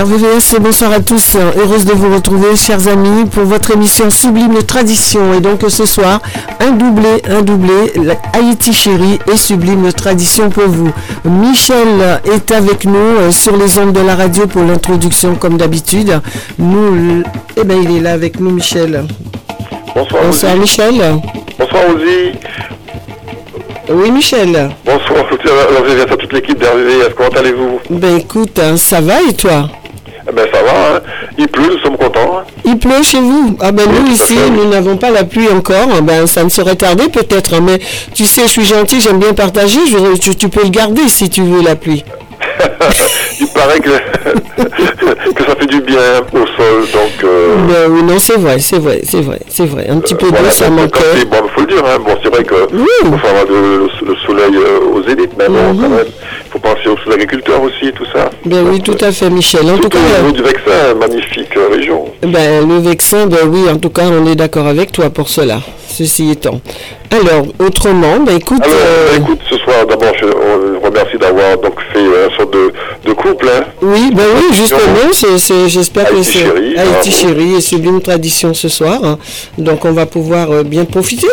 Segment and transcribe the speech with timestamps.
[0.00, 1.36] RVVS, bonsoir à tous.
[1.36, 5.34] Heureuse de vous retrouver, chers amis, pour votre émission Sublime Tradition.
[5.34, 6.22] Et donc ce soir,
[6.58, 7.92] un doublé, un doublé,
[8.32, 10.90] Haïti chérie et Sublime Tradition pour vous.
[11.26, 16.18] Michel est avec nous euh, sur les ondes de la radio pour l'introduction, comme d'habitude.
[16.58, 17.22] Nous,
[17.58, 19.04] eh ben, il est là avec nous, Michel.
[19.94, 20.22] Bonsoir.
[20.24, 21.20] Bonsoir, Michel.
[21.58, 22.38] Bonsoir, Ozzy.
[23.90, 24.70] Oui, Michel.
[24.86, 25.26] Bonsoir,
[26.10, 27.12] à toute l'équipe d'RVVS.
[27.14, 27.80] Comment allez-vous?
[27.90, 29.68] Ben écoute, hein, ça va et toi
[30.30, 31.00] eh ben ça va, hein.
[31.40, 32.38] Il pleut, nous sommes contents.
[32.38, 32.44] Hein.
[32.64, 36.02] Il pleut chez vous Ah ben nous ici, nous n'avons pas la pluie encore.
[36.02, 37.78] Ben ça ne serait tardé peut-être, mais
[38.14, 39.78] tu sais, je suis gentil, j'aime bien partager.
[40.38, 42.04] tu peux le garder si tu veux la pluie.
[43.40, 43.90] il paraît que,
[45.34, 45.98] que ça fait du bien
[46.32, 47.24] au sol, donc...
[47.24, 49.86] Euh, ben oui, non, c'est vrai, c'est vrai, c'est vrai, c'est vrai.
[49.88, 50.92] Un petit peu euh, d'eau, ça manque.
[50.92, 51.98] Bon, il faut le dire, hein.
[52.04, 52.86] bon, c'est vrai que oui.
[53.02, 53.88] faut avoir le,
[54.26, 55.94] soleil euh, aux élites, mais bon, quand mhm.
[55.96, 56.06] même,
[56.50, 58.30] faut penser aux agriculteurs aussi, tout ça.
[58.44, 59.70] Ben oui, tout à fait, Michel.
[59.70, 59.98] En tout, cas...
[59.98, 62.04] Au niveau du Vexin, magnifique région.
[62.22, 65.60] Ben, le Vexin, ben oui, en tout cas, on est d'accord avec toi pour cela
[65.90, 66.60] ceci étant.
[67.10, 68.62] Alors, autrement, bah, écoute...
[68.62, 70.26] Alors, bah, écoute, ce soir, d'abord, je
[70.84, 72.72] remercie d'avoir donc fait un sorte de,
[73.04, 73.48] de couple.
[73.48, 73.64] Hein.
[73.82, 76.44] Oui, ben oui, justement, c'est, j'espère que c'est
[76.78, 79.00] Haïti Chérie et Sublime Tradition ce soir.
[79.04, 79.18] Hein.
[79.58, 81.28] Donc, on va pouvoir euh, bien profiter.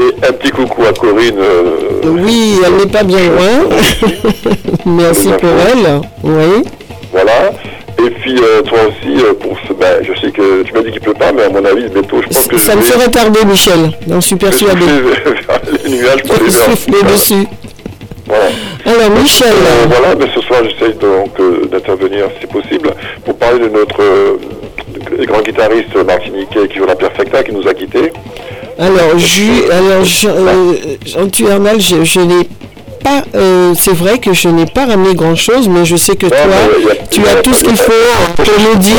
[0.00, 1.38] Et un petit coucou à Corinne.
[1.38, 3.68] Euh, oui, elle n'est pas bien loin.
[4.86, 6.00] Merci pour elle.
[6.22, 6.64] Oui.
[7.12, 7.52] Voilà.
[7.98, 10.90] Et puis euh, toi aussi, euh, pour ce, ben, je sais que tu m'as dit
[10.90, 13.44] qu'il pleut pas, mais à mon avis, bientôt, je pense que ça me ferait tarder,
[13.44, 13.90] Michel.
[14.08, 14.80] J'en suis persuadé.
[15.84, 17.46] les nuages pour les souffler dessus.
[18.26, 18.44] Voilà.
[18.86, 19.48] Alors Michel.
[19.52, 21.36] Euh, voilà, mais ce soir j'essaye donc
[21.70, 22.94] d'intervenir si possible
[23.24, 24.00] pour parler de notre
[25.26, 28.12] grand guitariste martiniquais qui joue la Perfecta qui nous a quittés.
[28.78, 30.04] Alors, je, alors
[31.04, 32.48] Jean Tuernal, je, je n'ai
[33.02, 36.26] pas, euh, c'est vrai que je n'ai pas ramené grand chose, mais je sais que
[36.26, 36.36] toi,
[37.10, 37.92] tu as tout ce qu'il faut
[38.36, 38.94] pour nous dire.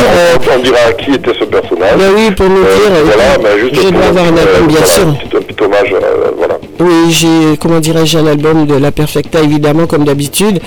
[0.56, 1.98] on dira qui était ce personnage.
[1.98, 3.06] Ben oui, pour nous euh, dire.
[3.06, 5.08] Voilà, mais juste je dois avoir un album, bien sûr.
[5.08, 6.58] Un petit, hommage, euh, voilà.
[6.80, 10.60] Oui, j'ai, comment dirais-je, un album de La Perfecta, évidemment, comme d'habitude,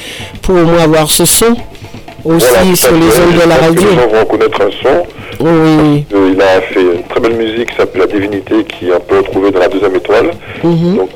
[0.43, 1.57] pour au moins avoir ce son
[2.25, 3.89] aussi sur les ondes de la radio.
[3.91, 5.07] Les gens vont reconnaître un son.
[5.41, 6.05] Oui.
[6.13, 9.19] il a fait une très belle musique qui s'appelle La Divinité, qui est un peu
[9.19, 10.31] retrouvée dans la deuxième étoile.
[10.63, 10.97] Mhm.
[10.97, 11.11] Donc,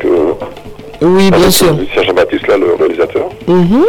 [1.01, 1.77] oui, bien sûr.
[1.95, 3.29] C'est Jean-Baptiste là, le réalisateur.
[3.47, 3.85] Mhm.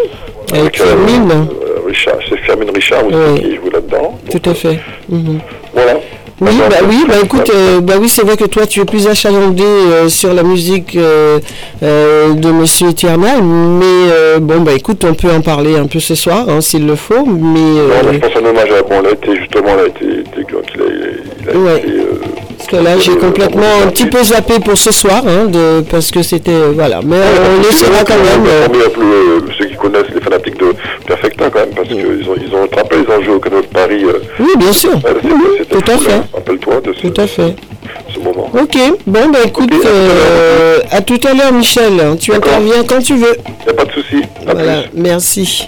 [0.53, 4.17] Avec, euh, euh, Richard, c'est Firmin Richard aussi qui joue là-dedans.
[4.31, 4.79] Tout à fait.
[5.07, 5.39] Mhm.
[5.73, 5.93] Voilà.
[6.41, 9.07] Oui, bah, oui, bah écoute, euh, bah oui, c'est vrai que toi tu es plus
[9.07, 9.63] achalandé
[10.07, 15.87] sur la musique de Monsieur Eternal, mais bon, bah écoute, on peut en parler un
[15.87, 17.59] peu ce soir, hein, s'il le faut, mais...
[17.59, 21.89] non, je pense un hommage à bon, là, justement, là, il a, il a, été,
[22.59, 26.11] parce que là, j'ai complètement un petit peu zappé pour ce soir, hein, de, parce
[26.11, 26.51] que c'était.
[26.51, 26.99] Euh, voilà.
[27.05, 28.45] Mais on laissera quand même.
[28.45, 30.73] Euh, ceux qui connaissent les fanatiques de
[31.07, 34.03] Perfecta, quand même, parce qu'ils ont, ils ont attrapé, ont joué au Canot de Paris.
[34.03, 34.91] Euh, oui, bien sûr.
[34.91, 36.21] tout à fait.
[36.33, 37.55] Rappelle-toi de ce, tout à fait.
[38.13, 38.49] ce moment.
[38.53, 38.77] Ok,
[39.07, 39.71] bon, bah écoute,
[40.91, 42.17] à tout à l'heure, Michel.
[42.19, 43.35] Tu interviens quand tu veux.
[43.47, 44.21] Il n'y a pas de souci.
[44.45, 45.67] Voilà, merci.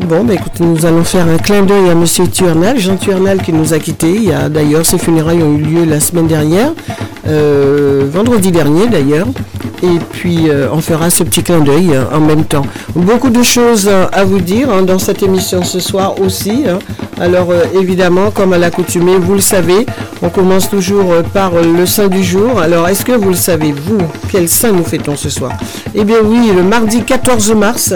[0.00, 2.04] Bon, bah écoutez, nous allons faire un clin d'œil à M.
[2.30, 4.14] Tuernal, Jean Tuernal qui nous a quittés.
[4.14, 6.72] Il y a d'ailleurs, ses funérailles ont eu lieu la semaine dernière,
[7.26, 9.26] euh, vendredi dernier d'ailleurs.
[9.82, 12.66] Et puis, euh, on fera ce petit clin d'œil euh, en même temps.
[12.94, 16.64] Beaucoup de choses à vous dire hein, dans cette émission ce soir aussi.
[16.68, 16.78] Hein.
[17.18, 19.86] Alors, évidemment, comme à l'accoutumée, vous le savez,
[20.20, 22.60] on commence toujours par le saint du jour.
[22.60, 23.98] Alors, est-ce que vous le savez, vous,
[24.30, 25.52] quel saint nous fêtons ce soir?
[25.94, 27.94] Eh bien oui, le mardi 14 mars.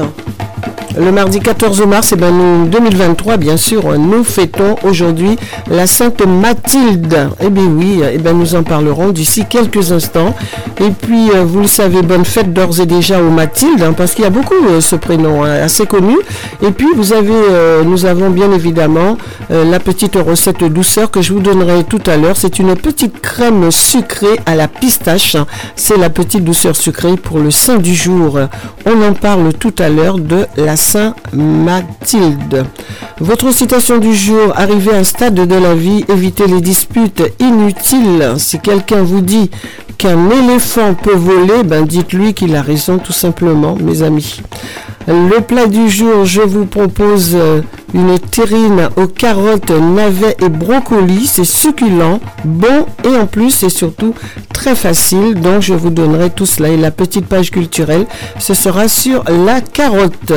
[0.98, 5.36] Le mardi 14 mars, et eh ben, nous, 2023, bien sûr, nous fêtons aujourd'hui
[5.70, 7.30] la Sainte Mathilde.
[7.40, 10.34] Eh bien oui, eh ben, nous en parlerons d'ici quelques instants.
[10.80, 14.14] Et puis, euh, vous le savez, bonne fête d'ores et déjà aux Mathilde, hein, parce
[14.14, 16.16] qu'il y a beaucoup euh, ce prénom hein, assez connu.
[16.60, 19.16] Et puis, vous avez, euh, nous avons bien évidemment
[19.48, 22.36] la petite recette douceur que je vous donnerai tout à l'heure.
[22.36, 25.36] C'est une petite crème sucrée à la pistache.
[25.74, 28.38] C'est la petite douceur sucrée pour le sein du jour.
[28.86, 32.64] On en parle tout à l'heure de la Saint-Mathilde.
[33.20, 38.34] Votre citation du jour, arrivé à un stade de la vie, évitez les disputes inutiles.
[38.38, 39.50] Si quelqu'un vous dit
[39.98, 44.40] qu'un éléphant peut voler, ben dites-lui qu'il a raison tout simplement, mes amis.
[45.06, 47.62] Le plat du jour, je vous propose euh,
[47.94, 51.26] une terrine aux carottes, navets et brocolis.
[51.26, 54.14] C'est succulent, bon et en plus c'est surtout
[54.52, 55.34] très facile.
[55.34, 56.68] Donc je vous donnerai tout cela.
[56.68, 58.06] Et la petite page culturelle,
[58.38, 60.32] ce sera sur la carotte.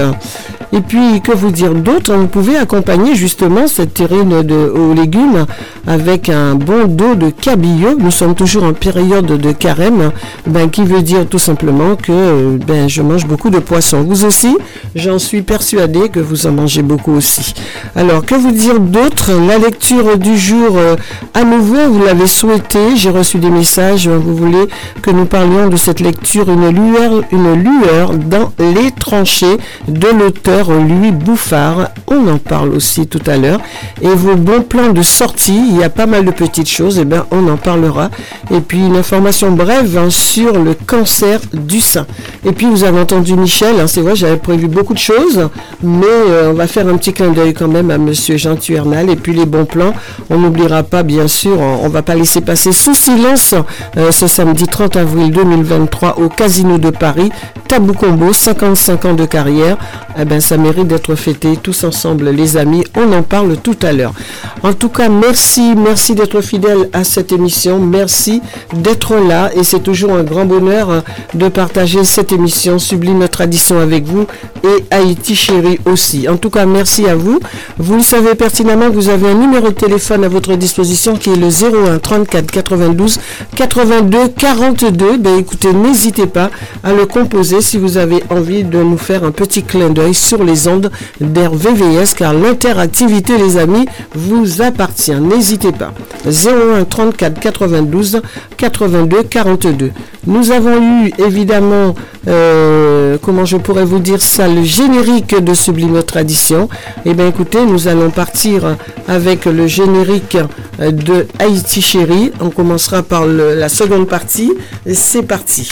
[0.73, 2.15] Et puis, que vous dire d'autre?
[2.15, 5.45] Vous pouvez accompagner justement cette terrine de, aux légumes
[5.85, 7.95] avec un bon dos de cabillaud.
[7.99, 10.11] Nous sommes toujours en période de carême,
[10.47, 14.01] ben, qui veut dire tout simplement que ben, je mange beaucoup de poissons.
[14.01, 14.52] Vous aussi
[14.95, 17.53] J'en suis persuadée que vous en mangez beaucoup aussi.
[17.95, 19.31] Alors, que vous dire d'autre?
[19.47, 20.95] La lecture du jour, euh,
[21.33, 22.95] à nouveau, vous l'avez souhaité.
[22.95, 24.07] J'ai reçu des messages.
[24.07, 24.67] Vous voulez
[25.01, 29.57] que nous parlions de cette lecture, une lueur, une lueur dans les tranchées
[29.87, 31.89] de l'auteur Louis Bouffard.
[32.07, 33.59] On en parle aussi tout à l'heure.
[34.01, 36.97] Et vos bons plans de sortie, il y a pas mal de petites choses.
[36.97, 38.09] Et eh bien, on en parlera.
[38.51, 42.05] Et puis, une information brève hein, sur le cancer du sein.
[42.45, 43.79] Et puis, vous avez entendu Michel.
[43.79, 45.49] Hein, c'est vrai, j'avais prévu beaucoup de choses.
[45.81, 49.09] Mais euh, on va faire un petit clin d'œil quand même à Monsieur Jean Tuernal.
[49.09, 49.93] Et puis, les bons plans,
[50.29, 53.55] on n'oubliera pas, bien sûr, on, ne va pas laisser passer sous silence
[53.97, 57.31] euh, ce samedi 30 avril 2023 au Casino de Paris.
[57.67, 59.77] Tabou Combo, 55 ans de carrière.
[60.19, 62.83] Eh ben, ça mérite d'être fêté tous ensemble, les amis.
[62.95, 64.13] On en parle tout à l'heure.
[64.61, 67.79] En tout cas, merci, merci d'être fidèle à cette émission.
[67.79, 68.41] Merci
[68.73, 69.49] d'être là.
[69.55, 71.01] Et c'est toujours un grand bonheur euh,
[71.33, 74.27] de partager cette émission Sublime Tradition avec vous
[74.63, 76.27] et Haïti Chérie aussi.
[76.29, 77.39] En tout cas, merci à vous.
[77.77, 81.35] Vous le savez pertinemment, vous avez un numéro de téléphone à votre disposition qui est
[81.35, 83.19] le 01 34 92
[83.55, 85.17] 82 42.
[85.17, 86.49] Ben écoutez, n'hésitez pas
[86.83, 90.43] à le composer si vous avez envie de nous faire un petit clin d'œil sur
[90.43, 93.85] les ondes d'RVVS car l'interactivité, les amis,
[94.15, 95.15] vous appartient.
[95.15, 95.93] N'hésitez pas.
[96.25, 98.21] 01 34 92
[98.57, 99.91] 82 42.
[100.25, 101.95] Nous avons eu évidemment,
[102.27, 106.69] euh, comment je pourrais vous dire ça, le générique de Sublime Tradition.
[107.05, 108.77] Eh bien écoutez, nous allons partir
[109.07, 110.37] avec le générique
[110.79, 112.31] de Haïti Chérie.
[112.39, 114.51] On commencera par la seconde partie.
[114.91, 115.69] C'est parti.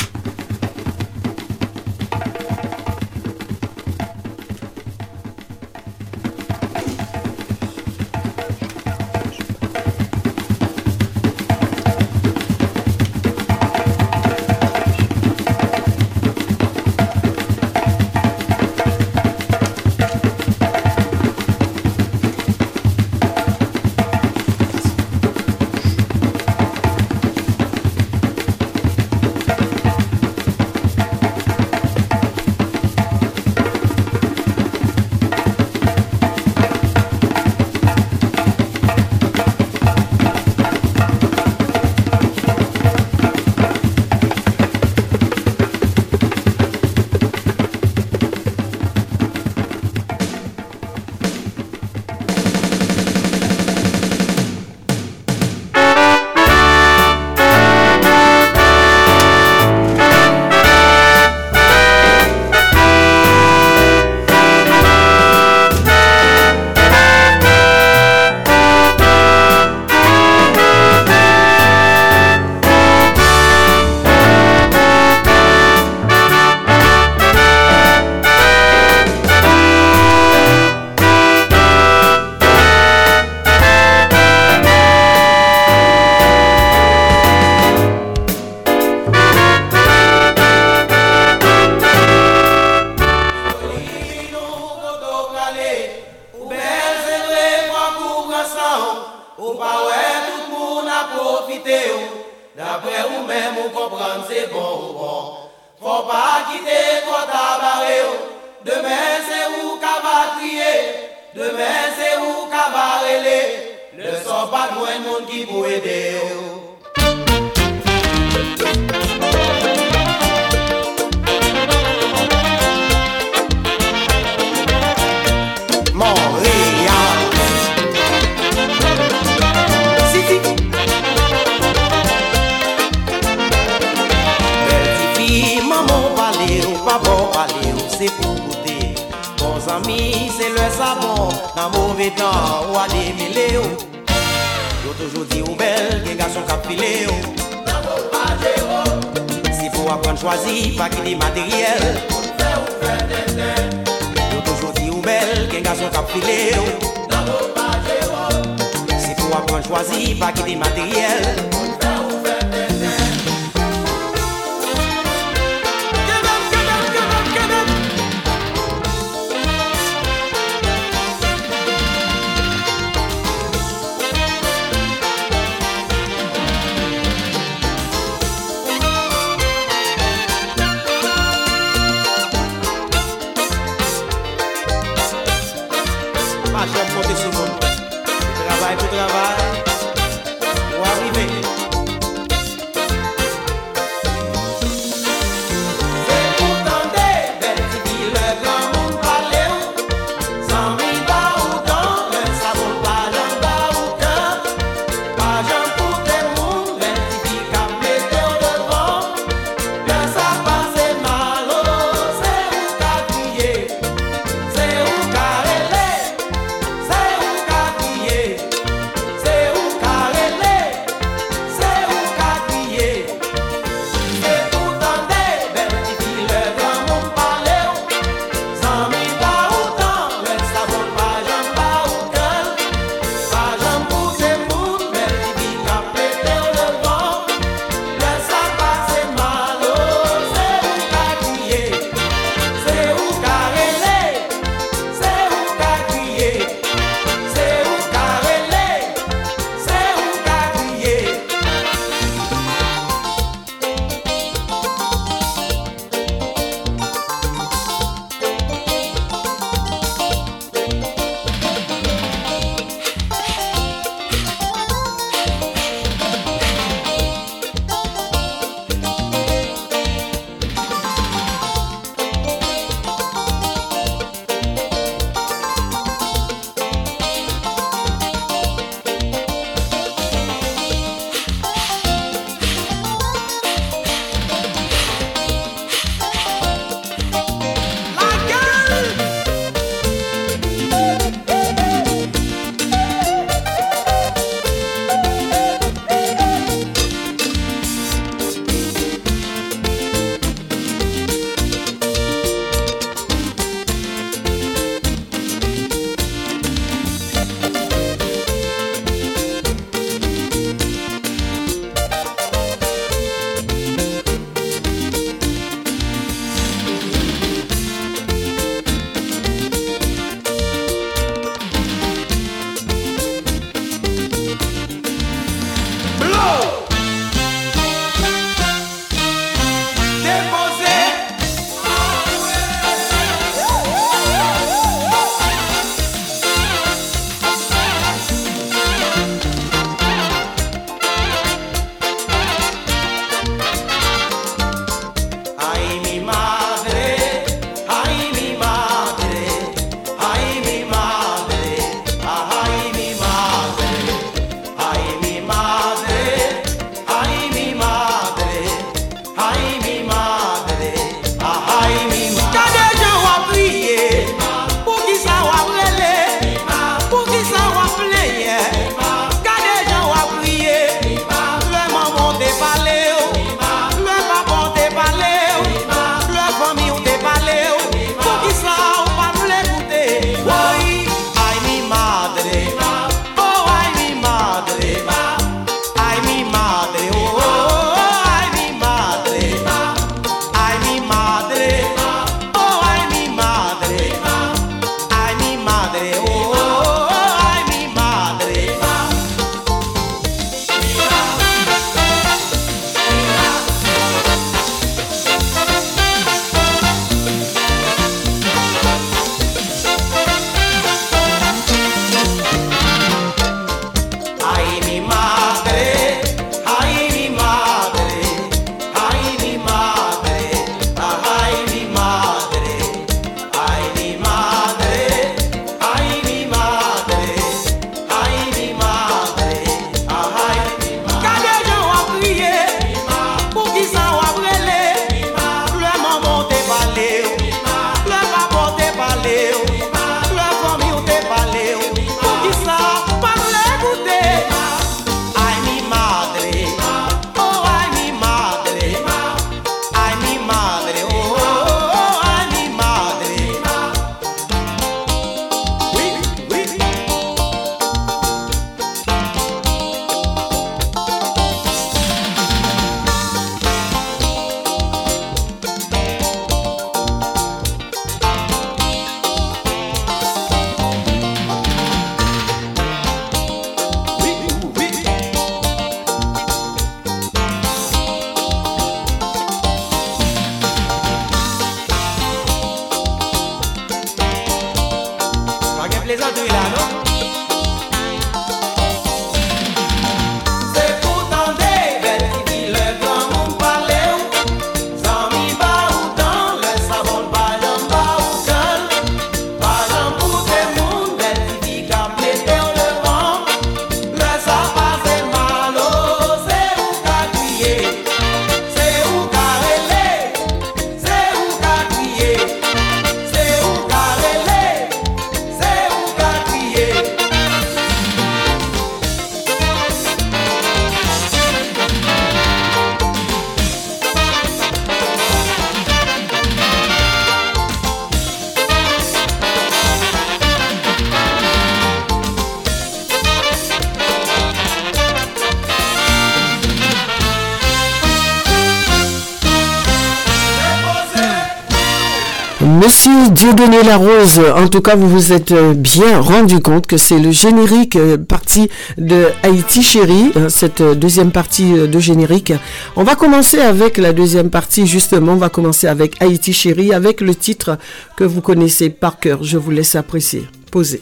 [543.12, 547.12] Dieudonné Larose, en tout cas, vous vous êtes euh, bien rendu compte que c'est le
[547.12, 552.34] générique euh, partie de Haïti Chérie, hein, cette euh, deuxième partie de générique.
[552.75, 557.01] On va commencer avec la deuxième partie, justement, on va commencer avec Haïti Chérie, avec
[557.01, 557.58] le titre
[557.95, 559.23] que vous connaissez par cœur.
[559.23, 560.27] Je vous laisse apprécier.
[560.51, 560.82] Posez.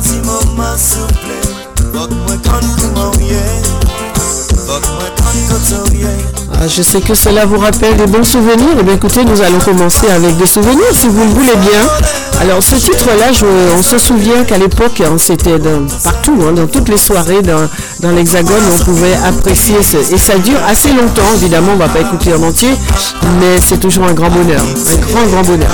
[0.00, 1.36] Ti mouman souple
[1.92, 3.44] Vok mwen kon kouman ye
[4.66, 5.19] Vok mwen
[6.62, 8.76] Ah, je sais que cela vous rappelle des bons souvenirs.
[8.78, 11.80] Eh bien écoutez, nous allons commencer avec des souvenirs si vous le voulez bien.
[12.40, 13.26] Alors ce titre-là,
[13.78, 15.58] on se souvient qu'à l'époque, hein, c'était
[16.02, 17.68] partout, hein, dans toutes les soirées dans,
[18.00, 21.22] dans l'Hexagone, on pouvait apprécier et ça dure assez longtemps.
[21.36, 22.70] Évidemment, on ne va pas écouter en entier,
[23.40, 25.70] mais c'est toujours un grand bonheur, un grand grand bonheur.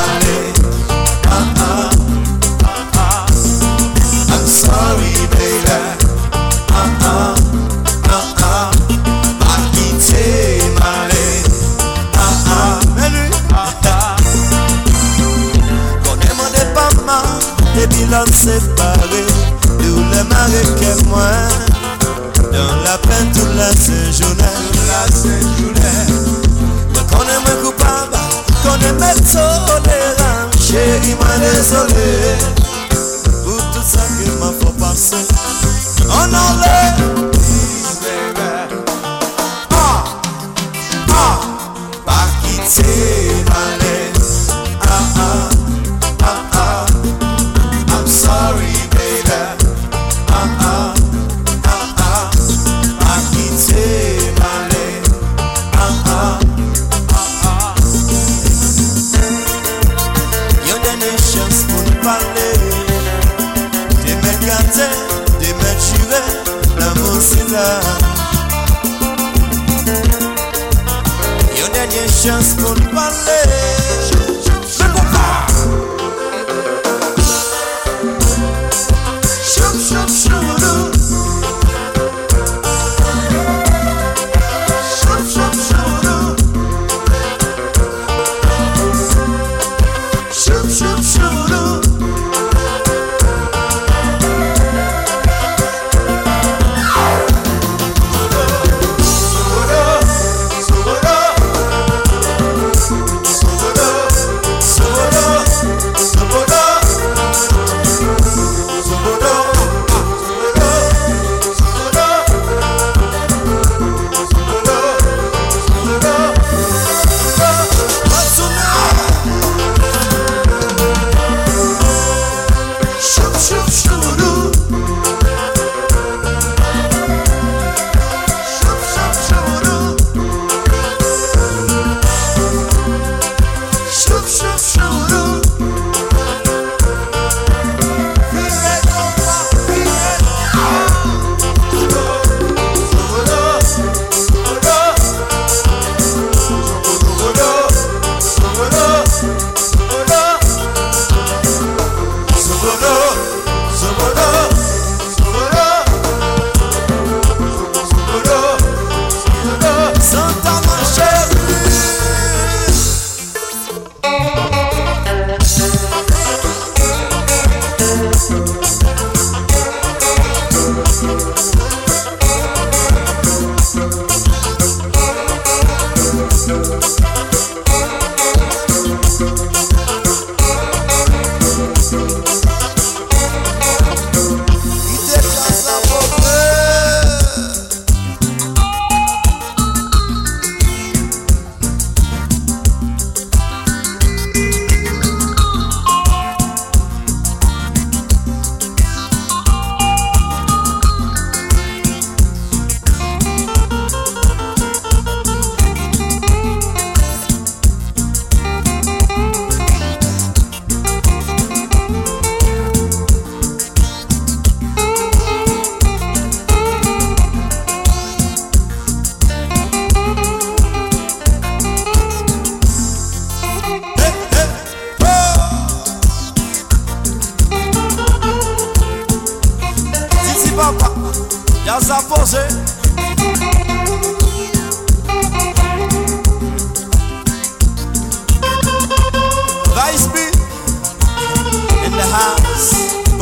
[20.24, 21.30] Maris que moi,
[22.52, 24.44] dans la peine toute la séjournée,
[24.88, 26.06] la séjournée.
[26.94, 28.16] Mais qu'on est moins coupable,
[28.62, 32.36] qu'on est même tolérant, chérie, moi désolé,
[33.44, 35.26] pour tout ça que m'a fait passer,
[36.08, 37.16] on enlève.
[39.70, 40.04] Ah,
[41.10, 41.40] ah,
[72.22, 73.85] just pour parler.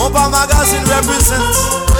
[0.05, 1.94] Opa Magazine represents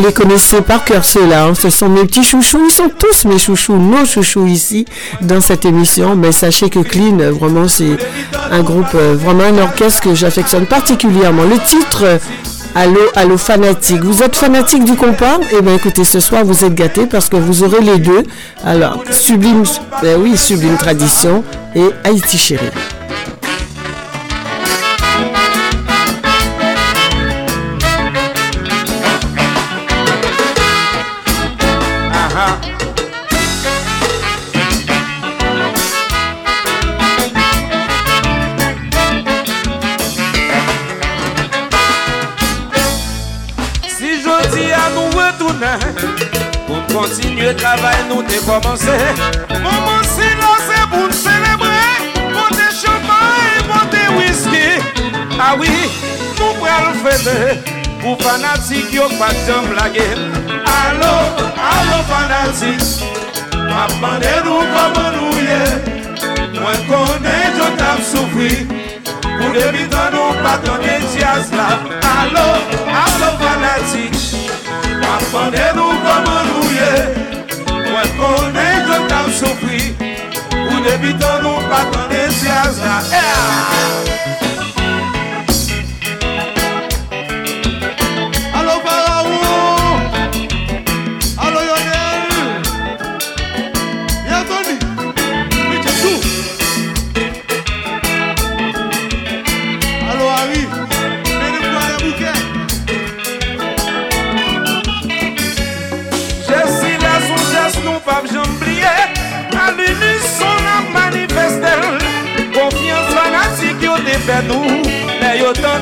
[0.00, 1.54] vous les connaissez par cœur ceux-là, hein.
[1.54, 4.86] ce sont mes petits chouchous, ils sont tous mes chouchous, nos chouchous ici
[5.20, 7.98] dans cette émission, mais sachez que Clean, vraiment c'est
[8.50, 11.42] un groupe, euh, vraiment un orchestre que j'affectionne particulièrement.
[11.42, 12.18] Le titre
[12.76, 14.02] Allô, allô, fanatique.
[14.04, 15.38] Vous êtes fanatique du compas?
[15.52, 18.22] Eh bien, écoutez, ce soir, vous êtes gâtés parce que vous aurez les deux.
[18.64, 19.64] Alors, Sublime,
[20.00, 21.42] ben oui, Sublime Tradition
[21.74, 22.70] et Haïti Chérie.
[47.70, 48.94] travay nou te komanse
[49.62, 51.76] Mouman si la se pou n'selebre
[52.34, 54.66] Monte chanman e monte whisky
[55.44, 55.76] Awi,
[56.40, 57.36] nou pral fete
[58.00, 60.08] Pou fanatik yo kwa jom lage
[60.72, 61.14] Alo,
[61.70, 62.82] alo fanatik
[63.70, 65.62] Mapande nou koman nou ye
[66.58, 68.66] Mwen konen yo tap soufri
[69.22, 71.70] Pou debitan nou patan de jazz la
[72.16, 72.48] Alo,
[73.04, 74.20] alo fanatik
[75.06, 77.09] Mapande nou koman nou ye
[78.00, 79.96] mwen konen yo tam soufri
[80.70, 82.96] Ou debitan nou patan de siyaz la.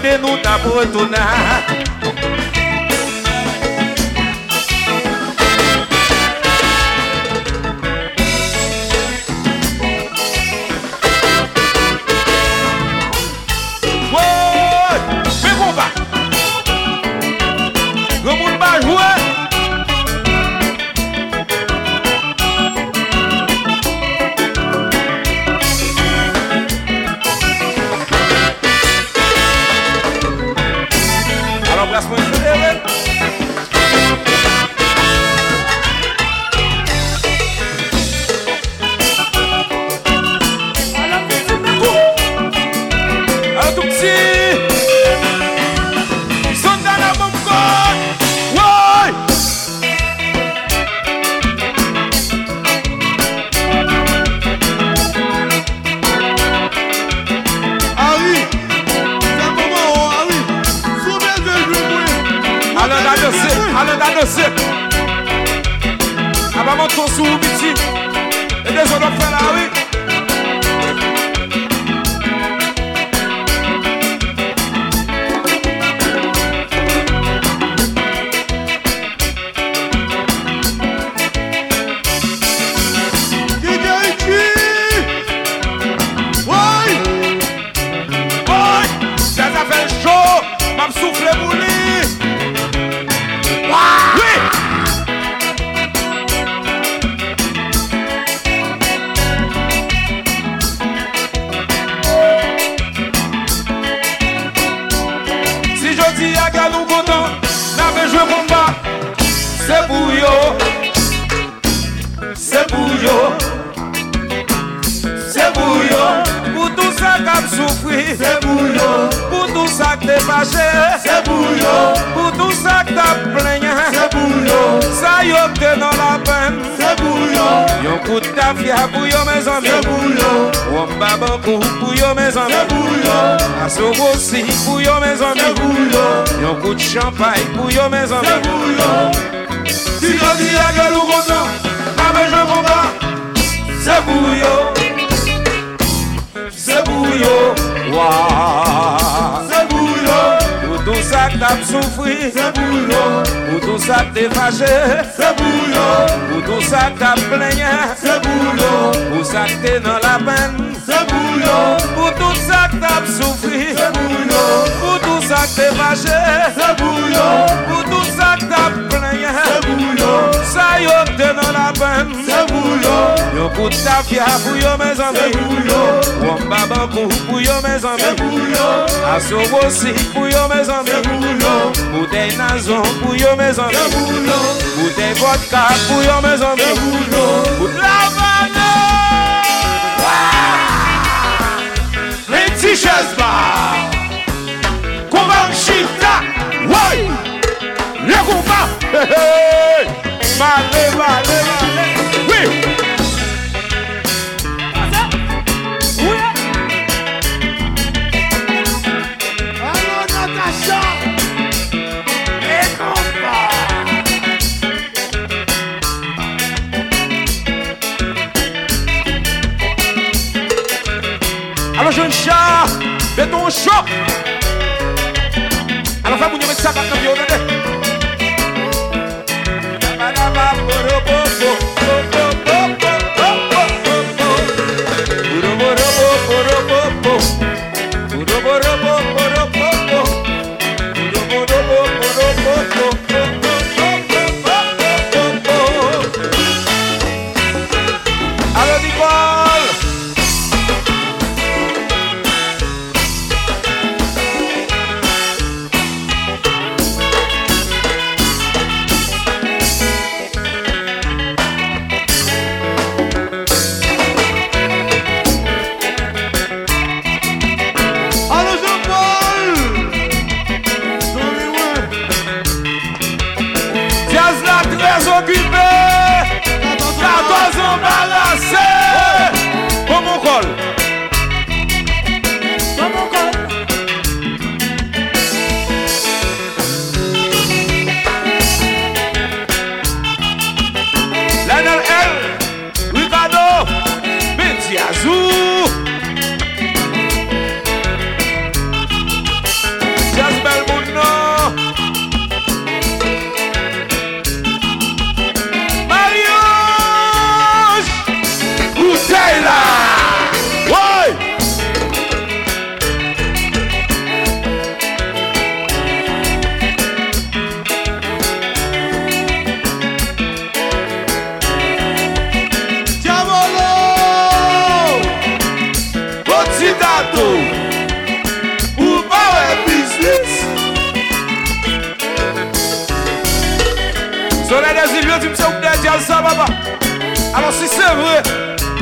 [0.03, 1.98] Lè yo tande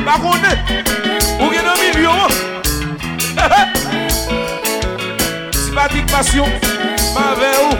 [0.07, 0.39] Par contre
[1.41, 2.13] Ou bien un million
[5.51, 6.45] Sympathique passion
[7.13, 7.75] Ma vers où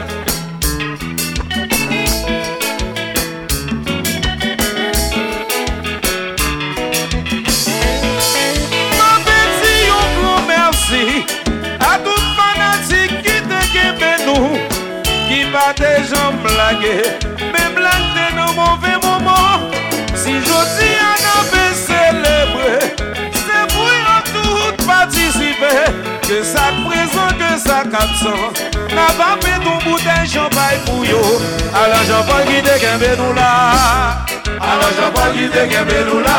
[8.97, 11.03] Mwen beti yon gro mersi
[11.79, 13.59] A tout fanatik ki te
[27.67, 28.39] sa kapsan
[28.95, 31.21] Na pa pe ton bouten chanpay pou yo.
[31.75, 33.51] Ala chanpay ki te kembe nou la
[34.71, 36.37] Ala chanpay ki te kembe nou la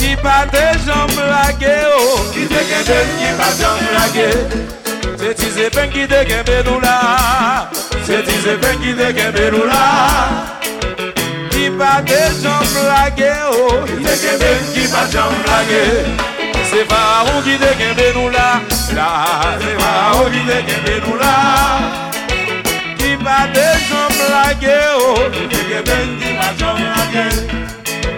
[0.00, 2.00] Ki pa te chanp lage yo
[2.34, 4.28] Ki te kembe, ki pa chanp lage
[5.22, 6.98] Se ti se pen ki te kembe nou la
[8.02, 9.86] Se ti se pen ki te kembe nou la
[11.54, 16.41] Ki pa te chanp lage yo Ki te kembe, ki pa chanp lage
[16.72, 18.46] Se pa ou ki de kembe nou la
[18.96, 19.08] La,
[19.60, 21.32] se pa ou ki de kembe nou la
[22.96, 27.26] Ki pa de jom lage o oh, Ki kembe ndi ma jom lage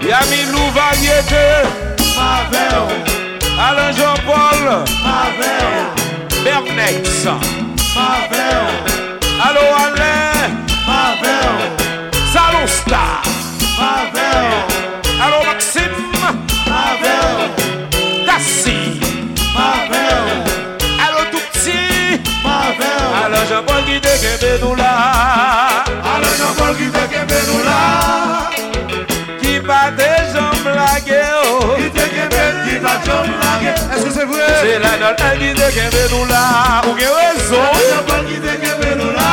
[0.06, 1.42] Yami lou variete
[2.14, 2.84] Ma ve o
[3.66, 4.70] Alain Jean Paul
[5.02, 5.82] Ma ve o
[6.46, 8.70] Bernex Ma ve o
[9.48, 13.26] Alo Alain Ma ve o Salon Star
[13.82, 15.98] Ma ve o Alo Maxime
[16.70, 17.63] Ma ve o
[23.54, 24.92] nan pol ki te kembe nou la.
[26.12, 27.80] Ale nan pol ki te kembe nou la.
[29.42, 34.24] Ki pa te jom lage yo Ki te kembe, ki pa jom lage Eske se
[34.30, 34.48] vwe?
[34.62, 36.42] Se la nan pol ki te kembe nou la.
[36.88, 39.30] Ou gen wezo Ale nan pol ki te kembe nou la.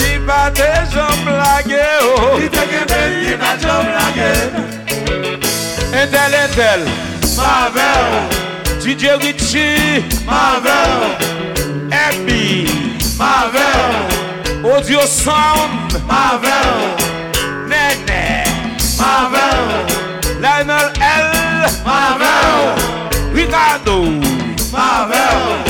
[0.00, 4.32] Ki pa te jom lage yo Ki te kembe, ki pa jom lage
[5.92, 6.88] Entel, entel
[7.36, 8.55] Mavel
[8.86, 11.18] DJ Richie Marvel.
[11.90, 12.68] Happy
[13.18, 14.62] Marvel.
[14.64, 16.94] Audio Sound Marvel.
[17.66, 18.44] Nene
[18.96, 19.66] Marvel.
[20.38, 23.34] Lionel L Marvel.
[23.34, 24.04] Ricardo
[24.70, 25.64] Marvel.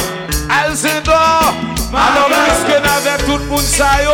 [0.50, 1.54] Alcindor
[1.90, 4.12] Madame Miske nave tout moun sayo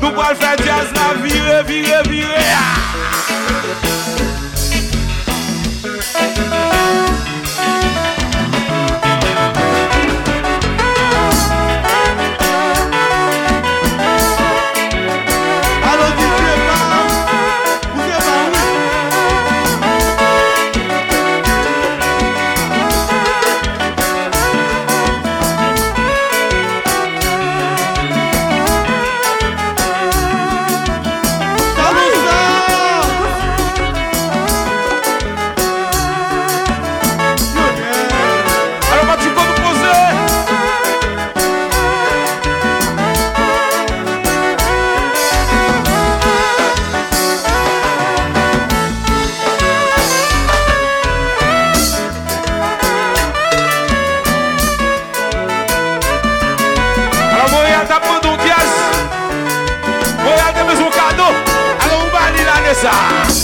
[0.00, 2.38] Nou pal fè jazz la vire vire vire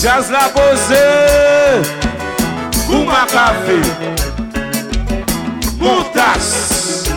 [0.05, 1.05] Jazz la pose.
[2.87, 3.81] Kouma kafe.
[5.81, 7.09] Montas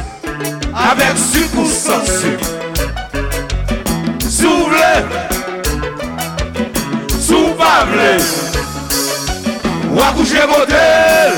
[0.74, 2.40] Avek suk ou san suk
[4.24, 4.94] Sou vle
[7.28, 8.12] Sou pa vle
[9.96, 11.36] Wakouche model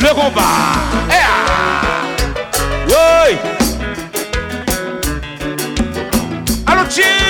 [0.00, 2.04] Le kombat Ea eh ah.
[2.92, 3.32] Woy.
[6.66, 7.21] Alo chi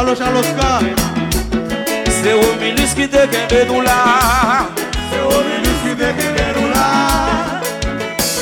[0.00, 0.78] Alo Charloska
[2.22, 3.96] Se ou milis ki te kembe nou la
[5.10, 6.86] Se ou milis ki te kembe nou la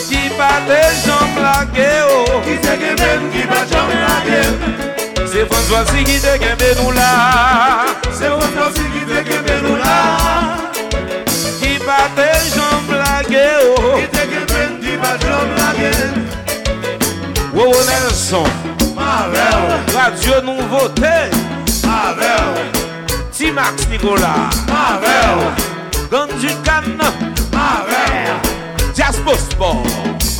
[0.06, 4.44] Ki pa te jom lage ou Ki te kembe nou ki pa jom lage
[5.34, 7.10] Se François ki te kembe nou la
[8.06, 9.98] Se François ki te kembe nou la
[11.58, 15.94] Ki pa te jom lage ou Ki te kembe nou ki pa jom lage
[17.50, 18.77] Ou ou Nelson.
[19.18, 22.70] Avel Radio Nouveau T Avel
[23.36, 24.50] T-Max Nicolas.
[24.70, 25.38] Avel
[26.08, 27.12] Gandu Cannes
[27.52, 29.88] Avel Diaspo Sport.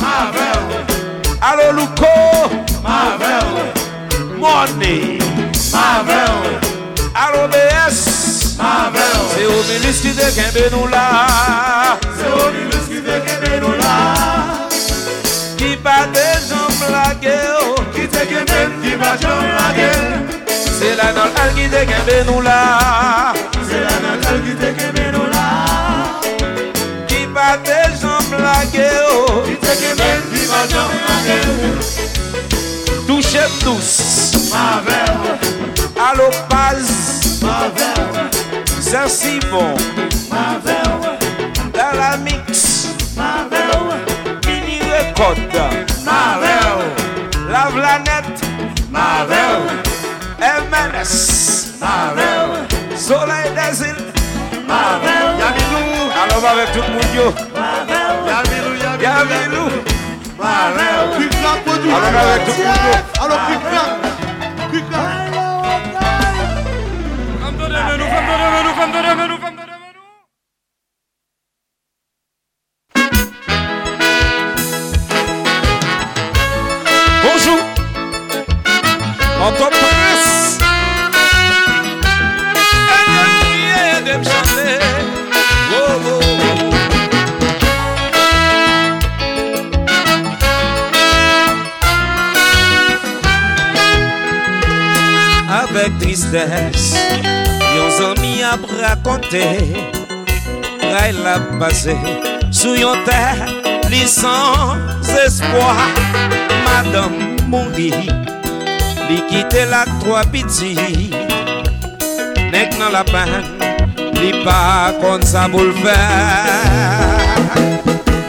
[0.01, 0.85] Avel
[1.41, 2.07] Allo Luco
[2.85, 3.73] Avel
[4.37, 5.19] Money
[5.73, 6.59] Avel
[7.15, 13.03] Allo BS Avel Se o milis ki de kembe nou la Se o milis ki
[13.03, 13.99] de kembe nou la
[15.59, 17.88] Ki pa de jom la ge yo
[18.19, 19.91] te kemen ki pa jom lage
[20.79, 22.59] Se la nan al ki te kemen nou la.
[23.69, 25.45] Se la nan al ki te kemen nou la.
[27.11, 29.39] Ki pa te jom lage oh.
[29.47, 31.39] Ki te kemen ki pa jom lage
[33.07, 33.91] Touche tous.
[34.51, 35.19] Mavel
[36.09, 36.91] Alopaz
[37.41, 38.29] Mavel
[38.89, 39.75] Saint-Simon
[40.31, 41.19] Mavel
[41.75, 42.65] Dalamix
[43.15, 43.75] Mavel
[44.47, 45.61] Mini Record
[46.05, 46.58] Mavel
[50.79, 53.95] MNS Marvel, Soleil des îles
[54.65, 57.33] Marvel, Yamilou, Alors avec tout le monde yo.
[58.27, 59.67] Yamilou, Yamilou, Yamilou.
[60.37, 61.91] Marvel, Quick Clap produit.
[61.91, 63.23] Alors avec tout le monde yo.
[63.23, 63.89] Alors Quick Clap,
[64.71, 65.29] Quick Clap.
[77.23, 77.59] Bonjour.
[79.41, 80.18] Elle
[96.29, 96.93] tristesse
[97.75, 99.45] Yon zami ap rakonte
[100.81, 101.95] Ray la pase
[102.51, 103.41] Sou yon ter
[103.89, 104.77] li sans
[105.25, 105.73] espoi
[106.65, 107.91] Madame mouri.
[109.09, 110.75] Li kite la kwa piti
[112.53, 113.33] Nek nan la pen
[114.19, 115.97] Li pa kon sa bou l'fer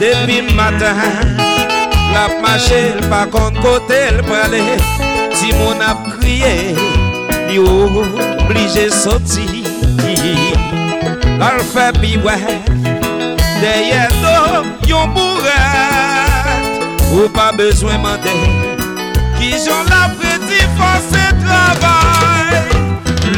[0.00, 1.36] Depi matin
[2.14, 4.64] La mache l pa kon kote l prale
[5.36, 6.99] Si moun ap kriye.
[7.50, 9.64] li oblije soti
[11.38, 12.36] Lal fe biwe
[13.60, 18.34] Deye do yon bouret Ou pa bezwen mande
[19.38, 22.60] Ki jon la preti fose travay.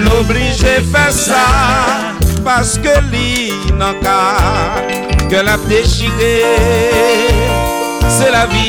[0.05, 1.47] L'oblije fe sa
[2.45, 4.21] Paske li nan ka
[5.31, 6.37] Ke la dechire
[8.13, 8.69] Se la vi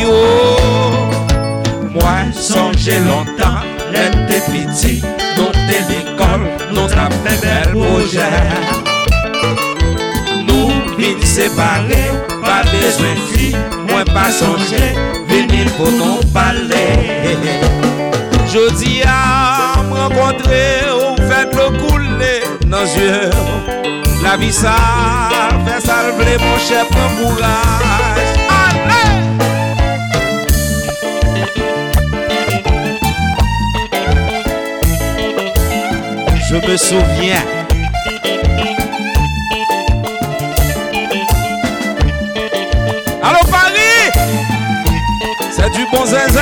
[0.00, 1.16] yo oh.
[1.92, 4.94] Mwen sonje lontan Lèm te piti,
[5.36, 8.30] nou te likol, nou ta fè bel moujè
[10.48, 12.00] Nou vin separe,
[12.42, 13.52] pa bezwen fi,
[13.86, 14.90] mwen pa sonje
[15.28, 16.84] Vinil pou nou pale.
[18.52, 20.62] Jodi a mwenkontre,
[20.94, 22.32] ou fè blou koule
[22.70, 23.28] nan zye.
[24.24, 24.78] La vi sa,
[25.68, 28.45] fè salvle, mwen chè pren kouraj
[36.56, 37.44] Je me souviens.
[43.22, 44.10] Allô Paris?
[45.50, 46.40] C'est du bon zinzin.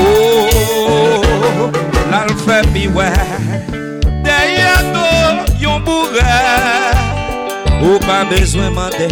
[0.00, 1.70] Oh
[2.10, 3.12] L'alpha beware
[4.24, 6.22] Derrière nous Yon bourré
[7.82, 9.08] Ou pas besoin mandé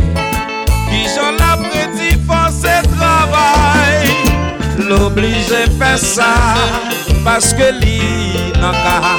[4.89, 6.32] l'oblije fè sa
[7.24, 8.01] Paske li
[8.61, 9.16] nan ka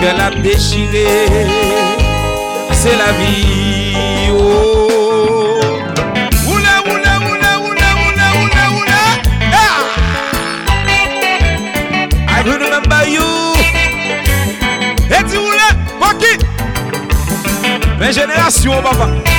[0.00, 1.08] Ke la dechire
[2.78, 4.88] Se la vi ou
[17.98, 19.37] Mwen jenerasyon, papa.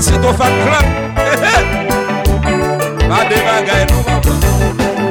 [0.00, 0.86] C'est ton fan club.
[3.08, 3.36] Pas de
[3.92, 4.20] non,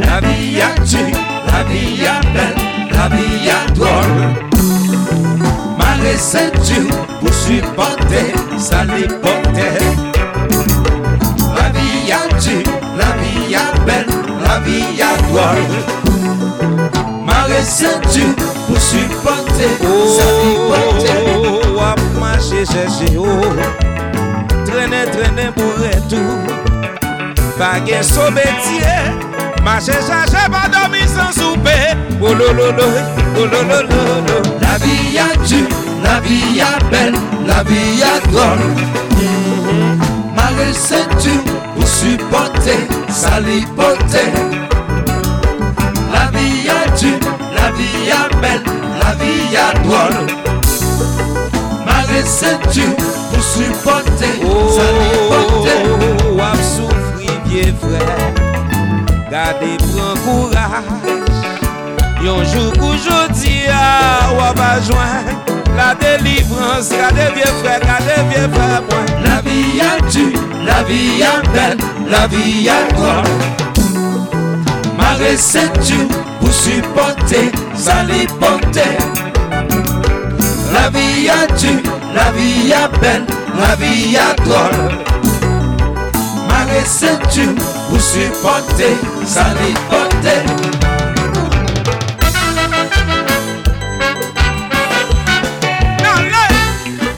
[0.02, 0.98] La vie a tu,
[1.48, 2.56] la vie a belle,
[2.92, 4.22] la vie a drôle.
[5.78, 6.88] Malgré cette tu
[7.20, 9.80] pour supporter sa lipoter.
[11.56, 12.64] La vie a tu,
[12.98, 14.08] la vie a belle,
[14.44, 15.72] la vie a drôle.
[17.26, 18.26] Malgré cette tu
[18.68, 19.78] pour supporter
[20.18, 21.18] sa lipoter.
[21.26, 23.83] Oh, oh, marcher, chercher, oh.
[24.84, 26.32] trene trene pou retou
[27.58, 28.96] Page sobetye
[29.64, 31.76] Mache chache pa domi san soupe
[32.20, 34.02] Olololo, oh, olololo
[34.36, 35.62] oh, La vi ya du,
[36.04, 37.16] la vi ya bel,
[37.48, 38.60] la vi ya drol
[39.20, 40.04] mm-hmm.
[40.36, 41.38] Mare se tu
[41.76, 42.76] pou supporte,
[43.08, 44.26] salipote
[46.12, 47.16] La vi ya du,
[47.56, 48.62] la vi ya bel,
[49.00, 50.16] la vi ya drol
[51.88, 53.13] Mare se tu
[53.44, 54.30] supporte,
[54.76, 55.76] sa li pote
[56.30, 58.18] Ou ap soufri bie vre
[59.32, 60.88] Gade pran kouraj
[62.24, 65.34] Yonjou kou jodi a ou ap ajwen
[65.76, 70.28] La delivrans, gade vie vre, gade vie vre mwen La vi a tu,
[70.68, 71.78] la vi a bel,
[72.12, 73.28] la vi a gron
[75.00, 76.06] Ma resetu
[76.40, 78.88] pou supporte, sa li pote
[80.74, 83.26] La vi a tu la vie a belle,
[83.58, 84.92] la vie a drôle.
[86.48, 87.40] Ma recette
[87.90, 88.96] pour supporter,
[89.26, 89.46] ça
[89.90, 91.03] porter.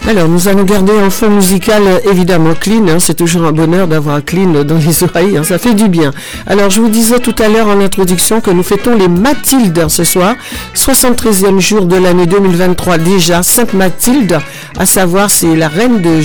[0.07, 2.87] Alors, nous allons garder un fond musical évidemment clean.
[2.87, 2.99] Hein.
[2.99, 5.35] c'est toujours un bonheur d'avoir clean dans les oreilles.
[5.35, 5.43] Hein.
[5.43, 6.11] ça fait du bien.
[6.45, 10.03] Alors, je vous disais tout à l'heure en introduction que nous fêtons les Mathildes ce
[10.03, 10.35] soir.
[10.75, 13.41] 73e jour de l'année 2023 déjà.
[13.41, 14.37] Sainte Mathilde,
[14.77, 16.21] à savoir, c'est la reine de,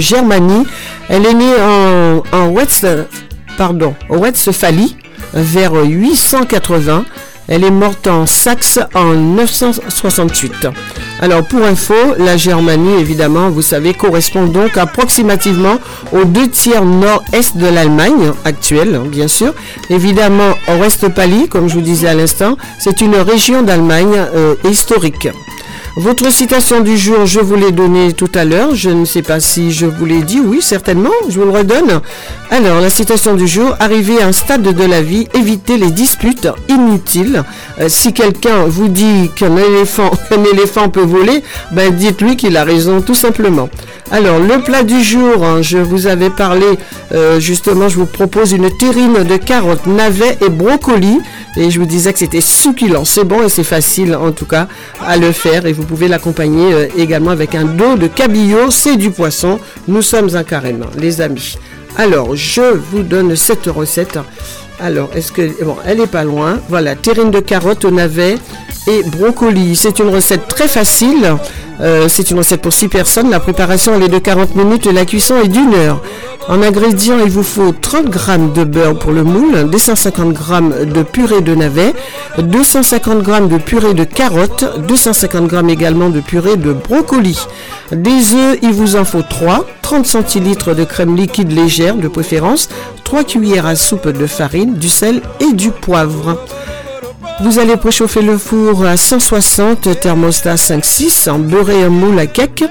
[0.00, 0.66] Germanie.
[1.08, 2.54] Elle est née en, en
[3.56, 4.96] pardon, Westphalie
[5.32, 7.06] vers 880.
[7.48, 10.68] Elle est morte en Saxe en 968.
[11.20, 15.78] Alors pour info, la Germanie, évidemment, vous savez, correspond donc approximativement
[16.12, 19.54] aux deux tiers nord-est de l'Allemagne actuelle, bien sûr.
[19.88, 25.28] Évidemment, Westphalie, comme je vous disais à l'instant, c'est une région d'Allemagne euh, historique.
[25.96, 28.74] Votre citation du jour, je vous l'ai donnée tout à l'heure.
[28.74, 30.40] Je ne sais pas si je vous l'ai dit.
[30.40, 31.10] Oui, certainement.
[31.28, 32.00] Je vous le redonne.
[32.50, 33.74] Alors, la citation du jour.
[33.80, 37.42] Arrivé à un stade de la vie, évitez les disputes inutiles.
[37.80, 40.10] Euh, si quelqu'un vous dit qu'un éléphant,
[40.88, 43.68] peut voler, ben dites-lui qu'il a raison, tout simplement.
[44.10, 46.66] Alors, le plat du jour, hein, je vous avais parlé,
[47.12, 51.18] euh, justement, je vous propose une terrine de carottes, navets et brocolis.
[51.56, 53.04] Et je vous disais que c'était succulent.
[53.04, 54.68] C'est bon et c'est facile, en tout cas,
[55.04, 55.66] à le faire.
[55.78, 58.72] Vous pouvez l'accompagner euh, également avec un dos de cabillaud.
[58.72, 59.60] C'est du poisson.
[59.86, 61.56] Nous sommes un carême, les amis.
[61.96, 64.18] Alors, je vous donne cette recette.
[64.80, 65.64] Alors, est-ce que...
[65.64, 66.58] Bon, elle est pas loin.
[66.68, 68.36] Voilà, terrine de carottes au navet
[68.86, 69.74] et brocoli.
[69.74, 71.36] C'est une recette très facile.
[71.80, 73.30] Euh, c'est une recette pour 6 personnes.
[73.30, 76.02] La préparation elle est de 40 minutes et la cuisson est d'une heure.
[76.48, 78.20] En ingrédients, il vous faut 30 g
[78.54, 81.92] de beurre pour le moule, 250 g de purée de navet,
[82.38, 87.38] 250 g de purée de carottes, 250 g également de purée de brocoli.
[87.92, 92.70] Des œufs, il vous en faut 3, 30 centilitres de crème liquide légère de préférence,
[93.04, 96.38] 3 cuillères à soupe de farine, du sel et du poivre.
[97.40, 102.64] Vous allez préchauffer le four à 160 thermostat 5-6 en beurrer un moule à cake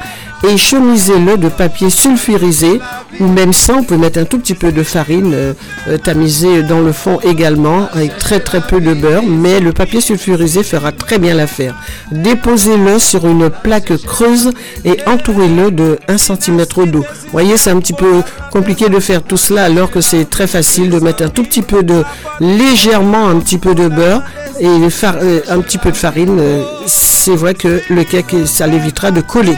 [0.45, 2.82] et chemisez-le de papier sulfurisé
[3.22, 5.53] ou même sans, vous pouvez mettre un tout petit peu de farine euh,
[5.88, 10.01] euh, tamisée dans le fond également avec très très peu de beurre mais le papier
[10.01, 11.74] sulfurisé fera très bien l'affaire.
[12.11, 14.51] Déposez-le sur une plaque creuse
[14.84, 17.05] et entourez-le de 1 cm d'eau.
[17.32, 20.89] Voyez c'est un petit peu compliqué de faire tout cela alors que c'est très facile
[20.89, 22.03] de mettre un tout petit peu de
[22.41, 24.24] légèrement un petit peu de beurre
[24.60, 29.12] et euh, un petit peu de farine, euh, c'est vrai que le cake, ça l'évitera
[29.12, 29.58] de coller.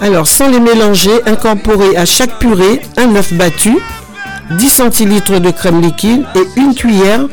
[0.00, 3.76] Alors, sans les mélanger, incorporez à chaque purée un œuf battu,
[4.50, 7.26] 10 centilitres de crème liquide et une cuillère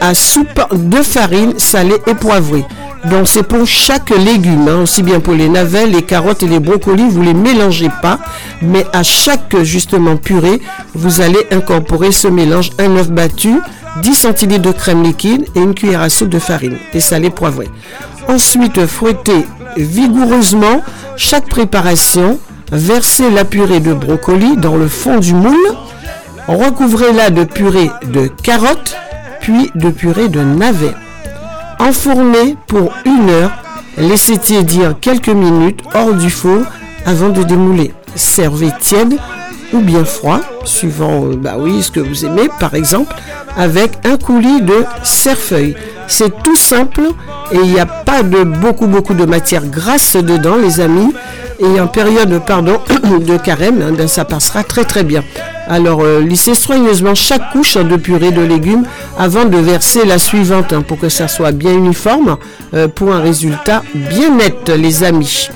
[0.00, 2.64] à soupe de farine salée et poivrée.
[3.04, 6.58] Donc c'est pour chaque légume, hein, aussi bien pour les navets, les carottes et les
[6.58, 8.18] brocolis, vous les mélangez pas,
[8.62, 10.60] mais à chaque justement purée,
[10.94, 13.60] vous allez incorporer ce mélange, un œuf battu,
[14.02, 17.68] 10 centilitres de crème liquide et une cuillère à soupe de farine et salé poivré.
[18.28, 20.82] Ensuite, fouettez vigoureusement
[21.16, 22.38] chaque préparation,
[22.72, 25.74] versez la purée de brocoli dans le fond du moule,
[26.48, 28.96] recouvrez-la de purée de carottes,
[29.40, 30.94] puis de purée de navets.
[31.78, 33.52] Enfournez pour une heure,
[33.98, 36.62] laissez tiédir quelques minutes hors du four
[37.04, 37.92] avant de démouler.
[38.14, 39.18] Servez tiède
[39.72, 43.14] ou bien froid, suivant euh, bah oui, ce que vous aimez, par exemple,
[43.56, 45.76] avec un coulis de cerfeuil.
[46.08, 47.02] C'est tout simple
[47.52, 51.12] et il n'y a pas de beaucoup beaucoup de matière grasse dedans, les amis.
[51.58, 52.80] Et en période pardon,
[53.20, 55.22] de carême, hein, ben, ça passera très très bien.
[55.68, 58.84] Alors, euh, lissez soigneusement chaque couche de purée de légumes
[59.18, 62.36] avant de verser la suivante hein, pour que ça soit bien uniforme
[62.74, 65.48] euh, pour un résultat bien net, les amis.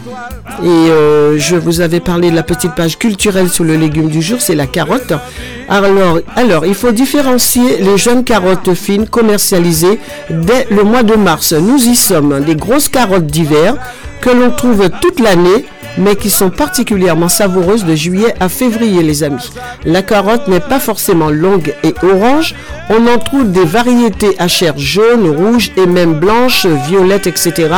[0.63, 4.21] Et euh, je vous avais parlé de la petite page culturelle sur le légume du
[4.21, 5.13] jour, c'est la carotte.
[5.69, 9.99] Alors, alors, il faut différencier les jeunes carottes fines commercialisées
[10.29, 11.53] dès le mois de mars.
[11.53, 13.77] Nous y sommes, des grosses carottes d'hiver
[14.21, 15.65] que l'on trouve toute l'année
[15.99, 19.51] mais qui sont particulièrement savoureuses de juillet à février, les amis.
[19.85, 22.55] La carotte n'est pas forcément longue et orange.
[22.89, 27.75] On en trouve des variétés à chair jaune, rouge et même blanche, violette, etc.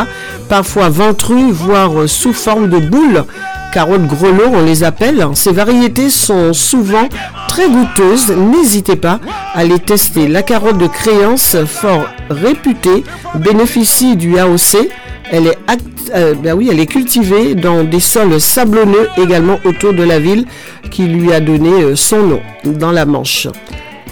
[0.49, 3.25] Parfois ventrues, voire sous forme de boules.
[3.73, 5.27] Carottes grelot, on les appelle.
[5.35, 7.09] Ces variétés sont souvent
[7.49, 8.31] très goûteuses.
[8.31, 9.19] N'hésitez pas
[9.55, 10.29] à les tester.
[10.29, 13.03] La carotte de créance, fort réputée,
[13.37, 14.89] bénéficie du AOC.
[15.31, 15.59] Elle est
[16.15, 20.45] euh, ben elle est cultivée dans des sols sablonneux également autour de la ville
[20.91, 23.49] qui lui a donné euh, son nom dans la Manche.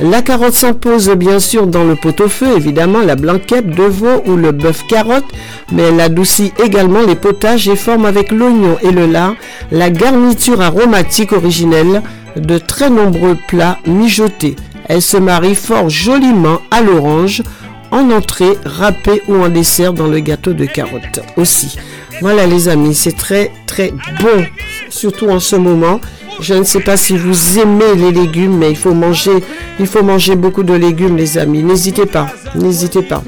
[0.02, 4.50] La carotte s'impose bien sûr dans le pot-au-feu, évidemment la blanquette de veau ou le
[4.50, 5.26] bœuf carotte,
[5.72, 9.34] mais elle adoucit également les potages et forme avec l'oignon et le lard
[9.70, 12.02] la garniture aromatique originelle
[12.36, 14.56] de très nombreux plats mijotés.
[14.88, 17.42] Elle se marie fort joliment à l'orange,
[17.90, 21.76] en entrée, râpé ou en dessert dans le gâteau de carotte aussi.
[22.22, 24.46] Voilà les amis, c'est très très bon,
[24.88, 26.00] surtout en ce moment.
[26.40, 29.42] Je ne sais pas si vous aimez les légumes, mais il faut manger,
[29.78, 31.62] il faut manger beaucoup de légumes les amis.
[31.62, 33.22] N'hésitez pas, n'hésitez pas.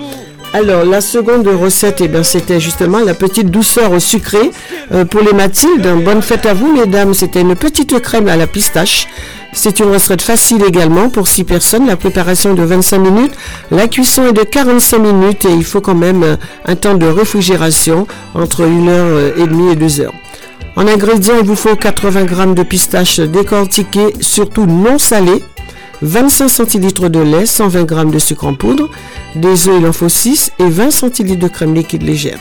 [0.55, 4.51] Alors, la seconde recette, eh ben, c'était justement la petite douceur au sucré
[4.93, 5.89] euh, pour les Mathildes.
[6.05, 7.15] Bonne fête à vous, mesdames.
[7.15, 9.09] C'était une petite crème à la pistache.
[9.55, 11.87] C'est une recette facile également pour 6 personnes.
[11.87, 13.33] La préparation est de 25 minutes.
[13.71, 16.37] La cuisson est de 45 minutes et il faut quand même
[16.67, 20.15] un temps de réfrigération entre 1 heure et demie et 2 heures.
[20.75, 25.43] En ingrédients, il vous faut 80 g de pistaches décortiquées, surtout non salées.
[26.01, 28.89] 25 centilitres de lait, 120 g de sucre en poudre,
[29.37, 32.39] des œufs, il en faut 6 et 20 centilitres de crème liquide légère.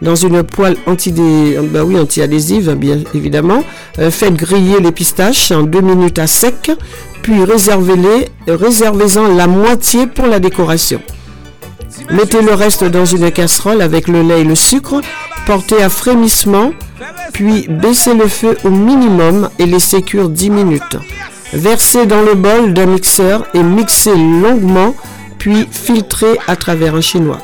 [0.00, 3.62] Dans une poêle bah oui, anti-adhésive, bien évidemment,
[3.98, 6.70] euh, faites griller les pistaches en 2 minutes à sec,
[7.22, 11.00] puis réservez-les, réservez-en la moitié pour la décoration.
[12.10, 15.00] Mettez le reste dans une casserole avec le lait et le sucre,
[15.46, 16.72] portez à frémissement,
[17.32, 20.96] puis baissez le feu au minimum et laissez cuire 10 minutes.
[21.52, 24.94] Versez dans le bol d'un mixeur et mixez longuement,
[25.38, 27.40] puis filtrez à travers un chinois.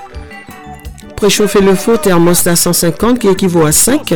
[1.17, 4.15] Préchauffez le four thermostat 150 qui équivaut à 5.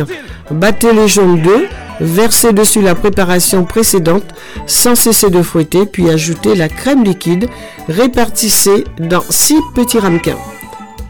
[0.51, 1.69] Battez les jaunes d'œufs,
[1.99, 4.25] versez dessus la préparation précédente
[4.65, 7.47] sans cesser de fouetter, puis ajoutez la crème liquide,
[7.87, 10.37] répartissez dans 6 petits ramequins.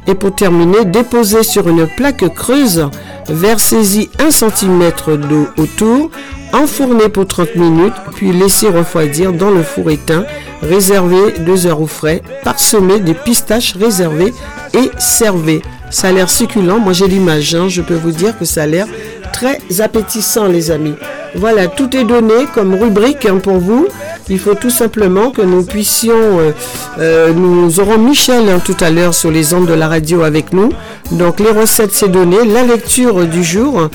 [0.09, 2.89] Et pour terminer, déposez sur une plaque creuse,
[3.27, 4.91] versez-y 1 cm
[5.29, 6.09] d'eau autour,
[6.51, 10.25] enfournez pour 30 minutes, puis laissez refroidir dans le four éteint,
[10.63, 14.33] réservé 2 heures au frais, parsemé des pistaches réservées
[14.73, 15.61] et servez.
[15.91, 17.67] Ça a l'air succulent, moi j'ai l'image, hein.
[17.67, 18.87] je peux vous dire que ça a l'air
[19.31, 20.95] très appétissant les amis.
[21.35, 23.87] Voilà, tout est donné comme rubrique hein, pour vous.
[24.29, 26.51] Il faut tout simplement que nous puissions, euh,
[26.99, 30.53] euh, nous aurons Michel hein, tout à l'heure sur les ondes de la radio avec
[30.53, 30.69] nous.
[31.11, 33.89] Donc les recettes c'est donné, la lecture du jour.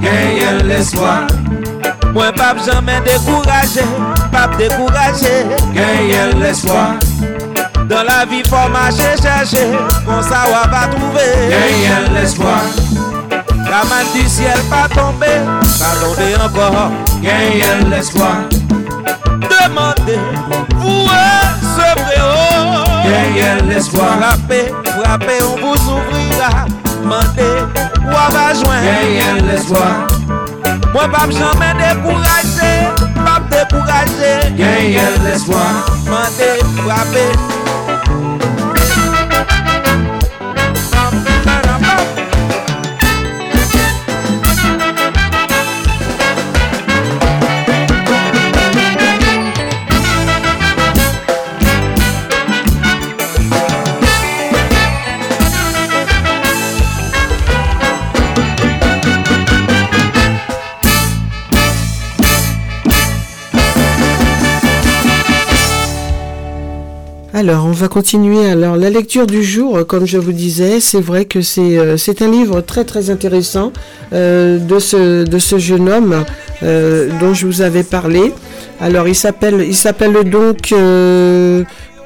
[0.00, 1.26] gagnant l'espoir.
[2.14, 3.82] Moi, pas jamais découragé,
[4.32, 6.94] pas découragé, gagnant l'espoir.
[7.88, 9.68] Dans la vie, faut marcher, chercher,
[10.04, 12.62] qu'on ça va trouver, gagnant l'espoir.
[13.70, 15.26] La main du ciel pas tomber,
[15.80, 16.90] Attendez encore,
[17.22, 18.36] gagnez l'espoir.
[19.40, 20.18] Demandez,
[20.76, 21.08] vous
[21.76, 22.87] ce préau.
[23.08, 24.18] derrière l'espoir.
[24.18, 26.66] Frappez, frappez, on vous ouvrira.
[27.04, 27.62] Mandez,
[28.04, 28.82] ou va joindre.
[28.82, 30.06] Derrière l'espoir.
[30.92, 32.76] Moi, pas jamais décourager,
[33.24, 34.50] pas décourager.
[34.56, 35.86] Derrière l'espoir.
[36.06, 37.57] Mandez, frappez.
[67.38, 68.50] Alors, on va continuer.
[68.50, 72.28] Alors, la lecture du jour, comme je vous disais, c'est vrai que c'est euh, un
[72.28, 73.72] livre très très intéressant
[74.12, 76.24] euh, de, ce, de ce jeune homme
[76.64, 78.34] euh, dont je vous avais parlé.
[78.80, 80.74] Alors, il s'appelle il s'appelle donc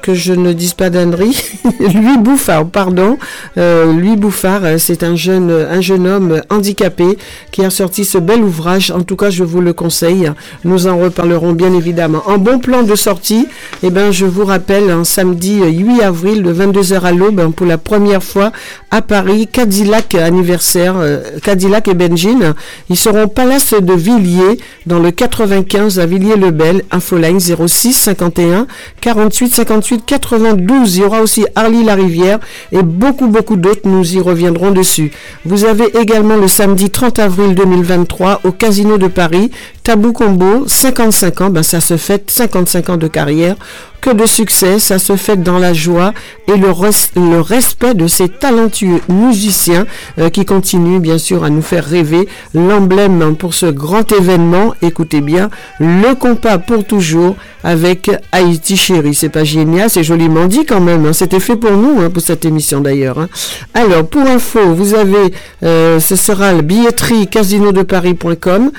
[0.03, 1.41] que je ne dise pas d'annerie.
[1.79, 3.17] Louis Bouffard, pardon.
[3.57, 7.17] Euh, Louis Bouffard, euh, c'est un jeune, un jeune homme handicapé
[7.51, 8.91] qui a sorti ce bel ouvrage.
[8.91, 10.29] En tout cas, je vous le conseille.
[10.65, 12.21] Nous en reparlerons bien évidemment.
[12.27, 13.47] En bon plan de sortie,
[13.81, 17.77] eh ben, je vous rappelle, un samedi 8 avril, de 22h à l'aube, pour la
[17.77, 18.51] première fois
[18.91, 22.53] à Paris, Cadillac anniversaire, euh, Cadillac et Benjin.
[22.89, 28.67] Ils seront Palace de Villiers, dans le 95 à Villiers-le-Bel, infoline 06 51
[29.01, 30.95] 48 58 92.
[30.97, 32.39] Il y aura aussi Harley la Rivière
[32.71, 33.81] et beaucoup beaucoup d'autres.
[33.87, 35.11] Nous y reviendrons dessus.
[35.45, 39.51] Vous avez également le samedi 30 avril 2023 au Casino de Paris
[39.83, 43.57] Tabou Combo, 55 ans, ben ça se fait 55 ans de carrière
[44.03, 46.13] que de succès, ça se fait dans la joie
[46.49, 46.67] et le,
[47.15, 49.85] le respect de ces talentueux musiciens
[50.19, 52.27] euh, qui continuent bien sûr à nous faire rêver.
[52.53, 59.15] L'emblème pour ce grand événement, écoutez bien, le compas pour toujours avec Haïti chérie.
[59.15, 61.05] C'est pas génial, c'est joliment dit quand même.
[61.05, 61.13] Hein.
[61.13, 63.19] C'était fait pour nous, hein, pour cette émission d'ailleurs.
[63.19, 63.29] Hein.
[63.73, 68.71] Alors, pour info, vous avez, euh, ce sera le billetterie casinodeparis.com,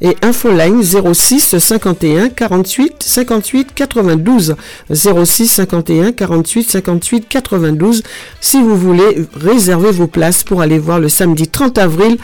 [0.00, 4.56] et infoline 06 51 48 58 92
[4.92, 8.02] 06 51 48 58 92
[8.40, 12.18] si vous voulez réserver vos places pour aller voir le samedi 30 avril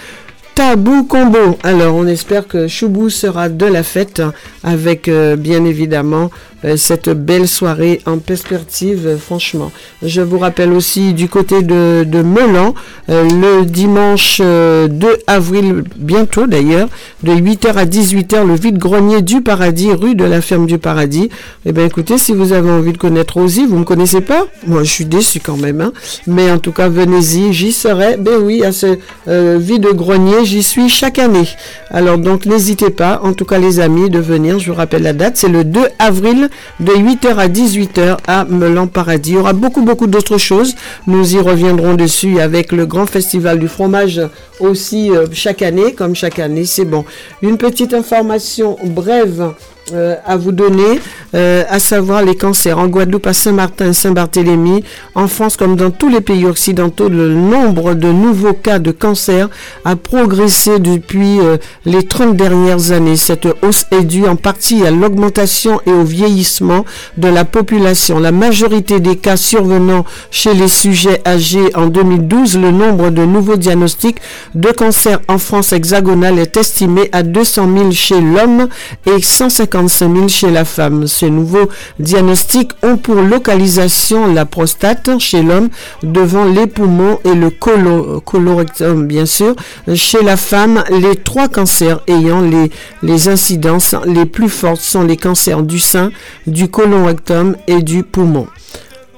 [0.57, 1.59] Tabou Combo.
[1.65, 4.23] Alors, on espère que Choubou sera de la fête
[4.65, 6.31] avec euh, bien évidemment
[6.77, 9.71] cette belle soirée en perspective, euh, franchement.
[10.03, 12.75] Je vous rappelle aussi du côté de, de Melan,
[13.09, 14.89] le dimanche 2
[15.27, 16.89] avril, bientôt d'ailleurs,
[17.23, 21.29] de 8h à 18h, le vide-grenier du paradis, rue de la ferme du paradis.
[21.65, 24.47] Eh bien, écoutez, si vous avez envie de connaître Rosie, vous ne me connaissez pas?
[24.67, 25.81] Moi, je suis déçu quand même.
[25.81, 25.93] Hein.
[26.27, 28.17] Mais en tout cas, venez-y, j'y serai.
[28.17, 31.49] Ben oui, à ce vide-grenier j'y suis chaque année.
[31.91, 34.59] Alors donc n'hésitez pas, en tout cas les amis, de venir.
[34.59, 36.49] Je vous rappelle la date, c'est le 2 avril
[36.81, 39.31] de 8h à 18h à Melan Paradis.
[39.31, 40.75] Il y aura beaucoup beaucoup d'autres choses.
[41.07, 44.21] Nous y reviendrons dessus avec le grand festival du fromage
[44.61, 47.05] aussi euh, chaque année, comme chaque année, c'est bon.
[47.43, 49.53] Une petite information brève
[49.93, 51.01] euh, à vous donner,
[51.35, 54.83] euh, à savoir les cancers en Guadeloupe, à Saint-Martin, Saint-Barthélemy,
[55.15, 59.49] en France comme dans tous les pays occidentaux, le nombre de nouveaux cas de cancer
[59.85, 63.15] a progressé depuis euh, les 30 dernières années.
[63.15, 66.85] Cette hausse est due en partie à l'augmentation et au vieillissement
[67.17, 68.19] de la population.
[68.19, 73.57] La majorité des cas survenant chez les sujets âgés en 2012, le nombre de nouveaux
[73.57, 74.19] diagnostics
[74.57, 78.69] de cancer en France hexagonale est estimé à 200 000 chez l'homme
[79.07, 81.07] et 150 55 000 chez la femme.
[81.07, 81.69] Ces nouveaux
[81.99, 85.69] diagnostics ont pour localisation la prostate chez l'homme,
[86.03, 89.55] devant les poumons et le colorectum, bien sûr.
[89.95, 92.71] Chez la femme, les trois cancers ayant les,
[93.03, 96.11] les incidences les plus fortes sont les cancers du sein,
[96.47, 98.47] du colorectum et du poumon.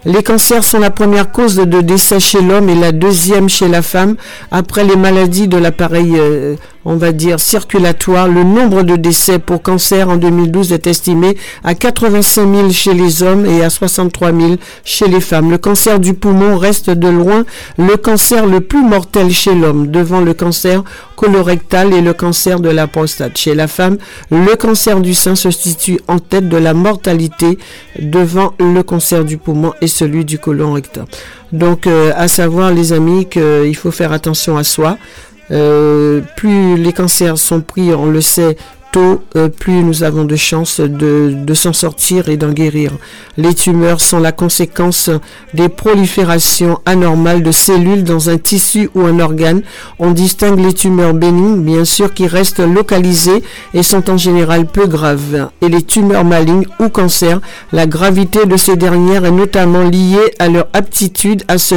[0.05, 3.83] Les cancers sont la première cause de décès chez l'homme et la deuxième chez la
[3.83, 4.17] femme.
[4.51, 6.55] Après les maladies de l'appareil euh,
[6.85, 11.75] on va dire, circulatoire, le nombre de décès pour cancer en 2012 est estimé à
[11.75, 15.51] 85 000 chez les hommes et à 63 000 chez les femmes.
[15.51, 17.45] Le cancer du poumon reste de loin
[17.77, 20.83] le cancer le plus mortel chez l'homme, devant le cancer
[21.17, 23.37] colorectal et le cancer de la prostate.
[23.37, 23.99] Chez la femme,
[24.31, 27.59] le cancer du sein se situe en tête de la mortalité
[27.99, 31.07] devant le cancer du poumon et celui du côlon rectal.
[31.53, 34.99] Donc, euh, à savoir, les amis, qu'il faut faire attention à soi.
[35.51, 38.57] Euh, plus les cancers sont pris, on le sait,
[38.93, 42.93] tôt, euh, plus nous avons de chances de, de s'en sortir et d'en guérir.
[43.37, 45.11] Les tumeurs sont la conséquence
[45.55, 49.63] des proliférations anormales de cellules dans un tissu ou un organe.
[49.99, 53.43] On distingue les tumeurs bénignes, bien sûr, qui restent localisées
[53.75, 55.51] et sont en général peu graves.
[55.63, 57.41] Et les tumeurs malignes ou cancers,
[57.73, 61.77] la gravité de ces dernières est notamment liée à leur aptitude à se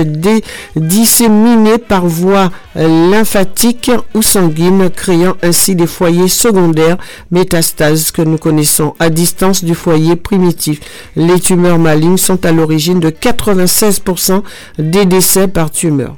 [0.75, 6.97] disséminer par voie lymphatique ou sanguine, créant ainsi des foyers secondaires
[7.31, 10.79] métastases que nous connaissons à distance du foyer primitif.
[11.15, 14.43] Les tumeurs malignes sont à l'origine de 96%
[14.79, 16.15] des décès par tumeur.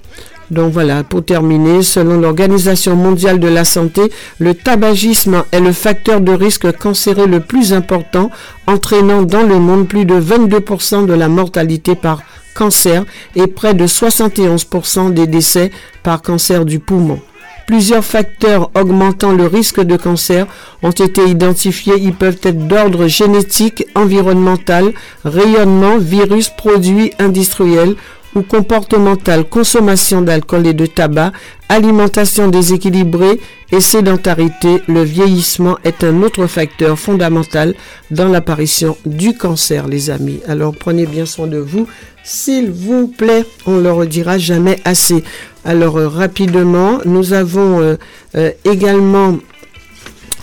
[0.51, 4.01] Donc voilà, pour terminer, selon l'Organisation mondiale de la santé,
[4.39, 8.29] le tabagisme est le facteur de risque cancéreux le plus important,
[8.67, 12.21] entraînant dans le monde plus de 22% de la mortalité par
[12.53, 13.03] cancer
[13.36, 15.71] et près de 71% des décès
[16.03, 17.19] par cancer du poumon.
[17.66, 20.47] Plusieurs facteurs augmentant le risque de cancer
[20.82, 21.95] ont été identifiés.
[21.97, 24.93] Ils peuvent être d'ordre génétique, environnemental,
[25.24, 27.95] rayonnement, virus, produits industriels
[28.36, 31.32] ou comportemental, consommation d'alcool et de tabac,
[31.70, 33.39] alimentation déséquilibrée
[33.72, 37.76] et sédentarité, le vieillissement est un autre facteur fondamental
[38.11, 40.39] dans l'apparition du cancer, les amis.
[40.47, 41.88] Alors prenez bien soin de vous,
[42.24, 45.24] s'il vous plaît, on ne le redira jamais assez.
[45.66, 47.95] Alors euh, rapidement, nous avons euh,
[48.36, 49.38] euh, également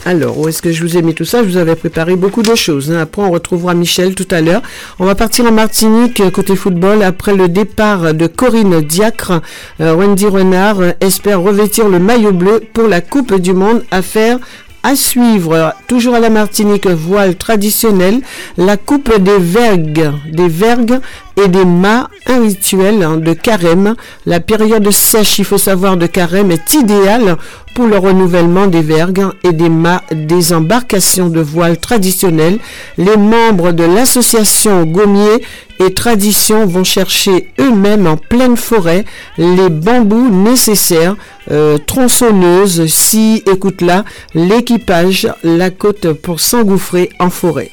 [0.06, 1.42] alors, où est-ce que je vous ai mis tout ça?
[1.42, 2.90] Je vous avais préparé beaucoup de choses.
[2.90, 3.00] Hein.
[3.00, 4.62] Après, on retrouvera Michel tout à l'heure.
[4.98, 7.02] On va partir en Martinique côté football.
[7.02, 9.42] Après le départ de Corinne Diacre,
[9.78, 14.38] Wendy Renard espère revêtir le maillot bleu pour la Coupe du Monde à faire
[14.82, 18.20] à suivre, toujours à la Martinique, voile traditionnel,
[18.56, 21.00] la coupe des vergues, des vergues
[21.44, 23.94] et des mâts, un hein, de carême.
[24.26, 27.36] La période sèche, il faut savoir, de carême est idéale
[27.74, 32.58] pour le renouvellement des vergues et des mâts des embarcations de voile traditionnelles.
[32.98, 35.42] Les membres de l'association Gommier
[35.78, 39.04] et Tradition vont chercher eux-mêmes en pleine forêt
[39.38, 41.16] les bambous nécessaires,
[41.50, 47.70] euh, tronçonneuses, si, écoute là, l'équipage, la côte pour s'engouffrer en forêt.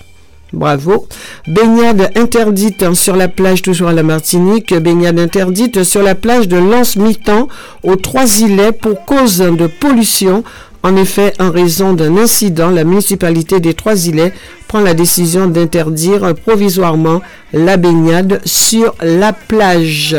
[0.53, 1.07] Bravo.
[1.47, 4.73] Baignade interdite sur la plage, toujours à la Martinique.
[4.73, 7.47] Baignade interdite sur la plage de Lance-Mitan
[7.83, 10.43] aux Trois Îlets pour cause de pollution.
[10.83, 14.31] En effet, en raison d'un incident, la municipalité des Trois-Îlets
[14.67, 17.21] prend la décision d'interdire provisoirement
[17.51, 20.15] la baignade sur la plage.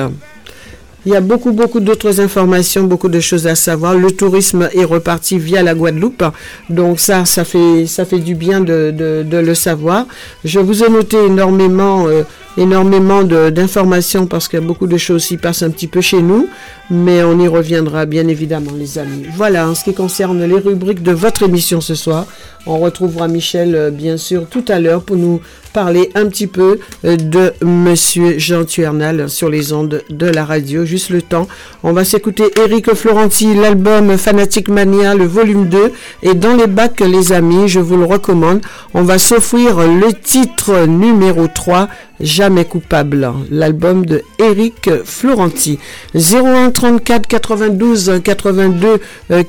[1.07, 3.95] Il y a beaucoup, beaucoup d'autres informations, beaucoup de choses à savoir.
[3.95, 6.25] Le tourisme est reparti via la Guadeloupe.
[6.71, 10.07] Donc ça, ça fait, ça fait du bien de, le savoir.
[10.45, 12.25] Je vous ai noté énormément, euh,
[12.59, 16.21] énormément d'informations parce qu'il y a beaucoup de choses qui passent un petit peu chez
[16.21, 16.49] nous.
[16.91, 19.27] Mais on y reviendra bien évidemment, les amis.
[19.37, 22.27] Voilà, en ce qui concerne les rubriques de votre émission ce soir.
[22.67, 25.41] On retrouvera Michel, euh, bien sûr, tout à l'heure pour nous
[25.73, 30.85] parler un petit peu euh, de Monsieur Jean Tuernal sur les ondes de la radio.
[30.87, 31.47] Juste le temps.
[31.83, 35.93] On va s'écouter Eric Florenti, l'album Fanatic Mania, le volume 2.
[36.23, 38.61] Et dans les bacs, les amis, je vous le recommande.
[38.95, 41.89] On va s'offrir le titre numéro 3,
[42.21, 45.79] Jamais coupable, l'album de Eric Florenti.
[46.15, 49.01] 01 34 92 82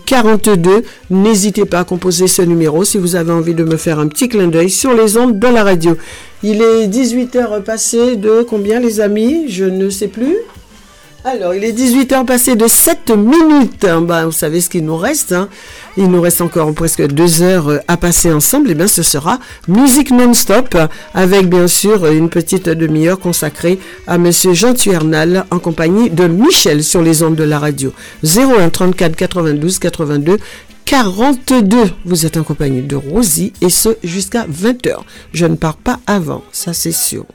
[0.05, 0.83] 42.
[1.09, 4.29] N'hésitez pas à composer ce numéro si vous avez envie de me faire un petit
[4.29, 5.97] clin d'œil sur les ondes de la radio.
[6.43, 9.45] Il est 18h passé de combien les amis?
[9.49, 10.37] Je ne sais plus.
[11.26, 13.86] Alors, il est 18h passé de 7 minutes.
[14.03, 15.34] Ben, vous savez ce qu'il nous reste.
[15.34, 15.49] Hein.
[15.97, 18.70] Il nous reste encore presque deux heures euh, à passer ensemble.
[18.70, 20.78] Et eh bien, ce sera musique non-stop
[21.13, 26.86] avec bien sûr une petite demi-heure consacrée à Monsieur Jean Tuernal en compagnie de Michel
[26.86, 27.91] sur les ondes de la radio.
[28.24, 30.38] 01 34 92 82
[30.86, 31.91] 42.
[32.05, 34.99] Vous êtes en compagnie de Rosie et ce jusqu'à 20h.
[35.34, 37.26] Je ne pars pas avant, ça c'est sûr.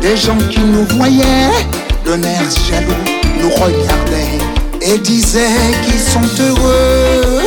[0.00, 1.50] Des gens qui nous voyaient
[2.22, 2.92] air jaloux
[3.40, 4.23] nous regardaient
[4.86, 7.40] et disait qu'ils sont heureux,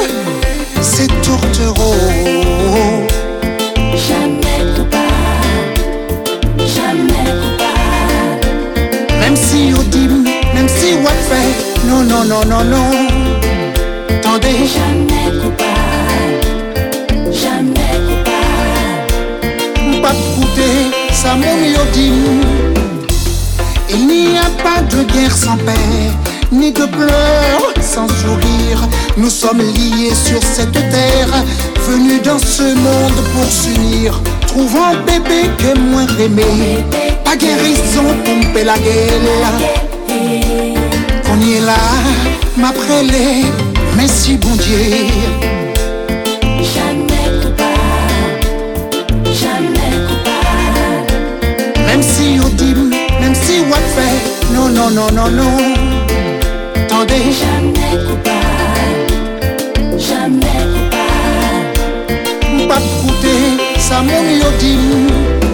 [0.82, 1.94] ces tourtereaux.
[3.94, 5.82] Jamais coupables,
[6.58, 8.46] jamais coupables.
[9.20, 10.24] Même si Odim,
[10.56, 11.54] même si Watfait,
[11.88, 12.92] non, non, non, non, non.
[14.10, 14.58] Attendez.
[14.76, 16.42] Jamais coupable,
[17.32, 20.02] jamais coupable.
[20.02, 20.78] Pas de coûter,
[21.12, 22.42] ça mon Odim.
[23.90, 28.88] Il n'y a pas de guerre sans paix ni de pleurs, sans sourire.
[29.18, 31.44] Nous sommes liés sur cette terre,
[31.88, 34.20] venus dans ce monde pour s'unir.
[34.48, 36.84] Trouvons bébé qui est moins aimé,
[37.24, 39.30] pas guérison pour la gueule.
[41.26, 41.78] Qu'on y est là,
[42.58, 43.46] ma prélée,
[43.96, 45.06] merci bon Dieu.
[46.62, 48.48] Jamais coupable,
[49.26, 51.14] jamais coupable.
[51.86, 52.58] Même si on
[53.20, 55.87] même si on fait, non, non, non, non, non.
[57.18, 59.10] Jamais coupable
[59.98, 61.74] Jamais coupable
[62.56, 63.36] M'pap koute
[63.80, 65.47] sa moun yo dim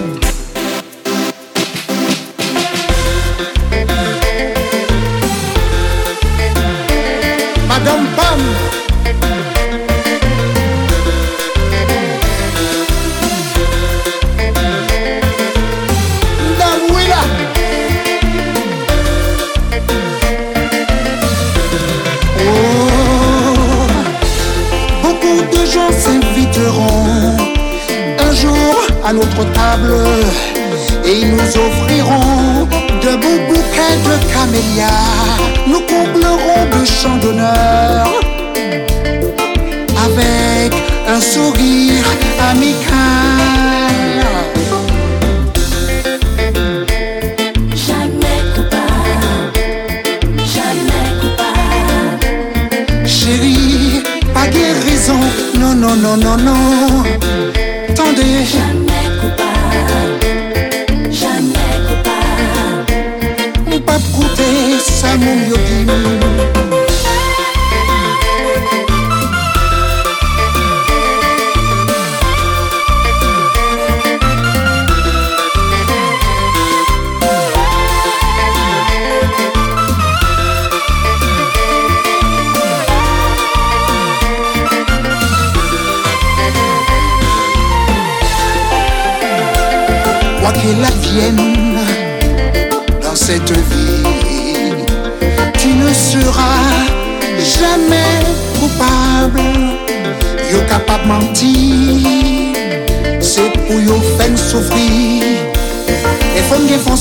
[29.34, 30.53] potable.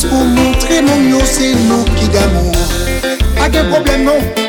[0.04, 2.52] Pou moutre moun yo se nou ki d'amou
[3.46, 4.43] Ake problème non.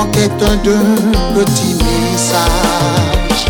[0.00, 0.94] en quête d'un
[1.34, 3.46] petits messages.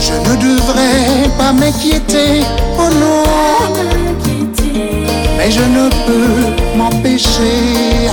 [0.00, 2.42] Je ne devrais pas m'inquiéter,
[2.78, 3.24] oh non,
[5.36, 8.08] mais je ne peux m'empêcher.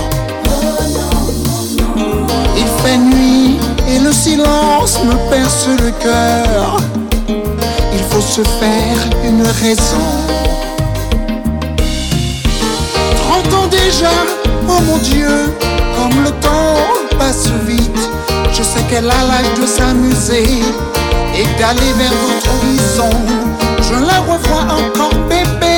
[2.58, 6.78] Il fait nuit et le silence me perce le cœur.
[7.94, 10.06] Il faut se faire une raison.
[13.22, 14.16] Trente ans déjà,
[14.68, 15.54] oh mon Dieu,
[16.06, 16.78] comme le temps
[17.18, 18.10] passe vite,
[18.52, 20.44] je sais qu'elle a l'âge de s'amuser
[21.40, 23.22] et d'aller vers d'autres horizons.
[23.82, 25.78] Je la revois encore bébé,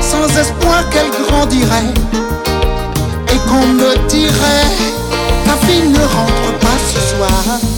[0.00, 1.94] sans espoir qu'elle grandirait.
[3.32, 4.68] Et qu'on me dirait,
[5.46, 7.75] ta fille ne rentre pas ce soir.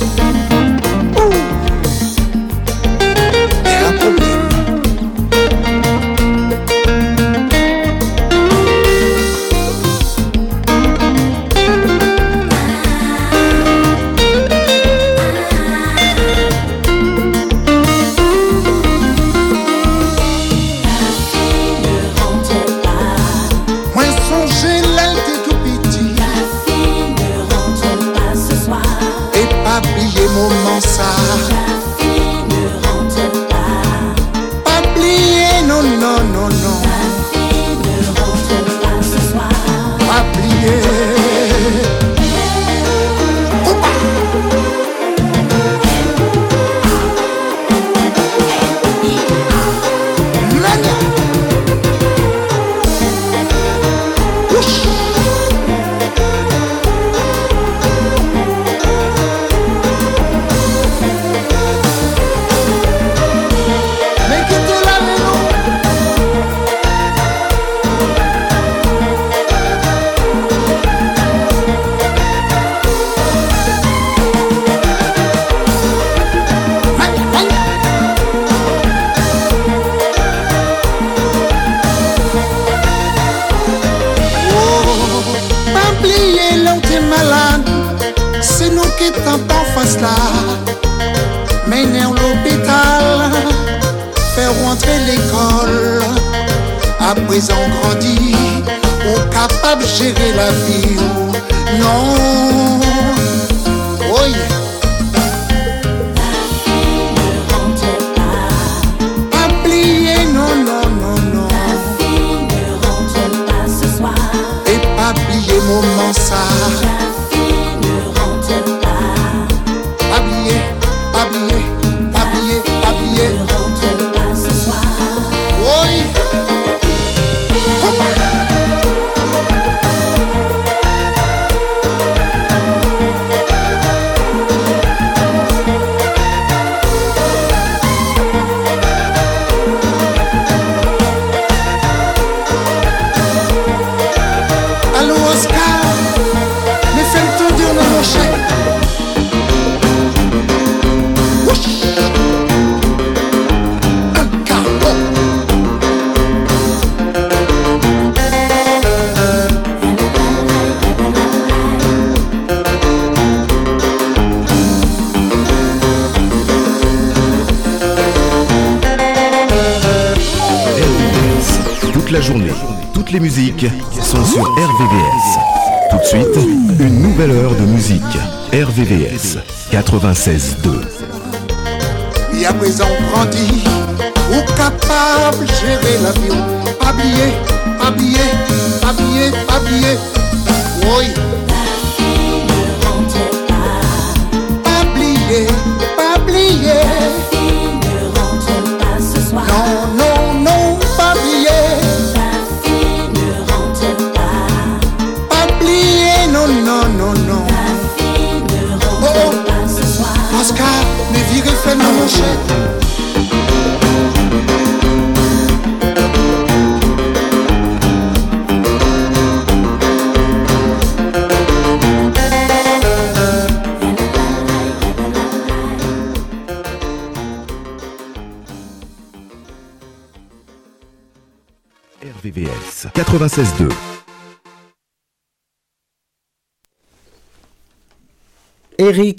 [180.18, 180.57] 96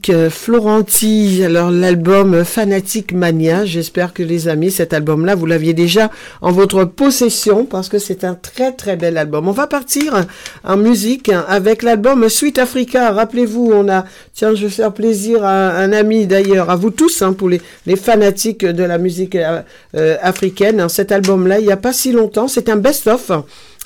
[0.10, 1.44] euh, Florenti.
[1.44, 3.65] Alors l'album Fanatic Mania.
[3.65, 6.10] J'espère que les amis, cet album-là, vous l'aviez déjà
[6.41, 9.48] en votre possession parce que c'est un très très bel album.
[9.48, 10.26] On va partir
[10.64, 13.11] en musique avec l'album Sweet Africa.
[13.11, 17.22] Rappelez-vous, on a, tiens, je vais faire plaisir à un ami d'ailleurs, à vous tous,
[17.22, 19.61] hein, pour les, les fanatiques de la musique euh,
[19.95, 20.88] euh, africaine.
[20.90, 23.31] Cet album-là, il n'y a pas si longtemps, c'est un best-of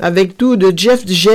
[0.04, 1.30] avec tout de Jeff J.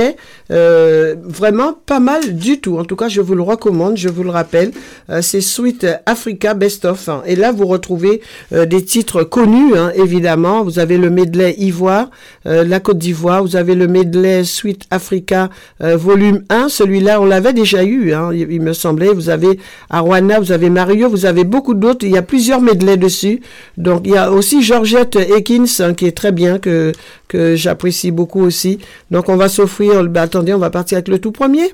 [0.51, 2.77] Euh, vraiment pas mal du tout.
[2.77, 4.71] En tout cas, je vous le recommande, je vous le rappelle.
[5.09, 7.09] Euh, c'est Sweet Africa Best of.
[7.09, 7.23] hein.
[7.25, 8.21] Et là, vous retrouvez
[8.53, 10.63] euh, des titres connus, hein, évidemment.
[10.63, 12.09] Vous avez le medley Ivoire,
[12.45, 13.43] euh, la Côte d'Ivoire.
[13.43, 16.69] Vous avez le medley Sweet Africa volume 1.
[16.69, 19.09] Celui-là, on l'avait déjà eu, hein, il, me semblait.
[19.13, 19.59] Vous avez
[19.89, 22.05] Arwana, vous avez Mario, vous avez beaucoup d'autres.
[22.05, 23.41] Il y a plusieurs medleys dessus.
[23.77, 26.91] Donc, il y a aussi Georgette Ekins, qui est très bien, que,
[27.29, 28.79] que j'apprécie beaucoup aussi.
[29.11, 31.73] Donc, on va s'offrir, bah, attendez, on va partir avec le tout premier.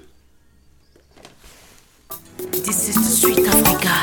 [2.51, 3.95] This is the sweet Africa.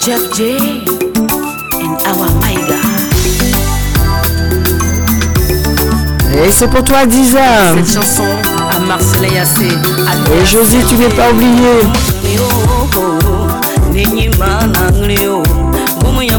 [0.00, 0.56] Jeff J
[1.74, 2.80] and our Maiga.
[6.44, 7.74] Et c'est pour toi, Diza.
[7.76, 8.24] Cette chanson
[8.70, 9.42] à Marseille.
[10.32, 11.80] Et Josie, tu n'es pas oublié.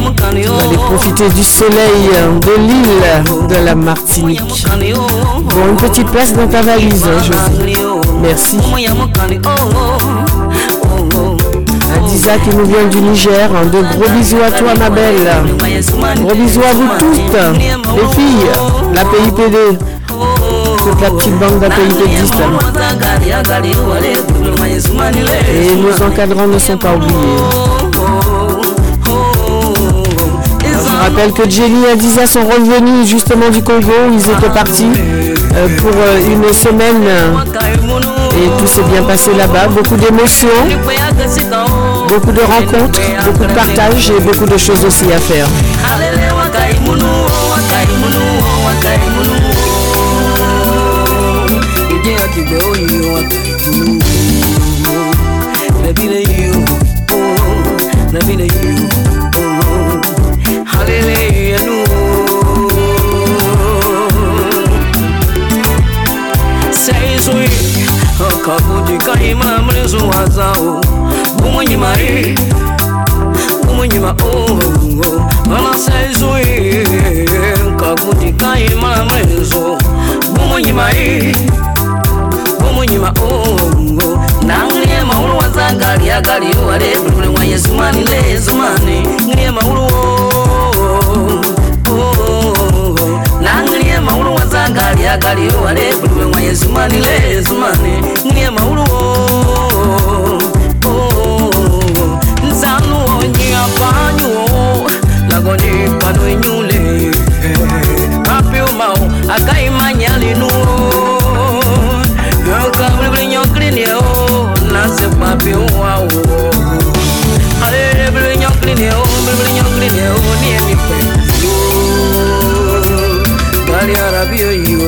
[0.02, 2.10] Vous allez profiter du soleil
[2.41, 4.41] de l'île de la Martinique.
[5.49, 7.78] Bon, une petite place dans ta valise, hein, Josie.
[8.22, 8.57] Merci.
[11.95, 13.49] Adiza qui nous vient du Niger.
[13.72, 15.30] De gros bisous à toi, ma belle.
[16.23, 17.38] Gros bisous à vous toutes,
[17.95, 18.49] les filles,
[18.94, 19.78] la PIPD.
[20.78, 22.34] Toute la petite bande d'APIPDistes.
[25.53, 27.80] Et nos encadrants ne sont pas oubliés.
[31.02, 33.91] Rappelle que Jenny et Adiza sont revenus justement du Congo.
[34.14, 34.91] Ils étaient partis
[35.56, 37.03] euh, pour euh, une semaine
[38.38, 39.68] et tout s'est bien passé là-bas.
[39.69, 40.48] Beaucoup d'émotions,
[42.07, 45.48] beaucoup de rencontres, beaucoup de partages et beaucoup de choses aussi à faire.
[68.52, 70.82] bavudikaima mulenzi wazawo
[71.41, 72.36] bumunyima e
[73.65, 74.60] bumunyima o.
[75.49, 76.86] Balasaizui
[77.80, 79.78] kakudikaima mulenzo
[80.34, 81.36] bumunyima e
[82.60, 83.57] bumunyima o.
[84.48, 89.91] Nangilie maulu wazagaliagaliowale bulibuli wa yezumani lezumani ngilie mauluwo
[95.17, 99.01] ndakaliro ane kuti wemwa yezumanile yezumane ngine mauluwo
[102.51, 104.89] nzanuwo nyiapanyuwo
[105.29, 106.51] lakoni pano inyu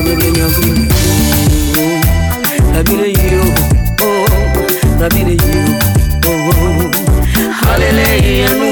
[0.04, 2.00] arabio yo bulibulinyoklinio
[2.74, 3.44] labile yo
[4.02, 4.28] oh
[5.00, 5.64] labile yo
[6.28, 6.90] oh
[7.60, 8.63] hallelujah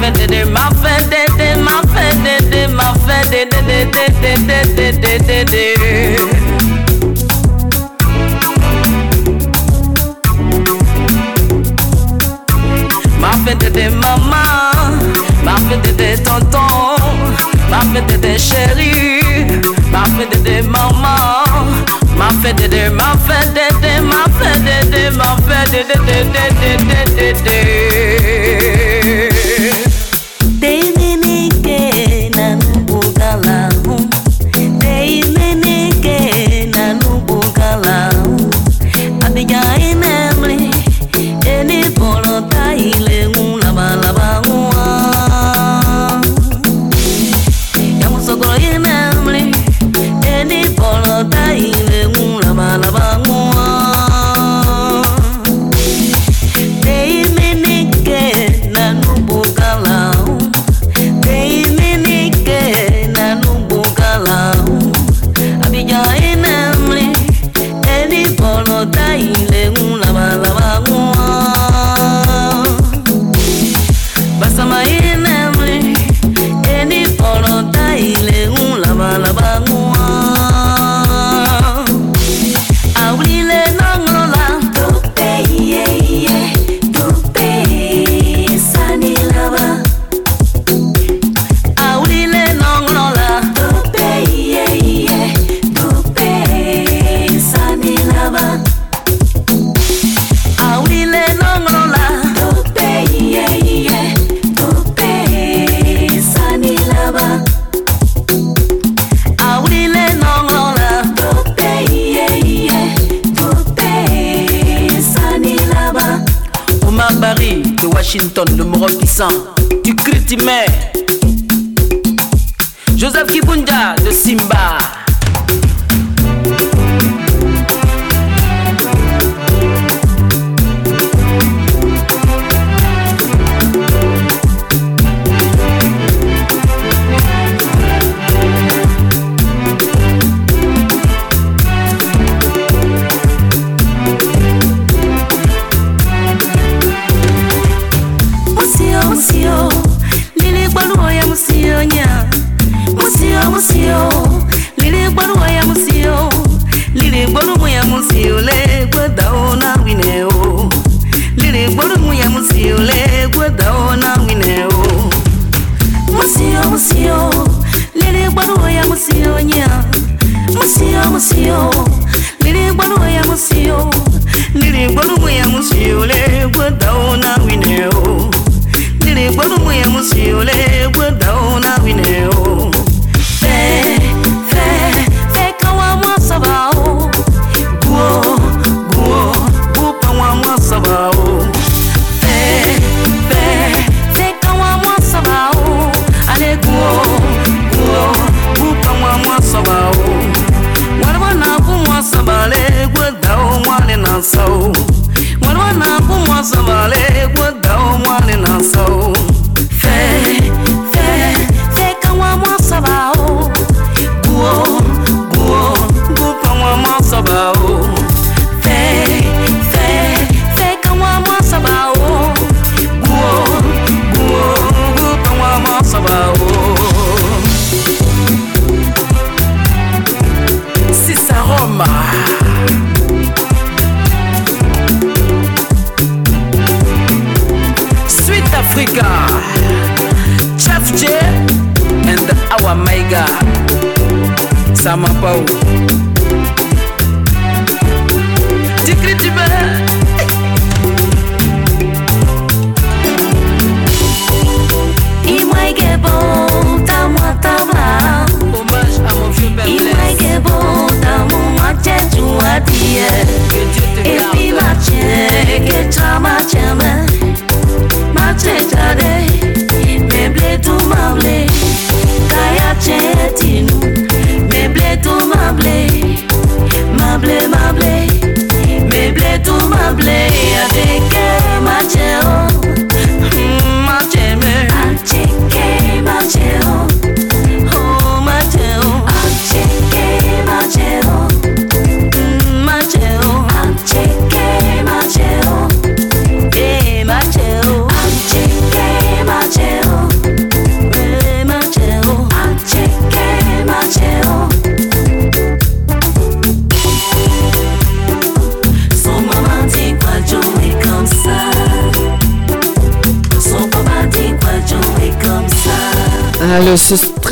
[0.00, 5.74] fait dédé, ma fait dédé, ma fait dédé, ma fait dédé, dédé, dédé, dédé.
[13.20, 14.36] Ma fait dédé, maman,
[15.44, 16.96] ma fait dédé, tonton,
[17.70, 19.20] ma fait dédé, chérie,
[19.92, 21.44] ma fait dédé, maman,
[22.16, 23.37] ma fait dédé, ma fait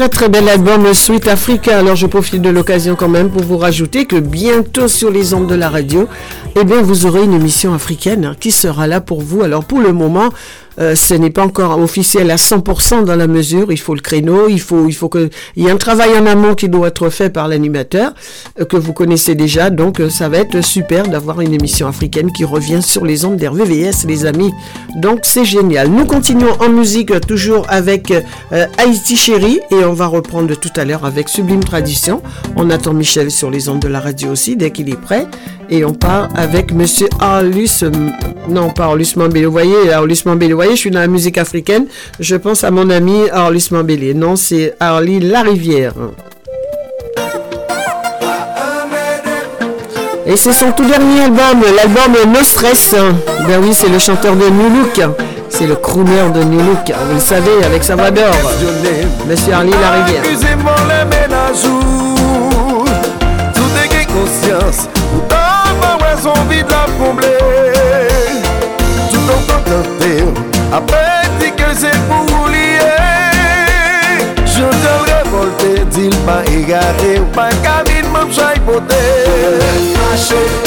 [0.09, 1.78] très bel album Sweet Africa.
[1.78, 5.47] Alors, je profite de l'occasion quand même pour vous rajouter que bientôt sur les ondes
[5.47, 6.09] de la radio,
[6.55, 9.43] eh bien, vous aurez une émission africaine qui sera là pour vous.
[9.43, 10.31] Alors, pour le moment,
[10.78, 13.73] euh, ce n'est pas encore officiel à 100% dans la mesure.
[13.73, 16.27] Il faut le créneau, il faut, il faut que, il y a un travail en
[16.27, 18.12] amont qui doit être fait par l'animateur
[18.61, 19.70] euh, que vous connaissez déjà.
[19.70, 23.36] Donc, euh, ça va être super d'avoir une émission africaine qui revient sur les ondes
[23.36, 24.53] d'RVVS, les amis.
[24.97, 25.89] Donc, c'est génial.
[25.89, 28.12] Nous continuons en musique toujours avec
[28.51, 32.23] Haïti Chérie et on va reprendre tout à l'heure avec Sublime Tradition.
[32.57, 35.27] On attend Michel sur les ondes de la radio aussi dès qu'il est prêt.
[35.69, 37.85] Et on part avec Monsieur Arlus,
[38.48, 41.87] non pas Arlus Mambélé, vous voyez, Arlus Mambélé, vous je suis dans la musique africaine,
[42.21, 44.15] je pense à mon ami Arlus Mambélé.
[44.15, 45.93] Non, c'est Arlie Larivière.
[50.27, 52.97] Et c'est son tout dernier album, l'album No Stress.
[53.47, 55.01] Ben oui, c'est le chanteur de New Look.
[55.49, 56.93] C'est le crooner de New Look.
[57.09, 58.35] Vous le savez, avec sa voix d'or.
[59.29, 60.23] Monsieur Arlie Larivière.
[64.09, 64.89] Conscience
[66.71, 67.39] la combler
[69.13, 69.21] Tout
[70.73, 72.79] Après dit que c'est pour oublier
[74.45, 78.95] Je te révolte, dis e pas égaré Pas camine, mon chai poté
[80.11, 80.66] Maché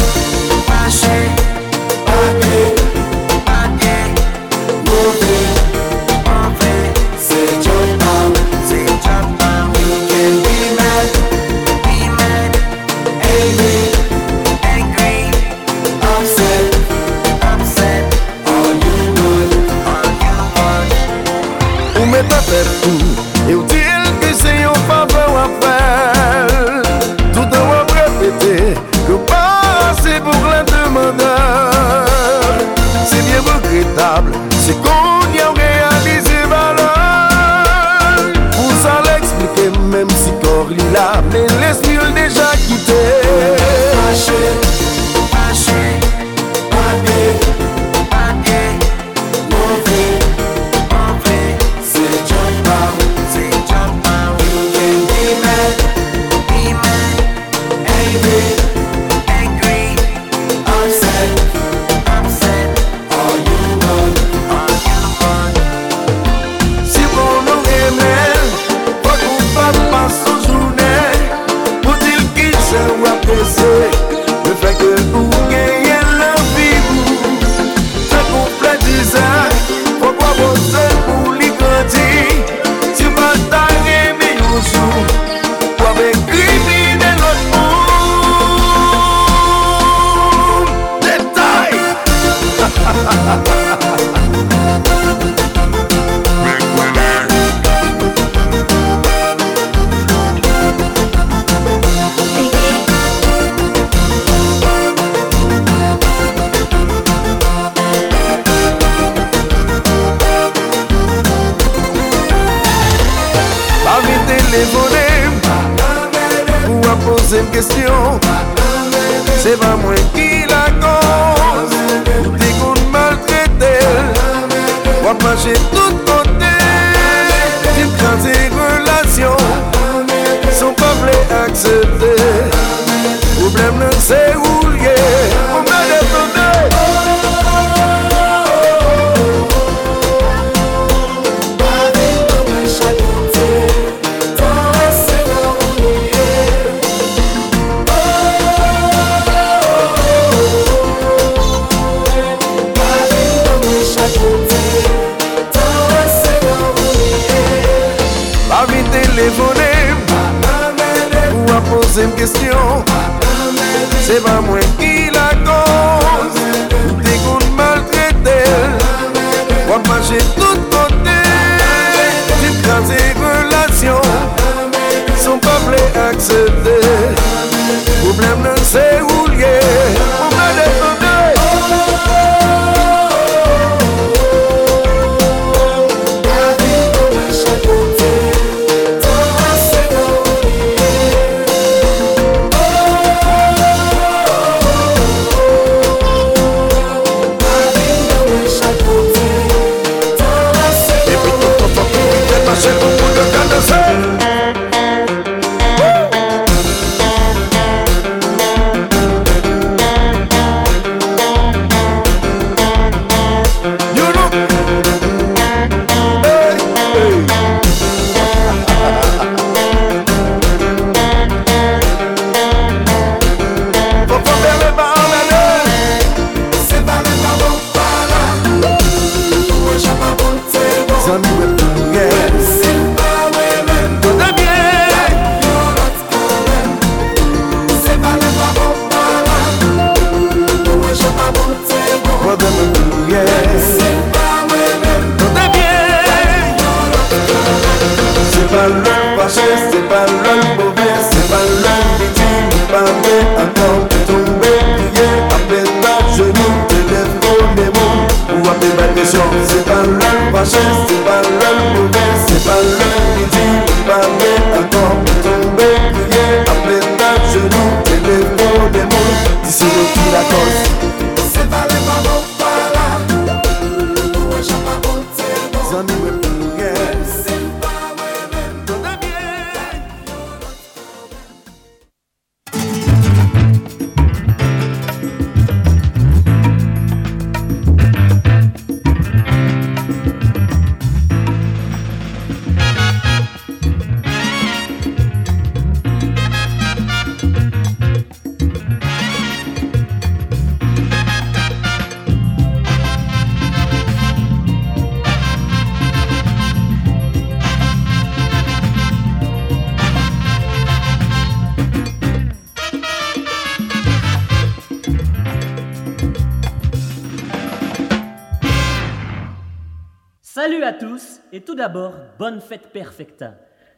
[321.59, 323.33] d'abord, bonne fête perfecta.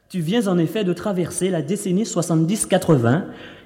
[0.08, 3.24] Tu viens en effet de traverser la décennie 70-80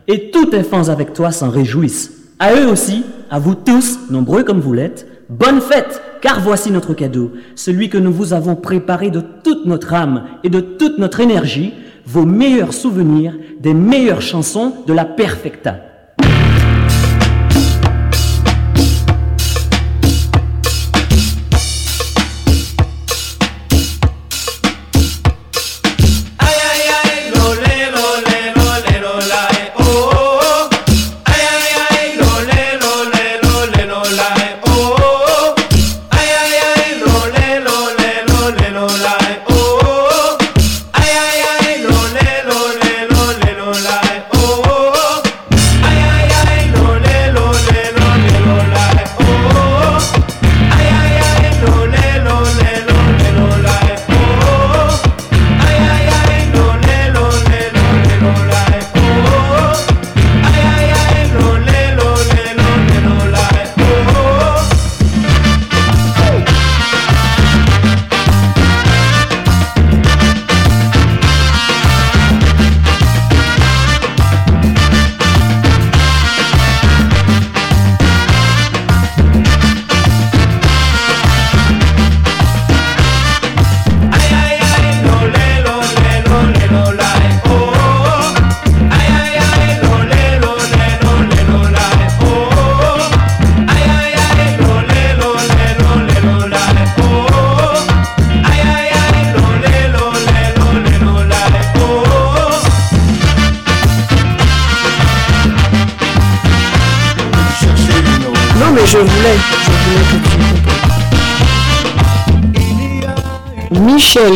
[0.08, 2.32] et tous tes fans avec toi s'en réjouissent.
[2.40, 6.94] À eux aussi, à vous tous, nombreux comme vous l'êtes, bonne fête, car voici notre
[6.94, 11.20] cadeau, celui que nous vous avons préparé de toute notre âme et de toute notre
[11.20, 11.74] énergie,
[12.06, 15.95] vos meilleurs souvenirs des meilleures chansons de la perfecta.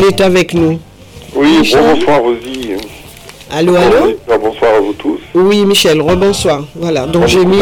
[0.00, 0.78] Michel est avec nous.
[1.34, 2.70] Oui, bonsoir Rosie.
[3.52, 5.18] Allô, allô Bonsoir à vous tous.
[5.34, 6.62] Oui, Michel, rebonsoir.
[6.76, 7.58] Voilà, donc j'ai mis,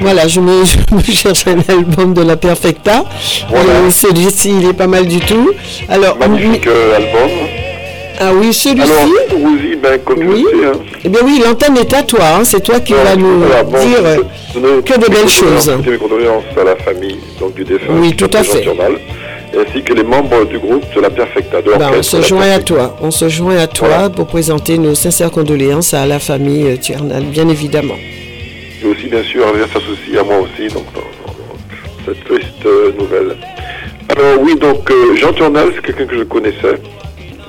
[0.00, 0.64] voilà, je, mets,
[1.06, 3.04] je cherche un album de la Perfecta.
[3.48, 3.70] Voilà.
[3.70, 5.50] Euh, celui-ci, il est pas mal du tout.
[5.88, 7.30] Alors, Magnifique euh, album.
[8.18, 8.90] Ah oui, celui-ci
[9.32, 10.42] Rosie, ben, comme Oui.
[10.50, 10.72] sais, hein,
[11.04, 13.78] Eh bien oui, l'antenne est à toi, hein, c'est toi qui vas nous voilà, bon,
[13.78, 14.16] dire euh,
[14.54, 15.70] je- je- que de belles choses.
[15.86, 17.92] Mes condoléances à la famille donc, du défunt.
[18.00, 18.62] Oui, tout à fait.
[18.62, 18.92] Turnal,
[19.58, 21.62] ainsi que les membres du groupe de la Perfecta.
[21.62, 24.94] De Ben, on se joint à toi, on se joint à toi pour présenter nos
[24.94, 27.94] sincères condoléances à la famille euh, Turnal, bien évidemment.
[28.82, 32.66] Et aussi, bien sûr, elle s'associe à moi aussi, donc, dans, dans- dans cette triste
[32.66, 33.36] euh, nouvelle.
[34.10, 36.80] Alors, oui, donc, euh, Jean Turnal, c'est quelqu'un que je connaissais.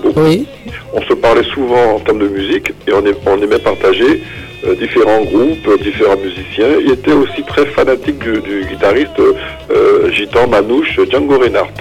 [0.02, 0.22] beaucoup.
[0.22, 0.46] Oui.
[0.94, 4.24] On se parlait souvent en termes de musique et on aimait partager
[4.68, 6.78] euh, différents groupes, euh, différents musiciens.
[6.84, 11.74] Il était aussi très fanatique du, du guitariste euh, gitan manouche Django Reinhardt.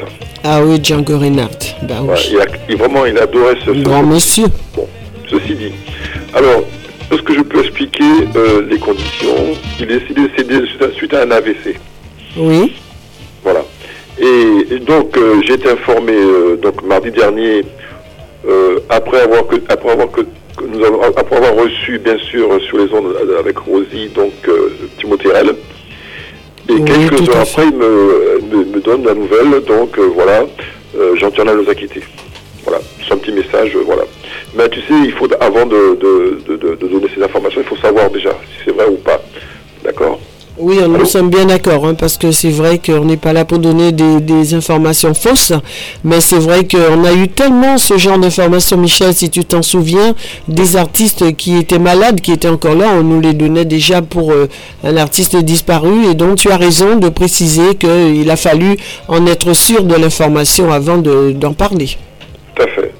[0.45, 1.75] Ah oui, Django Reinhardt.
[1.83, 2.09] Ben oui.
[2.11, 4.47] Ouais, il a- il- vraiment, il adorait ce, ce Grand monsieur.
[4.75, 4.87] Bon,
[5.31, 5.73] ceci dit.
[6.35, 6.63] Alors,
[7.13, 8.05] est-ce que je peux expliquer
[8.37, 9.35] euh, les conditions
[9.81, 10.61] Il est décédé
[10.97, 11.77] suite à, un AVC.
[12.37, 12.75] Oui.
[13.43, 13.63] Voilà.
[14.19, 16.15] Et, donc, j'ai été informé
[16.63, 17.65] donc mardi dernier,
[18.89, 20.23] après avoir que, après avoir que
[20.67, 24.71] nous avons, après avoir reçu bien sûr sur les ondes euh, avec Rosie donc euh,
[24.99, 25.55] Timothée Rell.
[26.69, 29.61] Et Oui, quelques heures après, il me, me, me donne la nouvelle.
[29.65, 30.47] Donc euh, voilà,
[30.99, 32.03] euh, Jean Turnal nous a quittés.
[32.65, 32.81] Voilà,
[33.11, 34.03] un petit message, euh, voilà.
[34.57, 37.77] Mais tu sais, il faut avant de, de, de- de donner ces informations, il faut
[37.77, 39.23] savoir déjà si c'est vrai ou pas.
[39.85, 40.19] D'accord?
[40.59, 43.59] Oui, nous sommes bien d'accord, hein, parce que c'est vrai qu'on n'est pas là pour
[43.59, 45.53] donner des, informations fausses,
[46.03, 50.15] mais c'est vrai qu'on a eu tellement ce genre d'informations, Michel, si tu t'en souviens,
[50.49, 54.33] des artistes qui étaient malades, qui étaient encore là, on nous les donnait déjà pour
[54.33, 54.49] euh,
[54.83, 58.77] un artiste disparu, et donc tu as raison de préciser qu'il a fallu
[59.09, 61.91] en être sûr de l'information avant de- d'en parler.
[62.55, 62.93] Tout à fait.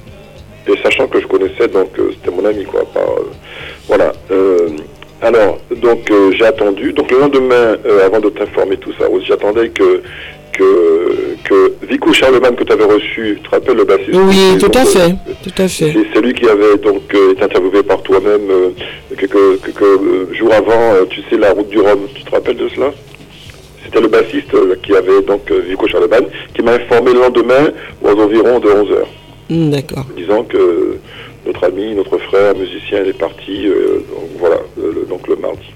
[0.69, 2.81] Et sachant que je connaissais, donc euh, c'était mon ami, quoi.
[2.97, 3.01] euh,
[3.89, 4.13] voilà.
[5.27, 6.93] Euh, alors, donc euh, j'ai attendu.
[6.93, 10.03] Donc le lendemain, euh, avant de t'informer tout ça, j'attendais que
[10.53, 14.67] que que Vico Charlemagne que tu avais reçu, tu te rappelles le bassiste Oui, tout
[14.67, 15.93] donc, à euh, fait, tout à fait.
[15.93, 18.71] C'est celui qui avait donc euh, été interviewé par toi-même euh,
[19.19, 22.01] quelques, quelques euh, jours avant, euh, tu sais, la route du Rhum.
[22.15, 22.91] Tu te rappelles de cela?
[23.85, 27.69] C'était le bassiste euh, qui avait donc euh, Vico Charlemagne, qui m'a informé le lendemain
[28.03, 29.09] aux environs de 11 heures
[29.49, 30.05] Hmm, D'accord.
[30.17, 30.97] disant que
[31.47, 35.73] notre ami, notre frère musicien est parti, euh, donc voilà, le, donc le mardi,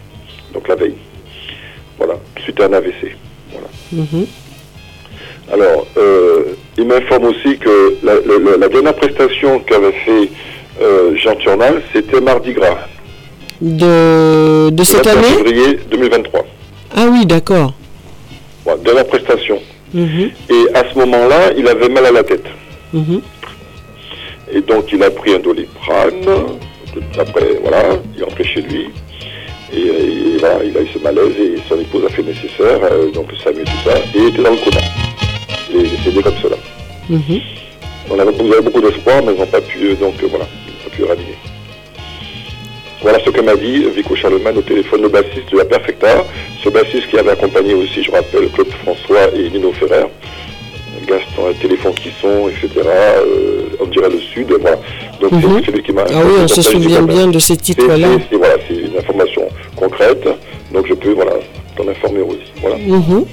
[0.53, 0.95] donc la veille.
[1.99, 3.17] Voilà, suite à un AVC.
[3.93, 4.27] Mhm.
[5.53, 6.45] Alors, euh,
[6.79, 10.31] il m'informe aussi que la, la- la- la dernière prestation qu'avait fait
[10.81, 12.79] euh, Jean Turnal, c'était Mardi Gras,
[13.61, 16.47] De, de cette 21 année février 2023.
[16.97, 17.75] Ah oui, d'accord.
[18.65, 19.59] Voilà, dernière prestation.
[19.93, 22.47] Mhm, Et à ce moment-là, il avait mal à la tête.
[22.93, 23.21] mhm.
[24.53, 26.27] Et donc il a pris un doliprane.
[27.19, 27.83] Après, voilà,
[28.15, 28.89] il est rentré chez lui.
[29.73, 32.81] Et, et voilà, il a eu ce malaise et son épouse a fait le nécessaire,
[32.91, 34.81] euh, donc Samuel tout ça, et il était dans le coma.
[35.71, 36.57] Il est décédé comme cela.
[37.09, 37.41] Mhm.
[38.11, 40.47] On avait, vous avez beaucoup d'espoir, mais ils n'ont pas pu, euh, donc euh, voilà,
[40.67, 41.37] ils n'ont pas pu ranimer.
[43.03, 46.25] Voilà ce que m'a dit Vico Charlemagne au téléphone, le bassiste de la Perfecta,
[46.63, 50.07] ce bassiste qui avait accompagné aussi, je rappelle, Claude François et Nino Ferrer,
[51.07, 54.77] Gaston, euh, Téléphone qui sont, etc., euh, on dirait le Sud, voilà.
[55.21, 55.43] Donc Mhm.
[55.61, 56.03] c'est celui qui m'a...
[56.09, 58.09] Ah oui, on se souvient bien de ces titres-là.
[58.31, 59.43] c'est- Voilà, une information
[59.77, 60.27] concrète,
[60.73, 61.33] donc je peux, voilà,
[61.77, 62.39] t'en informer aussi.
[62.61, 62.77] Voilà.
[62.77, 63.25] Mhm.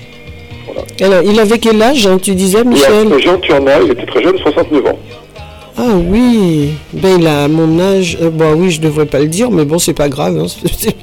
[1.01, 4.05] Alors, il avait quel âge, hein, tu disais, Et Michel à Jean Turnal, il était
[4.05, 4.99] très jeune, 69 ans.
[5.79, 8.17] Ah oui, ben il a mon âge.
[8.19, 10.35] Euh, bon, oui, je devrais pas le dire, mais bon, c'est pas grave.
[10.39, 10.47] hein.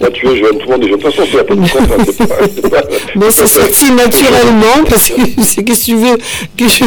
[0.01, 0.81] Là, tu es jeune, tout le monde.
[0.81, 2.83] De toute façon, c'est la pas de pas-
[3.15, 6.17] Mais c'est sorti naturellement parce que c'est qu'est-ce que tu veux
[6.57, 6.85] que je...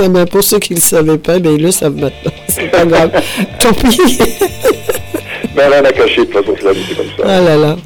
[0.00, 2.30] Ah ben, pour ceux qui ne le savaient pas, ben ils le savent maintenant.
[2.48, 3.10] C'est pas grave.
[3.58, 3.98] Tant pis.
[5.56, 7.24] Mais rien à cacher, de toute façon, c'est la vie, c'est comme ça.
[7.26, 7.76] Ah là là.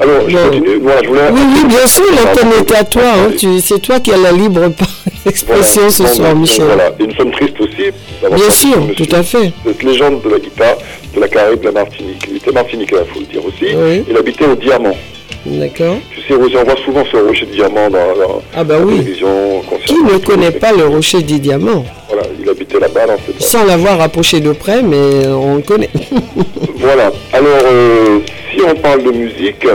[0.00, 0.76] Alors, je continue.
[0.80, 1.20] Voilà, je voulais...
[1.32, 3.02] Oui, oui, bien sûr, l'antenne est à toi.
[3.04, 3.30] hein.
[3.38, 4.60] Tu- C'est toi qui as la libre
[5.26, 6.64] expression ce soir, Michel.
[6.66, 7.90] Voilà, et nous sommes tristes aussi.
[8.34, 9.52] Bien sûr, monsieur, tout à fait.
[9.66, 10.76] Cette légende de la guitare,
[11.14, 12.22] de la Caraïbe, de la Martinique.
[12.30, 13.74] Il était Martiniquais, il faut le dire aussi.
[13.74, 14.04] Oui.
[14.08, 14.96] Il habitait au Diamant.
[15.46, 15.96] D'accord.
[16.10, 18.98] Tu sais, on voit souvent ce rocher de diamant dans, dans Ah bah la oui.
[18.98, 19.62] télévision.
[19.86, 21.84] Qui ne connaît pas le rocher des diamants?
[22.08, 23.06] Voilà, il habitait là-bas,
[23.38, 25.90] Sans l'avoir approché de près, mais on le connaît.
[26.80, 27.10] Voilà.
[27.32, 28.20] Alors, euh,
[28.52, 29.66] si on parle de musique,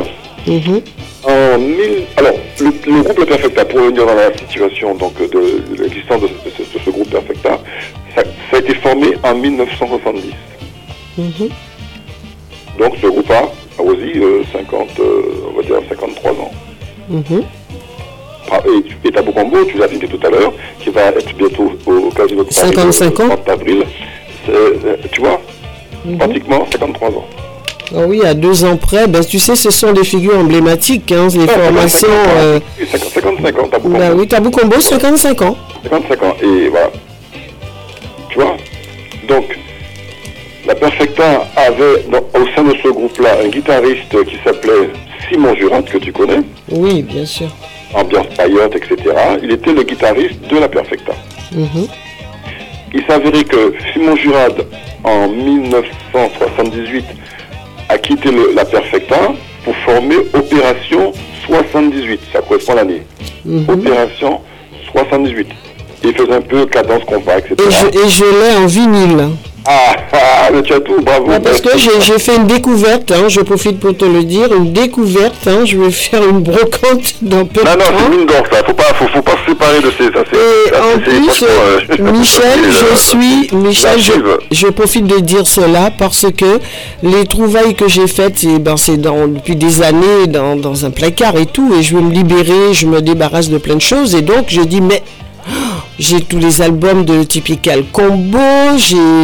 [0.47, 0.81] Mhm.
[1.23, 2.03] en mille...
[2.17, 5.25] Alors, le, le groupe Perfecta, pour revenir dans la situation donc, de,
[5.75, 7.59] de l'existence de, de ce, de ce groupe Perfecta,
[8.15, 10.21] ça, ça a été formé en 1970.
[11.17, 11.49] Mhm.
[12.79, 13.31] Donc, ce groupe
[13.77, 15.21] a aussi euh, 50, euh,
[15.51, 16.51] on va dire 53 ans.
[17.09, 17.43] Mhm.
[18.51, 21.71] Ah, Et, et Tabou Combo, tu l'as cité tout à l'heure, qui va être bientôt
[21.85, 23.27] au Casino de Paris 55 le ans.
[23.29, 23.83] 30 avril.
[24.49, 24.73] Euh,
[25.11, 25.39] Tu vois,
[26.05, 26.17] Mhm.
[26.17, 27.25] pratiquement 53 ans.
[27.95, 31.27] Ah oui, à deux ans près, ben, tu sais, ce sont des figures emblématiques, hein,
[31.33, 32.07] les Ah, formations.
[32.07, 32.37] 55 ans.
[32.37, 35.55] euh, Oui, 55 ans, Tabou bah oui, Tabou Combo, 55 ans.
[35.83, 36.35] 55 ans.
[36.41, 36.89] Et voilà.
[38.29, 38.57] Tu vois
[39.27, 39.57] Donc,
[40.65, 44.89] la Perfecta avait au sein de ce groupe-là un guitariste qui s'appelait
[45.29, 46.41] Simon Jurat, que tu connais.
[46.71, 47.47] Oui, bien sûr.
[47.93, 48.97] Ambiance paillote, etc.
[49.41, 51.13] Il était le guitariste de la Perfecta.
[51.51, 51.87] Mhm.
[52.93, 54.65] Il s'avérait que Simon Jurad,
[55.03, 57.05] en 1978,
[57.89, 59.33] a quitté la Perfecta
[59.63, 61.11] pour former Opération
[61.45, 62.19] 78.
[62.31, 63.01] Ça correspond à l'année.
[63.45, 63.65] Mhm.
[63.69, 64.39] Opération
[64.91, 65.47] 78.
[66.05, 67.55] Il faisait un peu cadence combat, etc.
[67.59, 69.29] Et je, et je l'ai en vinyle.
[69.65, 71.27] Ah, ah, mais tu as tout, bravo.
[71.27, 74.73] Ouais, parce que j'ai fait une découverte, hein, je profite pour te le dire, une
[74.73, 77.91] découverte, hein, je vais faire une brocante dans peu de Non, non, temps.
[77.97, 78.57] c'est mine d'or, ça.
[78.65, 80.03] Faut pas, faut, faut pas se séparer de ces.
[80.11, 82.59] Ça, c'est, Et ça, en plus, euh, Michel,
[82.91, 83.99] je suis, Michel,
[84.51, 86.59] je, profite de dire cela parce que
[87.01, 90.91] les trouvailles que j'ai faites, c'est ben, c'est dans, depuis des années dans, dans un
[90.91, 94.13] placard et tout, et je veux me libérer, je me débarrasse de plein de choses,
[94.13, 95.01] et donc je dis, mais
[95.99, 98.37] j'ai tous les albums de Typical Combo,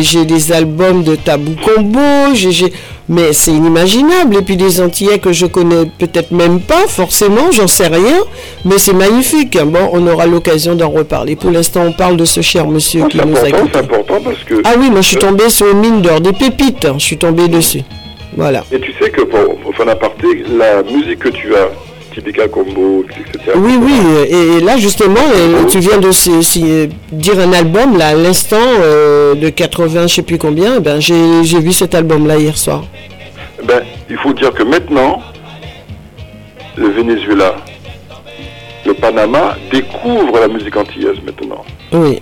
[0.01, 1.99] j'ai des albums de Tabou Combo,
[2.33, 2.71] j'ai-
[3.07, 4.37] mais c'est inimaginable.
[4.37, 8.19] Et puis des Antillais que je connais peut-être même pas, forcément, j'en sais rien,
[8.65, 9.57] mais c'est magnifique.
[9.65, 11.35] Bon, on aura l'occasion d'en reparler.
[11.35, 13.57] Pour l'instant, on parle de ce cher monsieur qui C'est nous a quittés.
[13.73, 14.61] c'est important parce que.
[14.63, 17.17] Ah oui, moi je suis tombé sur une mine d'or, des pépites, hein, je suis
[17.17, 17.81] tombé dessus.
[18.37, 18.63] Voilà.
[18.71, 21.69] Et tu sais que pour, pour faire un aparté, la musique que tu as,
[22.51, 23.51] Combo, etc.
[23.55, 23.93] Oui, oui,
[24.27, 28.13] et, et là justement, euh, tu viens de si- si- dire un album, là, à
[28.15, 32.57] l'instant, euh, de 80, je sais plus combien, eh ben, j'ai vu cet album-là hier
[32.57, 32.83] soir.
[33.65, 35.21] Ben, il faut dire que maintenant,
[36.77, 37.55] le Venezuela,
[38.85, 41.63] le Panama découvrent la musique antillaise maintenant.
[41.91, 42.19] Oui.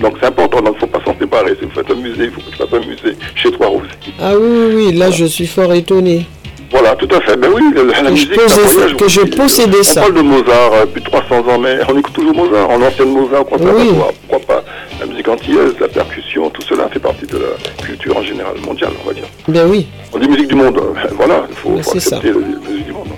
[0.00, 1.54] Donc c'est important, donc il ne faut pas s'en séparer.
[1.60, 4.12] Si vous faites un musée, il faut que tu fasses un musée chez toi aussi.
[4.20, 6.26] Ah oui, oui, oui, là je suis fort étonné.
[6.72, 7.36] Voilà, tout à fait.
[7.36, 10.00] Ben oui, la, la Que je musique, posais- voyage que je possédais on ça.
[10.00, 13.10] parle de Mozart, euh, plus de 300 ans, mais on écoute toujours Mozart, en ancienne
[13.10, 14.64] Mozart, au conservatoire, pourquoi pas.
[14.98, 18.92] La musique antillaise, la percussion, tout cela fait partie de la culture en général mondiale,
[19.04, 19.24] on va dire.
[19.48, 22.16] Ben oui, On dit musique du monde, euh, voilà, il faut, Ben, faut c'est ça.
[22.16, 23.08] accepter la la musique du monde.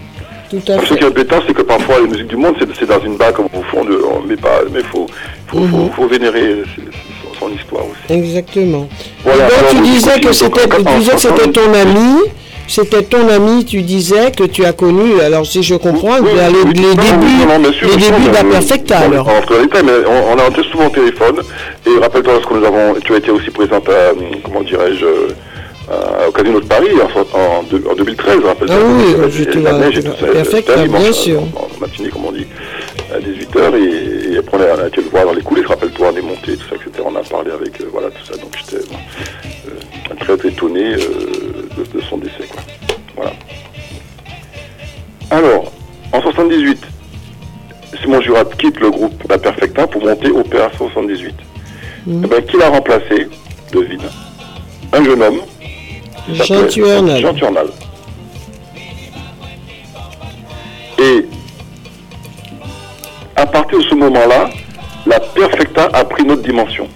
[0.50, 0.96] tout à Ce fait.
[0.96, 3.62] qui est embêtant, c'est que parfois les musiques du monde, c'est dans une bague au
[3.70, 4.00] fond de.
[4.26, 4.62] Mais pas.
[4.72, 5.06] Mais faut,
[5.46, 5.68] faut, Mhm.
[5.70, 8.12] faut, faut vénérer son, son histoire aussi.
[8.18, 8.88] Exactement.
[9.22, 12.20] Voilà, donc alors, tu on disais que c'était ton ami.
[12.66, 16.58] C'était ton ami, tu disais que tu as connu, alors si je comprends, Oui, les,
[16.58, 19.28] oui, les débuts, non, non, sûr, les débuts de la Perfecta bon, alors.
[19.28, 21.40] On mais on, on a été souvent au téléphone.
[21.86, 24.12] Et rappelle-toi, lorsque nous avons, tu as été aussi présente à,
[24.42, 28.76] comment dirais-je, euh, au Casino de Paris en, en, en 2013, rappelle-toi.
[28.80, 29.86] Ah oui, j'étais la là.
[30.32, 31.42] Perfecta, bien sûr.
[31.42, 32.46] En, en matinée, comme on dit,
[33.14, 33.76] à 18h.
[33.76, 36.56] Et, et après, on a été le voir dans les coulisses, rappelle-toi, on est monté,
[36.56, 37.04] tout ça, etc.
[37.04, 38.38] On a parlé avec, euh, voilà, tout ça.
[38.38, 40.98] Donc j'étais euh, très, très étonné euh,
[41.76, 42.62] de, de son décès, quoi.
[43.16, 43.32] Voilà.
[45.30, 45.72] Alors,
[46.12, 46.82] en 78,
[48.02, 51.34] Simon Jurat quitte le groupe La Perfecta pour monter Opération 78.
[52.06, 53.28] Eh ben, qui l'a remplacé
[53.72, 54.00] Devine?
[54.92, 55.40] Un jeune homme.
[57.20, 57.66] Jean Tuernal.
[60.98, 61.26] Et
[63.36, 64.50] à partir de ce moment-là,
[65.06, 66.88] la Perfecta a pris une autre dimension.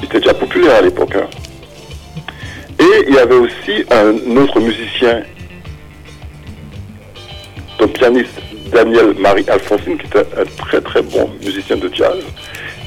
[0.00, 1.14] Il était déjà populaire à l'époque.
[1.16, 1.28] hein.
[2.90, 5.22] Et il y avait aussi un autre musicien,
[7.78, 8.40] ton pianiste
[8.72, 12.18] Daniel Marie Alphonsine, qui était un très très bon musicien de jazz.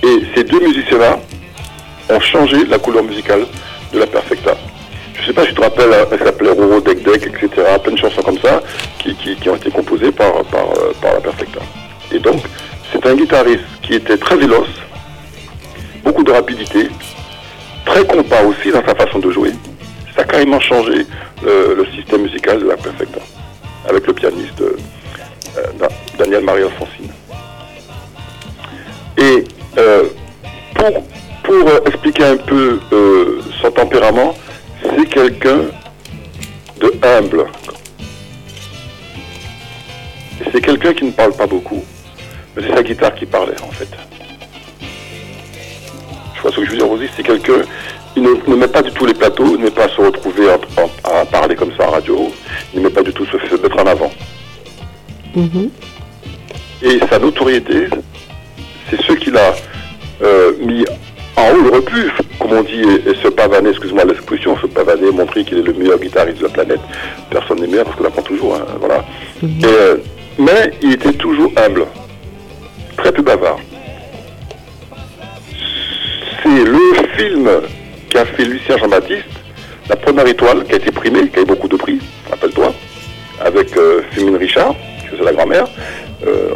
[0.03, 1.19] Et ces deux musiciens-là
[2.09, 3.45] ont changé la couleur musicale
[3.93, 4.57] de la Perfecta.
[5.15, 7.49] Je ne sais pas si tu te rappelles, hein, elle s'appelait Roro Dec Dec, etc.
[7.81, 8.61] Plein de chansons comme ça
[8.99, 9.15] qui,
[9.47, 11.61] ont été composées par, par, euh, par la Perfecta.
[12.11, 12.41] Et donc,
[12.91, 14.67] c'est un guitariste qui était très véloce,
[16.03, 16.89] beaucoup de rapidité,
[17.85, 19.53] très compas aussi dans sa façon de jouer.
[20.15, 21.05] Ça a carrément changé
[21.45, 23.19] euh, le système musical de la Perfecta,
[23.89, 24.77] avec le pianiste euh,
[25.57, 27.09] euh, Da- Daniel Marie Alfonsine.
[29.17, 29.43] Et
[30.75, 31.03] pour,
[31.43, 32.79] pour expliquer un peu
[33.61, 34.35] son tempérament,
[34.83, 35.61] c'est quelqu'un
[36.79, 37.45] de humble.
[40.51, 41.83] C'est quelqu'un qui ne parle pas beaucoup,
[42.55, 43.87] mais c'est sa guitare qui parlait en fait.
[46.35, 47.61] Je vois ce que je veux dire aussi, c'est quelqu'un,
[48.15, 50.01] il ne, ne met pas du tout les plateaux, il ne met pas à se
[50.01, 52.31] retrouver à parler comme ça en radio,
[52.73, 54.11] il ne met pas du tout se se mettre en avant.
[55.35, 55.69] Mhm.
[56.83, 57.87] Et sa notoriété,
[58.89, 59.53] c'est ce qu'il a
[60.21, 60.85] euh, mis
[61.35, 64.67] en haut, il aurait pu, comme on dit, et, et se pavaner, excuse-moi l'expression, se
[64.67, 66.81] pavaner, montrer qu'il est le meilleur guitariste de la planète.
[67.29, 69.03] Personne n'est meilleur parce qu'on apprend toujours, hein, voilà.
[69.41, 69.97] Et, euh,
[70.37, 71.87] mais il était toujours humble,
[72.97, 73.57] très peu bavard.
[76.43, 77.49] C'est le film
[78.13, 79.25] qu'a fait Lucien Jean-Baptiste,
[79.89, 81.99] La première étoile, qui a été primée, qui a eu beaucoup de prix,
[82.29, 82.73] rappelle-toi,
[83.43, 85.65] avec euh, Fémine Richard, qui faisait la grand-mère.
[86.25, 86.51] Euh,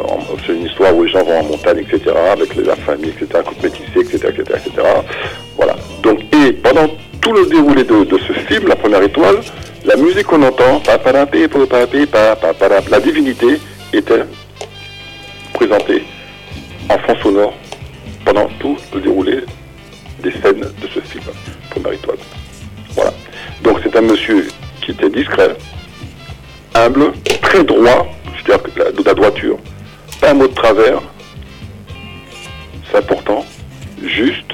[0.46, 3.66] c'est une histoire où les gens vont en montagne, etc., avec la famille, etc., couple
[3.66, 4.70] etc., etc., etc.
[5.56, 5.74] Voilà.
[6.02, 6.88] Donc, et pendant
[7.20, 9.40] tout le déroulé de, de ce film, La Première Étoile,
[9.84, 10.80] la musique qu'on entend,
[12.90, 13.60] la divinité
[13.92, 14.24] était
[15.52, 16.04] présentée
[16.88, 17.54] en fond sonore
[18.24, 19.40] pendant tout le déroulé
[20.22, 21.24] des scènes de ce film,
[21.70, 22.18] Première Étoile.
[22.94, 23.12] Voilà.
[23.62, 24.46] Donc c'est un monsieur
[24.82, 25.56] qui était discret,
[26.74, 27.12] humble,
[27.42, 29.58] très droit, c'est-à-dire de la droiture,
[30.20, 31.00] pas un mot de travers,
[32.90, 33.44] c'est important,
[34.04, 34.52] juste.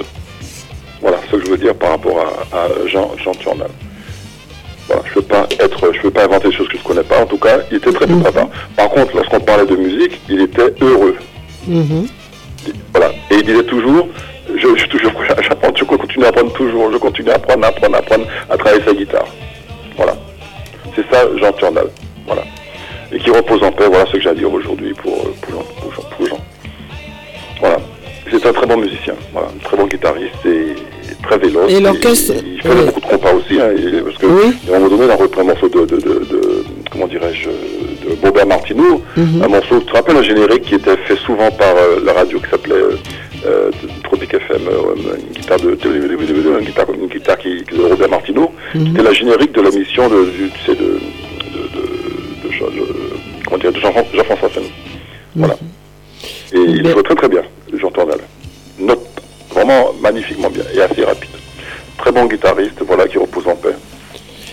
[1.01, 2.19] Voilà ce que je veux dire par rapport
[2.53, 3.71] à, Jean, Jean Turnal.
[4.87, 6.87] Voilà, je ne veux pas être, je veux pas inventer des choses que je ne
[6.89, 7.23] connais pas.
[7.23, 8.49] En tout cas, il était très sympa.
[8.77, 11.17] Par contre, lorsqu'on parlait de musique, il était heureux.
[11.67, 12.07] Mhm.
[12.93, 13.13] Voilà.
[13.31, 14.09] Et il disait toujours,
[14.49, 17.97] je, je, toujours, j'apprends, je continue à apprendre toujours, je continue à apprendre, à apprendre,
[17.97, 19.27] à apprendre, à travailler sa guitare.
[19.97, 20.15] Voilà.
[20.95, 21.87] C'est ça, Jean Turnal.
[22.27, 22.43] Voilà.
[23.13, 25.65] Et qui repose en paix, voilà ce que j'ai à dire aujourd'hui pour, pour,
[25.95, 26.39] pour, Jean.
[27.61, 27.77] Voilà.
[28.31, 30.75] C'est un très bon musicien, voilà, un très bon guitariste et,
[31.23, 31.71] très véloce.
[31.71, 33.71] Et l'orchestre Il faisait beaucoup de compas aussi, hein,
[34.05, 37.07] parce que à un moment donné, il a repris un morceau de, de, de, comment
[37.07, 39.43] dirais-je, de Bobert Martineau, Mhm.
[39.43, 42.41] un morceau, tu te rappelles un générique qui était fait souvent par euh, la radio
[42.41, 42.97] qui s'appelait euh,
[43.47, 43.71] euh,
[44.05, 48.51] Tropic FM, euh, une guitare de une guitare, une guitare qui, qui- de Robert Martineau,
[48.75, 48.87] Mhm.
[48.89, 53.71] c'était la générique de la mission de, tu sais, de, de, de, de Jean- de-
[53.71, 54.63] de Jean-François Sen.
[55.37, 55.57] Voilà.
[56.53, 57.43] Et il jouait très très bien,
[57.77, 58.19] Jean Tournal.
[58.79, 59.01] Note
[59.51, 61.31] vraiment magnifiquement bien et assez rapide.
[61.99, 63.75] Très bon guitariste, voilà, qui repose en paix.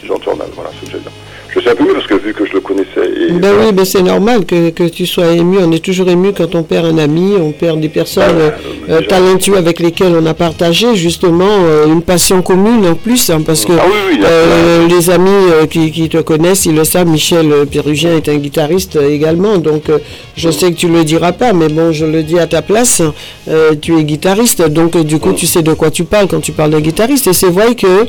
[0.03, 1.05] Jean Tournal, voilà ce que j'ai dit.
[1.53, 3.73] Je suis un peu mieux parce que vu que je le connaissais et Ben oui,
[3.73, 5.57] ben c'est normal que, que tu sois ému.
[5.59, 8.49] On est toujours ému quand on perd un ami, on perd des personnes euh,
[8.89, 13.41] euh, talentueuses avec lesquelles on a partagé justement euh, une passion commune en plus, hein,
[13.45, 16.85] parce que Ah oui, oui, euh, les amis euh, qui, qui te connaissent, ils le
[16.85, 17.07] savent.
[17.07, 19.83] Michel Pérugien est un guitariste également, donc
[20.37, 23.01] je sais que tu le diras pas, mais bon, je le dis à ta place.
[23.49, 26.53] euh, tu es guitariste, donc du coup, tu sais de quoi tu parles quand tu
[26.53, 27.27] parles d'un guitariste.
[27.27, 28.05] Et c'est vrai que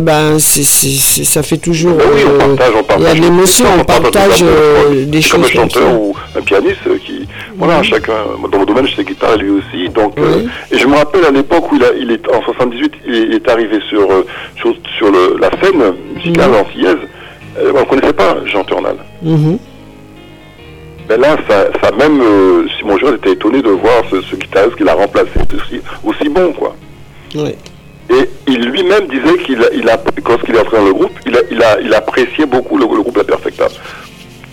[0.00, 1.94] ben ça fait toujours.
[1.96, 3.16] Ben oui, on partage, on il y a partage.
[3.20, 5.80] de l'émotion, on partage euh, des comme choses un comme ça.
[5.80, 7.26] chanteur ou un pianiste qui,
[7.56, 8.12] voilà, chacun,
[8.50, 9.88] dans mon domaine, je sais guitare lui aussi.
[9.88, 12.92] Donc, euh, et je me rappelle à l'époque où il, a, il est en 78,
[13.06, 14.26] il est, arrivé sur euh,
[14.56, 16.96] sur, sur le, la scène musicale antillaise.
[17.58, 18.96] Euh, on ne connaissait pas Jean Turnal.
[21.08, 22.22] Mais là, ça, ça même
[22.78, 26.52] Simon Jones était étonné de voir ce, ce guitariste qu'il a remplacé aussi, aussi bon,
[26.52, 26.76] quoi.
[28.10, 31.36] Et il lui-même disait qu'il a, il a, lorsqu'il est entré dans le groupe, il,
[31.36, 33.68] a, il, a, il appréciait beaucoup le, le groupe La Perfecta.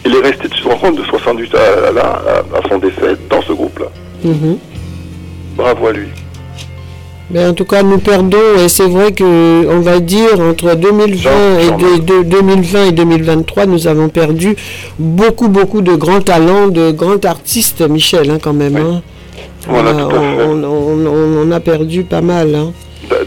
[0.06, 3.88] Il est resté, rends compte, de 68 à, à, à son décès dans ce groupe-là.
[4.24, 4.58] Mhm.
[5.56, 6.08] Bravo à lui.
[7.32, 9.24] Mais en tout cas, nous perdons, et c'est vrai que
[9.68, 14.56] on va dire entre 2020 et, de- de- 2020 et 2023, nous avons perdu
[15.00, 18.76] beaucoup, beaucoup de grands talents, de grands artistes, Michel, hein, quand même.
[18.76, 19.02] hein.
[19.68, 20.44] Voilà, on, a, tout à fait.
[20.44, 22.54] on- on- on- on a perdu pas mal.
[22.54, 22.72] hein.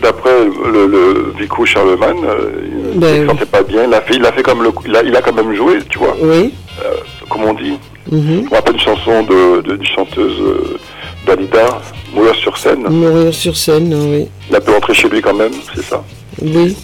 [0.02, 2.50] D'après le, le Vico Charlemagne, euh,
[2.92, 3.84] il Ben ne se sentait pas bien.
[3.84, 5.78] Il a, fait, il, a fait comme le, il, a, il a quand même joué,
[5.88, 6.16] tu vois.
[6.20, 6.52] Oui.
[6.84, 6.94] Euh,
[7.28, 7.78] comme on dit.
[8.10, 8.44] Mhm.
[8.44, 10.78] Je me rappelle une chanson de, chanteuse euh,
[11.26, 11.80] Dalida,
[12.14, 12.84] Mourir sur scène.
[12.88, 14.28] Mourir sur scène, oui.
[14.48, 16.02] Il a pu rentrer chez lui quand même, c'est ça?
[16.40, 16.76] Oui.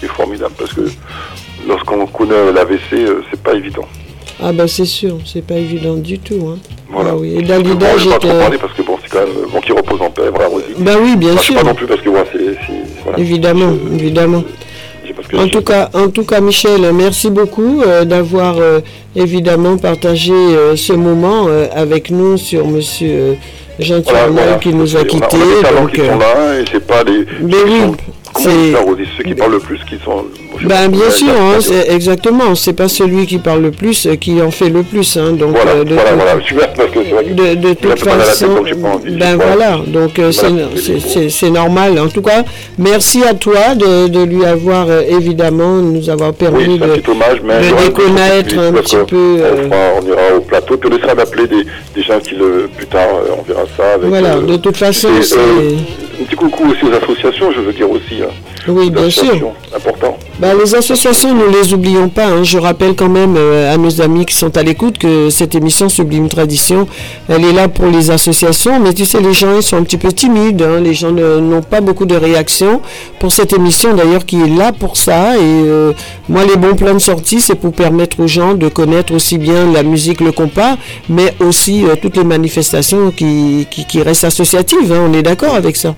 [0.00, 0.82] C'est formidable parce que
[1.68, 3.86] lorsqu'on connaît l'AVC, euh, c'est pas évident.
[4.42, 6.48] Ah ben c'est sûr, c'est pas évident du tout.
[6.48, 6.58] Hein.
[6.90, 7.10] Voilà.
[7.10, 7.34] Ah oui.
[7.36, 9.74] Et Bon, Dalida, je vais pas trop parler parce que bon, quand même bon qu'il
[9.74, 10.64] repose en paix, voilà, Rosie.
[10.78, 11.62] Ben oui, bien Enfin, je sais sûr.
[11.62, 13.18] pas non plus parce que bon, c'est, c'est- voilà.
[13.18, 14.44] Évidemment, évidemment.
[15.28, 18.80] que En je- tout cas, en tout cas, Michel, merci beaucoup euh, d'avoir euh,
[19.14, 23.34] évidemment partagé euh, ce moment euh, avec nous sur Monsieur euh,
[23.78, 24.58] Jean Voilà, Tournal voilà.
[24.58, 25.36] qui nous a quittés.
[25.76, 27.26] Donc, qui euh, sont là et c'est pas les.
[27.42, 27.80] Mais qui oui,
[28.48, 30.24] Rosie Ceux qui parlent le plus, qui sont.
[30.64, 31.58] Ben bien sûr, hein,
[31.88, 32.54] exactement.
[32.54, 35.16] C'est pas celui qui parle le plus euh, qui en fait le plus.
[35.16, 36.40] Hein, donc Voilà, euh, de, voilà, toute- voilà.
[36.46, 37.54] Super, parce que c'est vrai que.
[37.54, 39.78] de, toute façon, donc j'ai pas envie, ben voilà.
[39.86, 41.98] Donc euh, c'est- Voilà, normal.
[41.98, 42.44] En tout cas,
[42.78, 46.88] merci à toi de, de lui avoir euh, évidemment nous avoir permis Oui, c'est un
[46.88, 49.36] de, petit hommage, mais de j'aurais pu déconnaître faire un petit peu.
[49.40, 51.64] On, fera- on ira au plateau, on essaiera d'appeler des,
[51.94, 52.68] des gens qui le.
[52.76, 53.06] Plus tard,
[53.38, 53.94] on verra ça.
[53.94, 55.36] Avec, Voilà, de toute façon, c'est-
[56.20, 58.22] un petit coucou aussi aux associations, je veux dire aussi.
[58.22, 58.30] Hein.
[58.68, 59.52] Oui, bien sûr.
[59.74, 60.18] Important.
[60.38, 62.26] Bah, les associations, ne les oublions pas.
[62.26, 62.42] hein.
[62.44, 65.88] Je rappelle quand même euh, à nos amis qui sont à l'écoute que cette émission
[65.88, 66.86] Sublime Tradition,
[67.28, 68.78] elle est là pour les associations.
[68.80, 70.60] Mais tu sais, les gens ils sont un petit peu timides.
[70.62, 70.80] hein.
[70.80, 72.82] Les gens n'ont pas beaucoup de réactions
[73.18, 75.36] pour cette émission, d'ailleurs, qui est là pour ça.
[75.36, 75.92] Et euh,
[76.28, 79.72] moi, les bons plans de sortie, c'est pour permettre aux gens de connaître aussi bien
[79.72, 80.76] la musique, le compas,
[81.08, 84.92] mais aussi euh, toutes les manifestations qui, qui, qui restent associatives.
[84.92, 85.08] hein.
[85.08, 85.94] On est d'accord avec ça?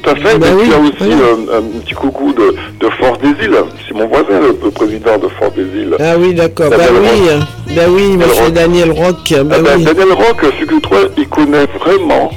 [0.00, 0.38] Tout à fait.
[0.38, 3.18] Bah et oui, puis il y a aussi euh, un petit coucou de, de Force
[3.20, 3.56] des Îles.
[3.86, 5.96] C'est mon voisin, le, le président de Force des Îles.
[5.98, 6.70] Ah oui, d'accord.
[6.70, 7.38] Bah oui, euh,
[7.74, 8.50] bah oui, monsieur.
[8.50, 9.32] Daniel Rock.
[9.44, 9.84] Bah Ah ben, oui.
[9.84, 12.30] Daniel Rock, figure-toi, il connaît vraiment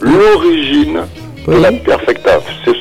[0.00, 1.00] l'origine
[1.46, 2.40] de la perfecta.
[2.64, 2.74] C'est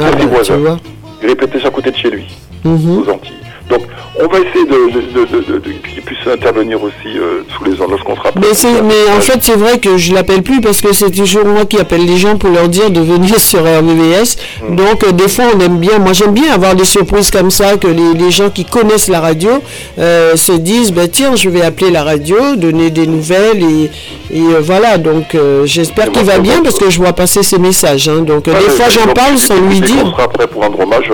[0.00, 0.56] Ah un bah, des tu voisins.
[0.56, 0.76] vois.
[1.22, 2.24] Il répétait ça à côté de chez lui,
[2.64, 2.98] Mhm.
[3.02, 3.34] aux Antilles.
[3.70, 3.82] Donc,
[4.18, 7.64] on va essayer de, de, de, de- de- de- qu'il puisse intervenir aussi euh, sous
[7.64, 10.60] les ondes lorsqu'on sera Mais, c'est- mais en fait, c'est vrai que je l'appelle plus
[10.60, 13.60] parce que c'est toujours moi qui appelle les gens pour leur dire de venir sur
[13.60, 14.36] RVVS.
[14.68, 14.76] Mm.
[14.76, 15.98] Donc, euh, des fois, on aime bien.
[15.98, 19.20] Moi, j'aime bien avoir des surprises comme ça, que les, les gens qui connaissent la
[19.20, 19.50] radio
[19.98, 23.62] euh, se disent bah, tiens, je vais appeler la radio, donner des nouvelles.
[23.62, 23.90] Et,
[24.36, 24.98] et voilà.
[24.98, 28.08] Donc, j'espère qu'il va bien parce que je vois passer ces messages.
[28.08, 28.22] hein.
[28.22, 30.06] Donc, des fois, j'en parle sans lui dire.
[30.10, 31.10] sera prêt pour rendre hommage,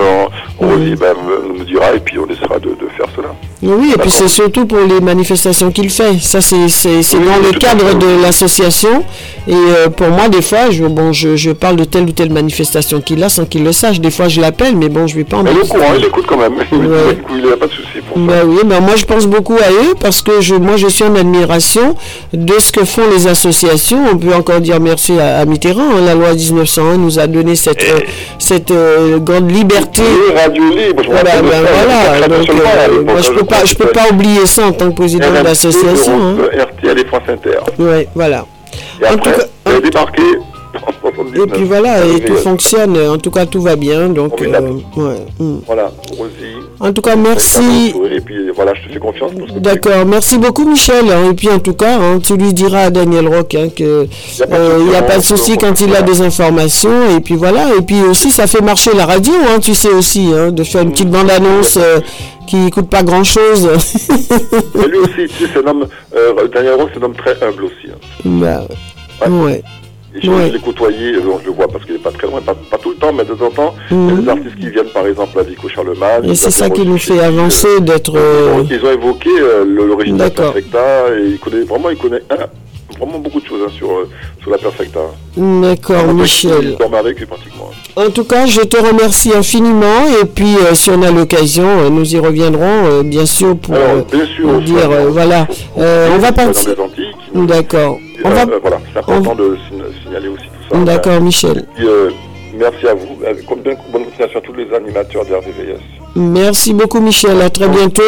[0.59, 2.25] on, on dit, me, me dira et puis on
[2.55, 3.35] de faire cela.
[3.63, 6.19] Oui, et puis c'est surtout pour les manifestations qu'il fait.
[6.21, 9.03] Ça, c'est Oui, dans le cadre de l'association.
[9.47, 12.31] Et euh, pour moi, des fois, je, bon, je, je parle de telle ou telle
[12.31, 13.99] manifestation qu'il a sans qu'il le sache.
[13.99, 15.63] Des fois, je l'appelle, mais bon, je ne vais pas en Mais il est au
[15.63, 15.79] manifester.
[15.79, 16.53] courant, il écoute quand même.
[16.87, 17.17] Ouais.
[17.31, 18.21] il n'a pas de souci pour ça.
[18.27, 21.03] Bah oui, bah moi je pense beaucoup à eux parce que je, moi je suis
[21.03, 21.95] en admiration
[22.33, 23.97] de ce que font les associations.
[24.11, 25.81] On peut encore dire merci à, à Mitterrand.
[25.97, 26.01] hein.
[26.05, 27.99] La loi 1901 nous a donné cette, euh,
[28.39, 30.03] cette euh, grande liberté.
[30.35, 34.45] Radio Libre, je Bah, bah, voilà, donc, moi je peux pas, je peux pas oublier
[34.45, 36.13] ça en tant que président de l'association.
[36.21, 36.35] hein.
[36.59, 37.57] RTL et France Inter.
[37.79, 38.45] Ouais, voilà.
[39.01, 40.21] Et En après, tout cas- débarqué
[40.75, 41.47] en 79.
[41.47, 44.09] Et puis voilà, et tout fonctionne, en tout cas tout va bien.
[44.09, 44.69] Donc, euh, Formidable.
[44.95, 45.15] ouais.
[45.39, 45.59] mm.
[45.65, 46.31] Voilà, Rosie.
[46.79, 47.93] En tout cas, merci.
[48.11, 49.31] Et puis voilà, je te fais confiance.
[49.57, 51.05] D'accord, merci beaucoup Michel.
[51.11, 51.31] hein.
[51.31, 54.05] Et puis en tout cas, hein, tu lui diras à Daniel Rock hein, que euh,
[54.05, 57.17] il souci, n'y a pas de on- souci on- quand il a des informations.
[57.17, 60.29] Et puis voilà, et puis aussi ça fait marcher la radio, hein, tu sais aussi,
[60.35, 61.99] hein, de faire une petite bande-annonce euh,
[62.47, 63.69] qui coûte pas grand-chose.
[64.83, 67.33] Et lui aussi, tu sais, c'est un homme, euh, Daniel Rock, c'est un homme très
[67.43, 67.87] humble aussi.
[67.91, 67.97] hein.
[68.25, 68.61] bah,
[69.29, 69.61] ouais.
[70.15, 70.47] Et je, Ouais.
[70.47, 72.77] je l'ai côtoyé, bon, je le vois parce qu'il n'est pas très loin, pas, pas
[72.77, 74.21] tout le temps, mais de temps en temps, il y a Mhm.
[74.23, 76.29] des artistes qui viennent par exemple à Vico Charlemagne.
[76.29, 78.11] Et c'est ça qui nous fait lui, euh, avancer d'être.
[78.13, 80.27] Ils euh, ont, ils ont évoqué euh, l'origine de.
[80.29, 82.45] Perfecta et il connaît vraiment, il connaît hein,
[82.99, 84.09] vraiment beaucoup de choses hein, sur, euh,
[84.41, 84.99] sur la Perfecta.
[85.35, 86.71] D'accord, Michel.
[86.73, 87.69] Je dormais avec lui pratiquement.
[87.95, 90.05] En tout cas, je te remercie infiniment.
[90.21, 93.75] Et puis, euh, si on a l'occasion, euh, nous y reviendrons, euh, bien sûr, pour
[93.75, 95.47] Alors, bien sûr, dire, voilà.
[95.77, 96.73] Euh, on va partir.
[97.33, 97.97] D'accord.
[98.23, 98.45] On va.
[98.61, 100.83] voilà, c'est important de sign- signaler aussi tout ça.
[100.83, 101.65] D'accord, Michel.
[101.79, 101.85] Et
[102.57, 103.07] merci à vous.
[103.47, 103.61] Comme-
[103.91, 105.79] Bonne continuation à tous les animateurs de RVVS.
[106.15, 107.39] Merci beaucoup, Michel.
[107.41, 108.01] À très bientôt.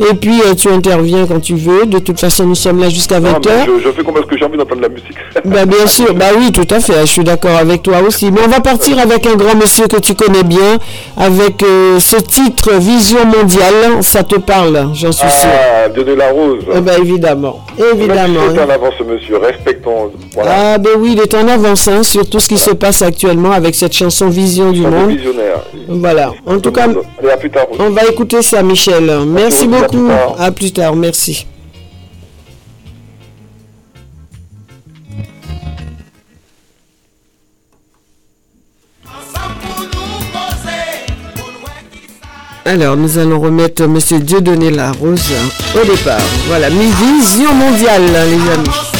[0.00, 1.86] Et puis, euh, tu interviens quand tu veux.
[1.86, 3.48] De toute façon, nous sommes là jusqu'à Non, 20h.
[3.48, 5.14] mais je, je fais comme parce que j'ai envie d'entendre la musique.
[5.44, 8.30] Bah, bien sûr, bah oui, tout à fait, je suis d'accord avec toi aussi.
[8.30, 10.78] Mais on va partir avec un grand monsieur que tu connais bien,
[11.16, 15.48] avec euh, ce titre Vision mondiale, ça te parle, j'en suis sûr.
[15.52, 16.64] Ah, Dieu de la Rose.
[16.74, 17.60] Eh ben évidemment,
[17.92, 18.40] évidemment.
[18.52, 18.66] Il est hein.
[18.66, 20.12] en avant ce monsieur, respectons.
[20.34, 20.50] Voilà.
[20.74, 23.50] Ah ben oui, il est en avance hein, sur tout ce qui se passe actuellement
[23.52, 25.10] avec cette chanson Vision du monde.
[25.10, 25.60] visionnaire.
[25.88, 26.84] Voilà, en tout cas,
[27.18, 27.66] Allez, à plus tard.
[27.78, 29.10] On va écouter ça, Michel.
[29.26, 30.08] Merci beaucoup.
[30.38, 31.46] À plus tard, merci.
[42.64, 45.32] Alors, nous allons remettre Monsieur Dieudonné la rose
[45.74, 46.20] au départ.
[46.46, 48.91] Voilà, mi vision mondiale, hein, les amis.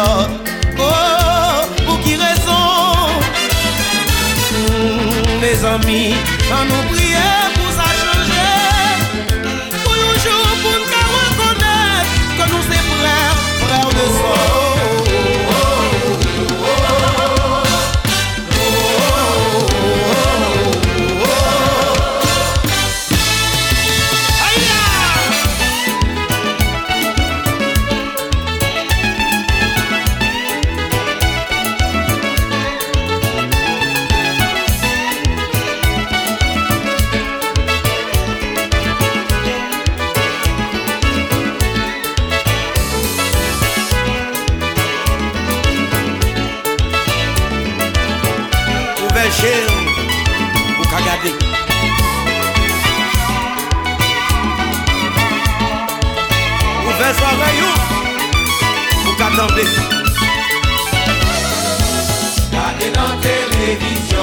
[0.00, 2.66] Oh, pour qui raison?
[4.52, 6.14] Hmm, Mes amis,
[6.48, 6.97] quand nous
[59.38, 59.62] Tande
[62.52, 64.17] Gade nan televizyon.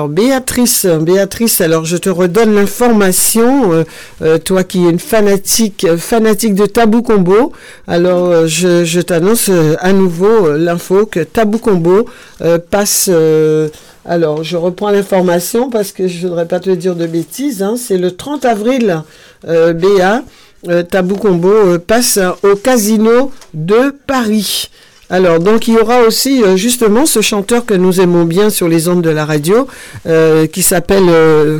[0.00, 3.84] Alors Béatrice, Béatrice, alors je te redonne l'information, euh,
[4.22, 7.52] euh, toi qui es une fanatique, fanatique de Tabou Combo.
[7.86, 12.06] Alors euh, je, t'annonce à nouveau l'info que Tabou Combo
[12.70, 13.10] passe.
[14.06, 17.62] alors je reprends l'information parce que je voudrais pas te dire de bêtises.
[17.62, 19.02] hein, C'est le 30 avril,
[19.46, 20.22] Béa.
[20.88, 24.70] Tabou Combo passe au Casino de Paris.
[25.12, 28.68] Alors, donc, il y aura aussi euh, justement ce chanteur que nous aimons bien sur
[28.68, 29.66] les ondes de la radio,
[30.06, 31.58] euh, qui s'appelle, euh,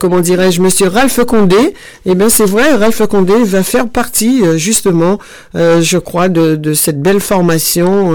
[0.00, 1.74] comment dirais-je, Monsieur Ralph Condé.
[2.04, 5.18] Eh bien, c'est vrai, Ralph Condé va faire partie justement,
[5.54, 8.14] je crois, de, de cette belle formation.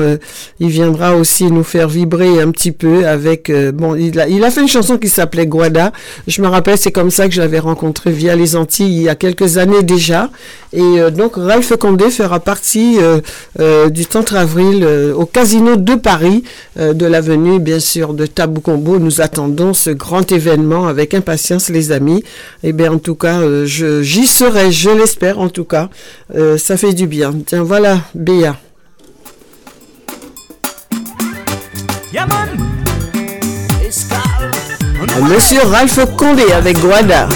[0.59, 3.51] Il viendra aussi nous faire vibrer un petit peu avec.
[3.73, 5.91] bon, il a, il a fait une chanson qui s'appelait Guada.
[6.27, 9.09] Je me rappelle, c'est comme ça que je l'avais rencontré via les Antilles il y
[9.09, 10.29] a quelques années déjà.
[10.75, 13.21] Et euh, donc, Ralph Condé fera partie euh,
[13.59, 14.85] euh, du 30 avril
[15.15, 16.43] au Casino de Paris,
[16.77, 18.99] de l'avenue, bien sûr, de Tabou Combo.
[18.99, 22.23] Nous attendons ce grand événement avec impatience, les amis.
[22.63, 25.89] Et bien, en tout cas, je- j'y serai, je l'espère, en tout cas.
[26.57, 27.33] Ça fait du bien.
[27.45, 28.55] Tiens, voilà, Béa.
[35.29, 37.27] Monsieur Ralph Condé avec Guada.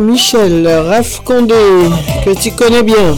[0.00, 1.54] Michel, Raph Condé,
[2.24, 3.16] que tu connais bien.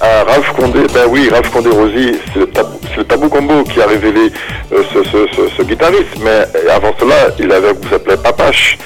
[0.00, 3.64] Ah, Ralph Condé, ben oui, Ralph Condé Rosy, c'est le, tabou, c'est le Tabou Combo
[3.64, 4.30] qui a révélé
[4.72, 6.16] euh, ce, ce- ce- ce guitariste.
[6.24, 8.78] Mais avant cela, il avait un groupe qui s'appelait Papache.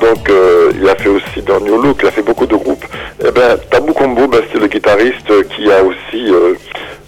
[0.00, 2.84] Donc, euh, il a fait aussi dans New Look, il a fait beaucoup de groupes.
[3.24, 6.54] Eh ben, Tabou Combo, ben, c'est le guitariste qui a aussi euh,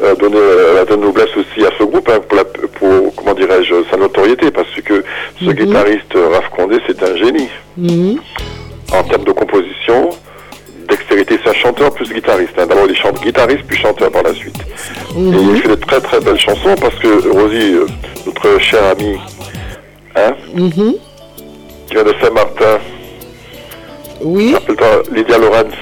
[0.02, 3.34] euh, donné euh, la donne noblesse aussi à ce groupe hein, pour, la- pour, comment
[3.34, 5.02] dirais-je, sa notoriété, parce que
[5.44, 8.18] ce guitariste euh, Ralph Condé, c'est un génie Mhm.
[11.68, 12.52] Chanteur plus guitariste.
[12.58, 12.66] hein.
[12.66, 14.56] D'abord, il chante guitariste puis chanteur par la suite.
[15.16, 17.86] Et il fait de très très belles chansons parce que Rosie, euh,
[18.26, 19.18] notre chère amie,
[20.16, 20.94] hein, Mhm.
[21.86, 22.78] qui vient de Saint-Martin,
[24.20, 25.72] Oui, appelle-toi Lydia Lorenz,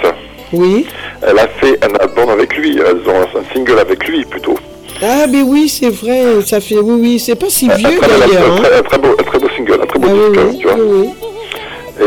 [0.52, 0.86] oui.
[1.22, 2.78] elle a fait un album avec lui.
[2.78, 4.56] Elles ont un single avec lui plutôt.
[5.02, 6.76] Ah, mais oui, c'est vrai, ça fait.
[6.78, 8.52] Oui, oui, c'est pas si vieux d'ailleurs.
[8.52, 8.82] un hein.
[8.84, 10.76] très, beau, un très beau single, un très beau Ah, disque, oui, tu vois.
[10.78, 11.08] oui,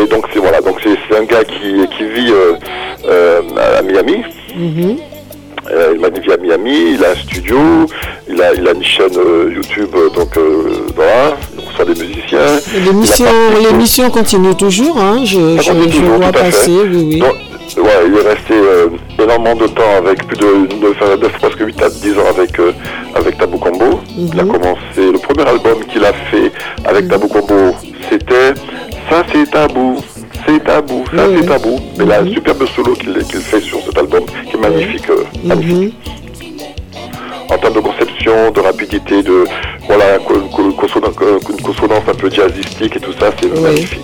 [0.03, 1.68] Et donc c'est voilà, donc c'est un gars qui,
[3.89, 4.23] Miami.
[4.55, 4.97] Mhm.
[5.71, 7.57] Euh, il m'a dit via Miami, il a un studio,
[8.29, 12.01] il a, il a une chaîne euh, YouTube, euh, donc euh, voilà, il reçoit des
[12.01, 12.59] musiciens.
[12.85, 13.25] L'émission,
[13.69, 15.19] l'émission continue toujours, hein.
[15.25, 17.19] Je, je, continue je vois à passer, oui, oui.
[17.19, 17.35] Donc,
[17.85, 18.53] ouais, il est resté
[19.21, 20.45] énormément de temps avec plus de
[20.81, 22.51] 9, 9 presque 8 à 10 ans avec,
[23.13, 23.99] avec Tabou Combo.
[24.17, 24.51] Il a Mhm.
[24.51, 26.51] commencé, le premier album qu'il a fait
[26.85, 27.75] avec Tabou Combo,
[28.09, 28.53] c'était
[29.09, 29.97] Ça c'est tabou,
[30.53, 31.79] c'est tabou, ça Oui, c'est tabou.
[31.97, 35.09] Mais il a un superbe solo qu'il fait sur cet album qui est magnifique.
[35.09, 35.91] euh, Mhm.
[37.51, 39.43] en termes de conception, de rapidité, de
[39.87, 41.15] voilà, une, co- une consonance,
[41.49, 43.59] une consonance un peu jazzistique et tout ça, c'est Oui.
[43.61, 44.01] magnifique.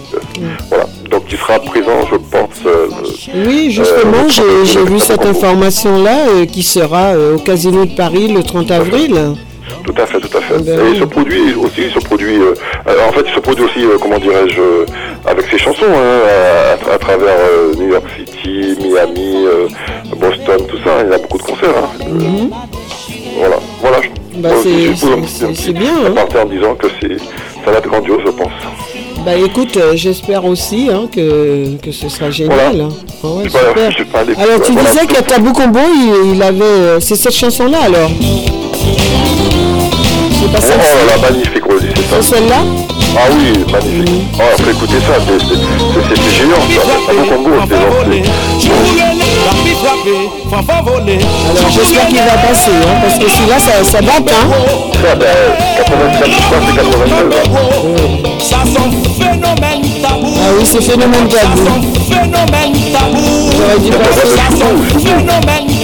[0.69, 0.85] Voilà.
[1.11, 2.49] Donc il sera présent, je pense.
[2.65, 2.87] euh,
[3.47, 8.29] Oui, justement, euh, j'ai vu cette information-là euh, qui sera euh, au Casino de Paris
[8.33, 9.13] le 30 avril.
[9.83, 10.57] Tout à fait, tout à fait.
[10.63, 10.89] Ben et oui.
[10.93, 12.53] il se produit aussi, il se produit, euh,
[12.87, 14.85] euh, en fait, il se produit aussi, euh, comment dirais-je, euh,
[15.25, 17.35] avec ses chansons, hein, à, à travers
[17.77, 19.45] New York City, Miami,
[20.17, 21.03] Boston, tout ça.
[21.05, 21.69] Il y a beaucoup de concerts.
[21.77, 21.89] hein.
[22.01, 22.47] Euh,
[23.37, 23.97] Voilà, voilà.
[23.99, 24.41] Mhm.
[24.41, 26.39] Bah, c'est- bien, hein.
[26.41, 27.17] en disant que c'est,
[27.63, 28.51] ça va être grandiose, je pense.
[29.25, 32.75] Bah écoute, euh, j'espère aussi hein, que, que ce sera génial.
[32.75, 32.83] Voilà.
[32.83, 32.89] hein.
[33.23, 34.19] Ouais, super.
[34.39, 36.61] Alors tu voilà, disais qu'à Tabou Combo, il, il avait...
[36.63, 38.11] euh, c'est cette chanson-là alors
[40.45, 42.15] C'est pas Oh, celle-ci oh là, magnifique, Rosie, c'est ça.
[42.21, 42.61] C'est celle-là
[43.17, 44.25] Ah oui, magnifique.
[44.37, 46.81] Oh, après, écoutez ça, c'est, c'est, c'est, c'est géniant, ça.
[47.07, 48.29] Tabou Combo, c'est gentil.
[50.05, 54.31] Alors j'espère qu'il va passer, hein, parce que celui-là, ça, ça date.
[54.31, 54.49] Hein.
[55.01, 55.27] Ça, ben,
[55.77, 57.13] 87, je crois que c'est 96.
[57.33, 57.65] hein.
[58.39, 59.94] Ça son phénomène tabou.
[60.47, 61.63] Ah oui, c'est phénomène tabou.
[63.57, 64.27] J'aurais dû passer.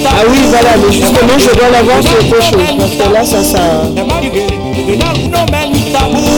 [0.06, 3.44] Ah oui, voilà, mais justement, je dois l'avoir sur autre chose, parce que là, ça,
[3.44, 3.60] ça...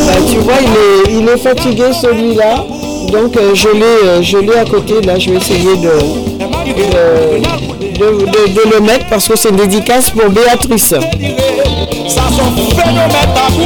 [0.06, 2.64] Bah, tu vois, il est, il est fatigué celui-là,
[3.12, 5.02] donc euh, je l'ai, euh, à côté.
[5.02, 5.92] Là, je vais essayer de,
[8.00, 10.94] de, le mettre parce que c'est une dédicace pour Béatrice.
[12.08, 13.64] Ça phénomène tabou.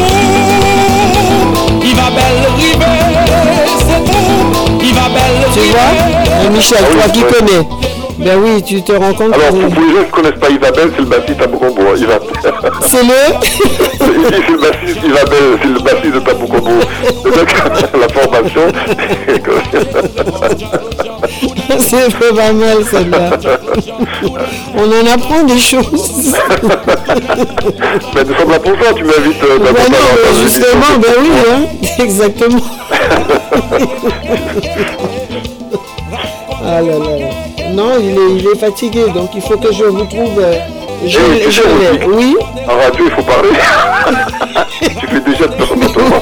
[1.83, 3.56] Il va belle
[5.53, 7.31] Tu vois, Michel, Ah oui, toi qui ouais.
[7.31, 7.63] connais.
[8.19, 10.49] Ben oui, tu te rends compte Alors, que pour, les gens qui ne connaissent pas
[10.49, 11.81] Isabelle, c'est le bassiste à Bocombo.
[11.81, 12.31] hein, Isabelle.
[12.87, 13.13] c'est le.
[13.99, 16.79] c'est le bassiste Isabelle, c'est le bassiste de Taboukombo.
[17.25, 17.53] Donc,
[17.93, 18.61] la formation.
[21.79, 23.29] c'est pas mal celle-là.
[24.75, 26.33] On en apprend des choses.
[28.15, 31.61] Mais nous sommes là pour ça, tu m'invites euh, Ben non, justement, ben oui, hein,
[32.03, 32.61] exactement.
[36.67, 37.29] Ah là là là.
[37.73, 40.39] Non, il est, il est fatigué, donc il faut que je vous trouve.
[40.39, 40.53] euh,
[41.05, 42.05] je Eh, tu je sais, l'ai.
[42.05, 42.35] Rosie, Oui,
[42.67, 43.49] En radio, il faut parler.
[44.81, 46.21] tu fais déjà de temps en temps.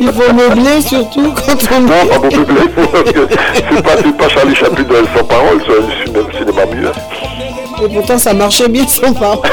[0.00, 1.80] il faut, meubler surtout quand on.
[1.80, 2.30] Non, pas pour
[3.04, 3.28] que
[3.70, 4.84] c'est pas, pas Charlie Chaplin
[5.16, 6.88] sans parole, c'est un cinéma, muet.
[7.84, 9.38] Et pourtant, ça marchait bien sans parole.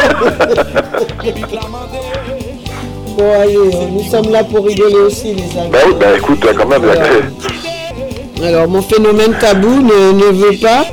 [3.17, 5.69] bon, allez, euh, nous sommes là pour rigoler aussi, les amis.
[5.71, 6.81] Ben oui, ben écoute, quand même.
[8.43, 10.85] Alors, mon phénomène tabou ne, ne veut pas.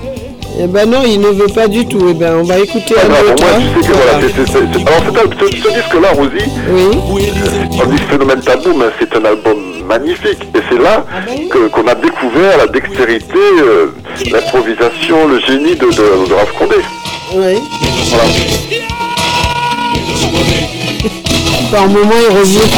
[0.62, 2.06] Eh ben non, il ne veut pas du tout.
[2.10, 3.34] Eh ben, on va écouter Pas un grave, autre.
[3.34, 5.68] au moins, tu sais que voilà, c'est- c'est- c'est- c'est- alors c'est un- ce, ce
[5.74, 7.20] disque-là, Rosie, Oui.
[7.82, 9.56] on dit phénomène tabou, mais c'est un album
[9.88, 10.42] magnifique.
[10.54, 11.04] Et c'est là
[11.50, 13.86] que- qu'on a découvert la dextérité, euh,
[14.30, 16.76] l'improvisation, le génie de, de, de Raph Condé.
[17.34, 17.54] Oui.
[18.10, 18.24] Voilà.
[21.72, 22.68] Par moment, il revient.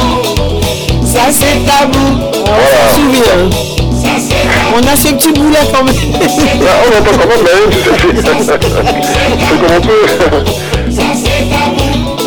[1.14, 2.06] Ça, c'est tabou.
[2.46, 3.42] Ah, on s'en souvient.
[4.76, 5.94] On a ce petit bout là quand même.
[6.66, 7.50] Ah, on entend quand même, mais
[8.16, 8.58] c'est c'est
[9.48, 10.06] comme on peut.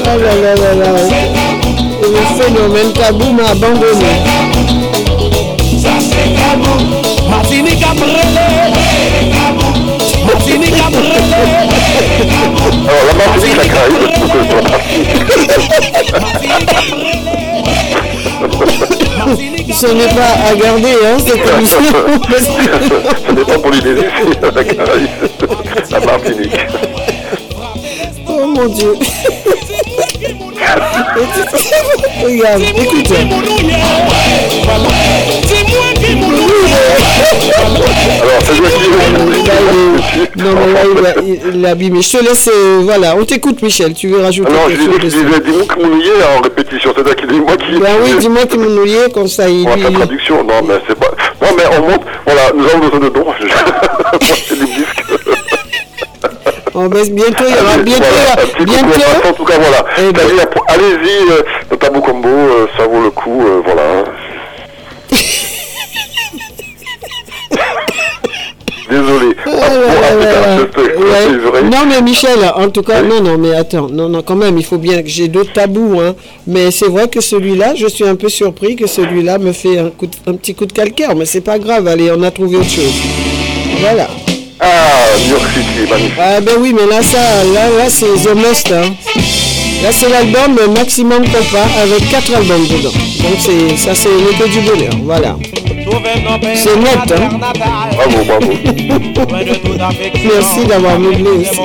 [0.05, 0.91] Ah là là là là.
[2.01, 4.13] Le phénomène tabou m'a abandonné.
[5.81, 6.75] Ça c'est tabou.
[7.29, 8.47] Martinique a brûlé.
[10.25, 11.21] Martinique a brûlé.
[12.87, 14.05] Alors la Martinique, la Caraïbe,
[16.39, 17.36] c'est
[19.73, 21.79] Ce n'est pas à garder, hein, cette émission.
[23.27, 24.05] Ce n'est pas Polynésie,
[24.41, 25.09] c'est la Caraïbe,
[25.91, 26.59] la Martinique.
[28.27, 28.93] Oh mon Dieu.
[32.23, 33.13] Regarde, écoute.
[36.77, 42.01] Alors, c'est toi qui Non, mais là, il a, il- a abîmé.
[42.01, 43.93] Je te laisse, euh, voilà, on t'écoute, Michel.
[43.93, 47.15] Tu veux rajouter Non, je quelque chose disais, dis-moi que mon est en répétition, c'est-à-dire
[47.15, 47.79] qu'il dit moi qui.
[47.79, 50.75] Ben oui, dis-moi qui m'en oublié, comme ça, il On lui- faire traduction, non, mais
[50.87, 51.11] c'est pas.
[51.41, 53.25] Non, mais on monte, voilà, nous avons besoin de dons.
[54.47, 55.03] C'est des disques.
[56.79, 58.85] Oh, ben, bientôt, il y aura bientôt, voilà, coup bientôt.
[58.87, 59.85] repassant, En tout cas, voilà.
[59.97, 60.21] Eh ben.
[60.67, 61.41] Allez-y, euh,
[61.71, 64.03] le tabou combo, euh, ça vaut le coup, euh, voilà.
[69.07, 69.35] Désolé.
[71.63, 74.65] Non mais Michel, en tout cas, non, non, mais attends, non, non, quand même, il
[74.65, 76.15] faut bien que j'ai d'autres tabous, hein.
[76.45, 79.89] Mais c'est vrai que celui-là, je suis un peu surpris que celui-là me fait un,
[79.89, 82.57] coup de- un petit coup de calcaire, mais c'est pas grave, allez, on a trouvé
[82.57, 82.93] autre chose.
[83.79, 84.07] Voilà.
[84.59, 84.65] Ah,
[85.23, 86.13] New York City, magnifique.
[86.19, 87.17] Ah ben oui, mais là, ça,
[87.53, 88.91] là, là, c'est The Must, hein.
[89.83, 92.89] Là, c'est l'album Maximum Compas avec quatre albums dedans.
[92.89, 95.35] Donc c'est, ça, c'est le que du bonheur, voilà.
[96.55, 97.29] C'est net, hein.
[97.95, 98.53] Bravo, bravo.
[100.25, 101.59] Merci d'avoir meublé aussi.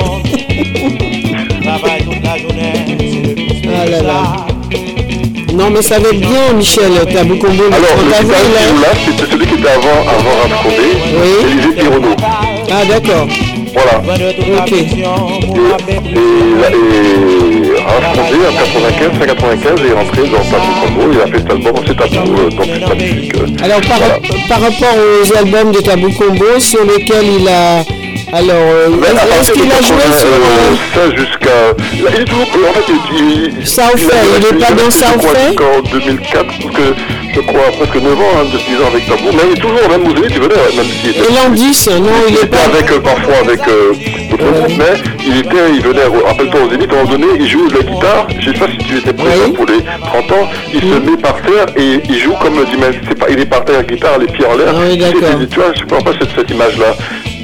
[3.75, 4.45] Ah là là.
[5.53, 7.63] Non, mais ça va être bien, Michel, Tabou Combo.
[7.69, 10.75] le Alors, 30 le guitariste là, c'était celui qui était avant, avant Raph Condé,
[11.51, 12.15] Élisée Pironneau.
[12.71, 13.27] Ah, d'accord.
[13.73, 13.95] Voilà.
[14.63, 14.71] Ok.
[14.71, 14.85] Et, et,
[17.57, 17.62] et
[17.93, 21.51] Raph Condé, en 95, fin 95, est rentré dans Tabou Combo, il a fait cet
[21.51, 23.35] album, c'est Tabou, euh, donc c'est magnifique.
[23.35, 23.63] euh.
[23.65, 23.99] Alors, par,
[24.49, 27.83] par rapport aux albums de Tabou Combo, sur lesquels il a.
[28.35, 28.87] Alors, euh,
[29.41, 30.27] est-ce de qu'il a joué 80, sur.
[30.27, 31.59] euh, euh, ça jusqu'à.
[31.93, 32.47] Il est toujours.
[32.67, 33.59] En fait, il.
[33.61, 36.95] il South il a- il est pas dans Bay Jusqu'en 2004, parce que
[37.35, 39.29] je crois presque 9 ans, hein, depuis 10 ans avec Tabou.
[39.33, 41.19] Mais il est toujours, même aux Zénith, il venait, même s'il était.
[41.19, 42.57] Et Landis, non, il est pas.
[42.73, 43.59] avec, euh, parfois avec
[44.41, 44.93] euh, mais
[45.25, 47.83] il était, il venait, rappelle-toi aux Zénith, à un moment donné, il joue de la
[47.83, 51.17] guitare, je sais pas si tu étais présent pour les 30 ans, il se met
[51.17, 54.17] par terre et il joue comme dit, mais c'est pas, il est par terre guitare,
[54.19, 54.73] les pieds en l'air.
[55.49, 56.95] Tu vois, je sais pas pas cette, cette image-là.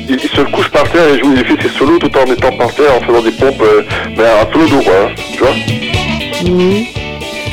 [0.07, 2.51] Il, il se couche par terre et joue, il fait ses solos tout en étant
[2.57, 3.83] par terre, en faisant des pompes, euh,
[4.17, 5.55] mais un solo d'eau, quoi, hein, tu vois.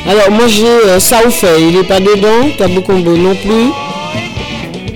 [0.09, 2.49] Alors, moi, j'ai euh, South Bay, il est pas dedans.
[2.57, 3.71] Tabou Combo non plus.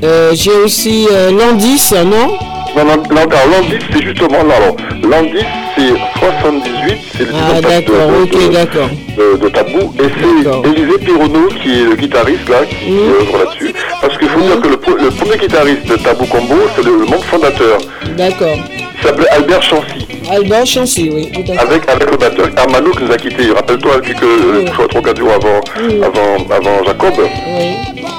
[0.04, 1.08] Euh, j'ai aussi
[1.38, 2.38] Landis, non?
[2.86, 5.46] Landis, c'est justement là, alors, Landis,
[5.76, 8.90] c'est 78, c'est le Ah, d'accord, de- ok, de- d'accord.
[9.18, 9.94] de, de Tabou.
[10.00, 13.74] Et c'est Élisée Pironneau qui est le guitariste là qui œuvre là-dessus.
[14.02, 16.92] Parce qu'il faut dire que le, pre- le premier guitariste de Tabou Combo c'est le,
[16.92, 17.78] le membre fondateur.
[18.18, 18.58] D'accord.
[18.98, 20.08] il s'appelait Albert Chancy.
[20.32, 24.66] Albert Chancy, oui, avec, avec le batteur Armano qui nous a quittés rappelle-toi quelques euh,
[24.74, 25.60] trois trois quatre jours avant,
[26.04, 27.14] avant, avant Jacob.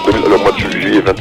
[0.04, 1.12] Le, le mois de juillet 20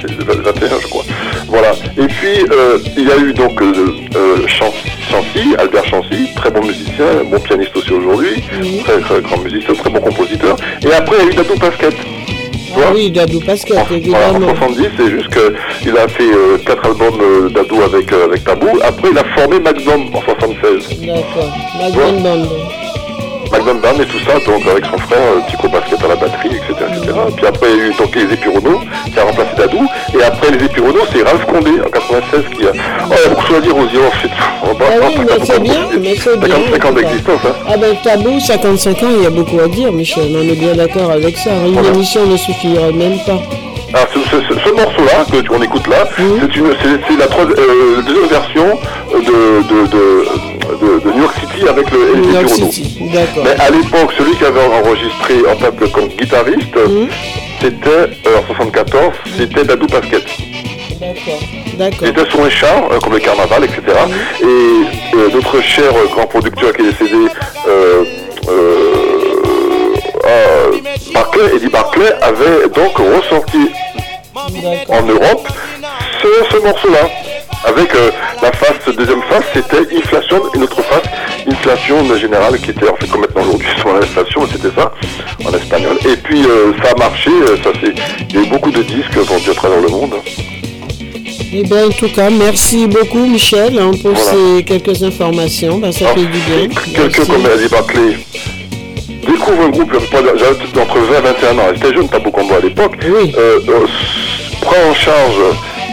[0.44, 1.04] 21 je crois
[1.52, 3.74] voilà et puis euh, il y a eu donc euh,
[4.16, 8.42] euh, Chancy, Albert Chancy très bon musicien bon pianiste aussi aujourd'hui
[8.86, 10.56] très, très grand musicien très bon compositeur
[10.86, 11.96] et après il y a eu Dadou Pasquette
[12.78, 14.48] Ah oui, Dadou Pascal, voilà, évidemment.
[14.48, 18.70] en 70, c'est juste qu'il a fait euh, quatre albums euh, d'ado avec, avec Tabou.
[18.82, 21.02] Après, il a formé Magnum en 76.
[21.06, 21.52] D'accord.
[21.78, 22.48] Magnum.
[23.52, 26.50] Magnum Band et tout ça, donc avec son frère euh, Tico Basket à la batterie,
[26.56, 26.74] etc.
[26.90, 27.14] etc.
[27.36, 28.80] Puis après, il y a eu donc les Épirono
[29.12, 29.86] qui a remplacé Dadou.
[30.18, 32.72] Et après les Épirono, c'est Ralph Condé en 96 qui a.
[32.72, 34.32] Oh, il y a beaucoup de choses à dire aux yeux, ensuite.
[34.64, 36.56] On va Ah oui, mais c'est bien, mais c'est bien.
[36.56, 37.56] 55 ans d'existence, hein.
[37.68, 40.24] Ah ben Tabou, 55 ans, il y a beaucoup à dire, Michel.
[40.36, 41.52] On est bien d'accord avec ça.
[41.66, 43.40] Une émission ne suffirait même pas.
[43.94, 48.02] Alors, ce, ce- ce- ce morceau-là que tu- on écoute là, c'est la, euh, la
[48.04, 48.80] deuxième version
[49.12, 49.20] de,
[49.68, 52.48] de- de New York City avec le New.
[52.48, 53.44] City, d'accord.
[53.44, 56.78] Mais à l'époque, celui qui avait enregistré en tant que comme guitariste,
[57.62, 59.88] c'était euh, en 74, c'était Dadou.
[59.88, 61.40] D'accord.
[61.78, 62.00] D'accord.
[62.08, 63.82] C'était son échar, euh, comme le carnaval, etc.
[64.42, 67.26] Et euh, notre cher euh, grand producteur qui est décédé,
[67.68, 68.04] euh,
[71.14, 73.72] Barclay, Eddie Barclay, avait donc ressorti
[74.88, 75.48] en Europe
[76.22, 77.10] ce, ce morceau-là.
[77.66, 78.10] Avec euh,
[78.42, 81.04] la face, deuxième face, c'était inflation, et notre face,
[81.48, 84.92] inflation générale, qui était en fait comme maintenant aujourd'hui sur l'inflation, c'était ça,
[85.46, 85.98] en espagnol.
[86.10, 87.94] Et puis euh, ça a marché, euh, ça c'est,
[88.30, 90.16] il y a eu beaucoup de disques vendus à travers le monde.
[91.54, 94.32] Eh bien, en tout cas, merci beaucoup, Michel, hein, pour Voilà.
[94.58, 95.80] ces quelques informations.
[95.80, 96.70] Ben, ça fait du bien.
[96.96, 98.18] Quelqu'un comme Eddie Barclay
[99.28, 102.94] découvre un groupe, j'avais entre 20 et 21 ans, j'étais jeune, pas beaucoup à l'époque,
[103.04, 103.60] euh, euh,
[104.62, 105.36] prend en charge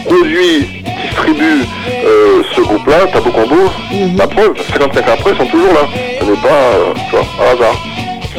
[0.09, 0.67] produit,
[1.05, 1.62] distribue
[2.05, 3.70] euh, ce groupe-là, Tabou Combo,
[4.17, 5.81] la preuve, 55 ans après, ils sont toujours là.
[6.20, 7.77] Ce n'est pas, euh, tu vois, par hasard.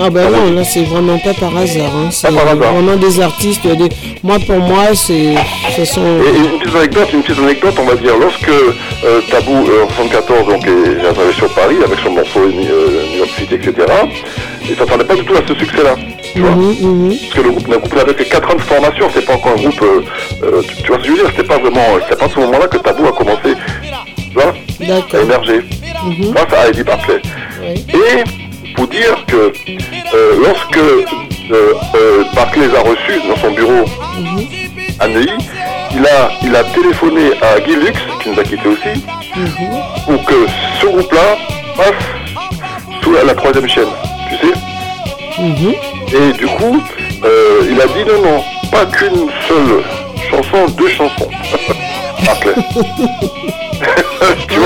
[0.01, 1.91] Ah ben non, là c'est vraiment pas par hasard.
[1.93, 2.07] hein.
[2.09, 3.67] C'est vraiment des artistes.
[3.67, 3.89] Des...
[4.23, 5.35] Moi pour moi, c'est,
[5.75, 6.21] ce sont.
[6.23, 9.89] Et une petite anecdote, une petite anecdote, on va dire, lorsque euh, Tabou euh, en
[9.89, 13.73] 74 donc est arrivé sur Paris avec son morceau euh, New York City, etc.
[14.69, 15.95] Il s'attendait pas du tout à ce succès-là.
[16.33, 19.25] Tu vois Parce que le groupe, le groupe n'avait que 4 ans de formation, c'est
[19.25, 19.81] pas encore un groupe.
[19.81, 20.01] euh,
[20.43, 22.29] euh, tu, tu vois ce que je veux dire C'était pas vraiment, c'était pas à
[22.29, 23.55] ce moment-là que Tabou a commencé,
[24.29, 24.53] tu vois,
[25.13, 25.61] à émerger.
[26.33, 27.21] Grâce à Eddie Barclay.
[27.93, 29.51] Et pour dire que
[30.15, 33.85] euh, lorsque euh, euh, Barclay les a reçus dans son bureau
[34.99, 35.31] à Neuilly,
[35.91, 39.03] il a, il a téléphoné à Guy Lux, qui nous a quittés aussi,
[40.05, 40.45] pour que
[40.79, 41.37] ce groupe-là
[41.75, 43.87] passe sous la, la troisième chaîne,
[44.29, 44.53] tu sais
[45.41, 46.83] Et du coup,
[47.23, 49.83] euh, il a dit non, non, pas qu'une seule
[50.29, 51.29] chanson, deux chansons.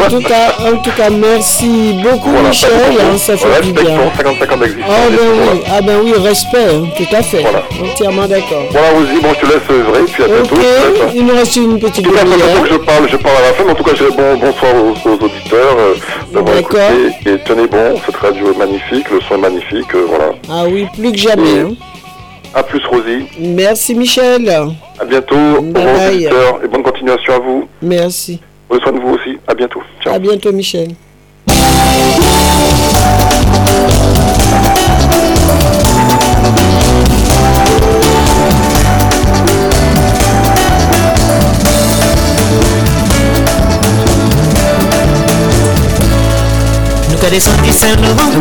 [0.06, 2.70] En tout, cas, en tout cas, merci beaucoup Voilà, Michel,
[3.00, 3.84] hein, ça fait du bien.
[3.84, 4.90] Respectons 55 ans d'existence.
[4.90, 5.52] Ah ben Voilà.
[5.54, 7.44] oui, ah ben oui, respect, hein, tout à fait.
[7.82, 8.64] Entièrement d'accord.
[8.72, 10.56] Voilà, Rosie, bon, je te laisse œuvrer, puis à bientôt.
[10.56, 11.12] Je hein.
[11.16, 12.64] il nous reste une petite demi-heure.
[12.64, 15.10] que je parle, je parle à la fin, mais en tout cas, bon, bonsoir aux,
[15.10, 15.94] aux auditeurs euh,
[16.34, 16.80] d'avoir écouté.
[17.26, 20.32] Et tenez bon, cette radio est magnifique, le son est magnifique, euh, voilà.
[20.50, 21.60] Ah oui, plus que jamais.
[21.60, 21.74] hein.
[22.56, 23.26] À plus, Rosie.
[23.40, 24.50] Merci Michel.
[25.00, 25.36] À bientôt.
[25.36, 26.16] Au revoir, bye.
[26.18, 27.68] auditeurs, et bonne continuation à vous.
[27.82, 28.40] Merci.
[28.68, 29.38] Prenez soin de vous aussi.
[29.48, 29.82] À bientôt.
[30.02, 30.14] Ciao.
[30.14, 30.96] À bientôt Michel.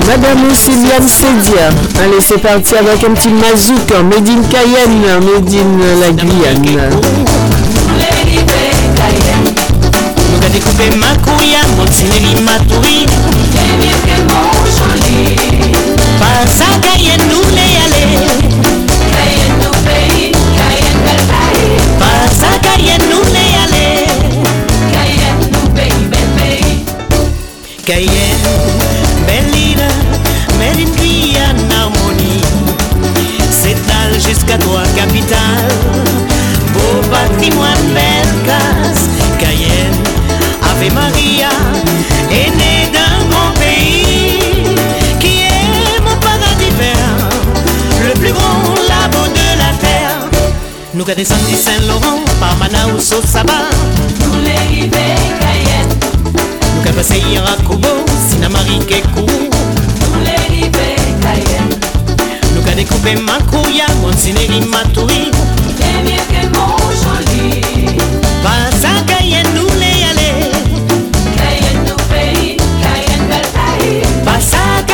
[0.07, 1.70] Madame Sylviane Sédia.
[2.02, 3.91] Allez, c'est parti avec un petit mazouk.
[4.05, 7.41] Made in Cayenne, made in la Guyane.
[10.52, 13.06] Nous qu'à découper ma couilla, mon cinéri ma tourie.
[16.18, 18.16] Pas ça Cayenne nous les aller.
[21.98, 23.52] Pas ça Cayenne nous les.
[27.84, 28.47] Cayenne,
[29.26, 29.89] belle île,
[30.58, 32.42] made in Guyane harmonie.
[33.50, 35.68] S'étale jusqu'à toi, capitale.
[36.72, 38.11] Beau patrimoine, belle.
[38.11, 38.11] Cayenne,
[40.83, 41.49] Ave Maria,
[42.33, 44.75] est née d'un grand pays
[45.20, 47.28] qui est mon paradis vert,
[48.05, 50.28] le plus grand labo de la terre.
[50.94, 53.70] Nous qu'à descendre Saint-Laurent, par Manaus au Sabah.
[54.25, 55.94] Nous les Cayenne.
[56.75, 57.23] Nous qu'à passer
[57.69, 59.20] Kubo, Sinamari Kekou.
[59.25, 61.78] Nous les Cayenne.
[62.57, 65.31] Nous qu'à découper ma couilla, mon cinéri ma tourie.
[65.78, 67.62] Bien mieux que mon joli.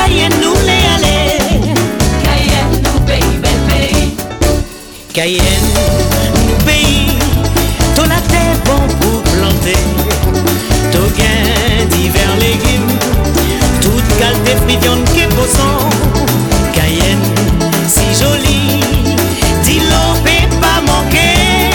[0.08, 1.38] Cayenne, nous les.
[2.24, 4.16] Cayenne, nous pays, bel pays.
[5.12, 5.68] Cayenne,
[6.34, 7.18] nous pays,
[8.06, 9.76] la terre bon pour planter.
[11.16, 12.98] Gain divers légumes,
[13.82, 15.88] toute qualité fruits viande qui.
[16.72, 17.34] Cayenne,
[17.86, 18.80] si jolie,
[19.62, 20.14] dis l'eau
[20.58, 21.70] pas manquer.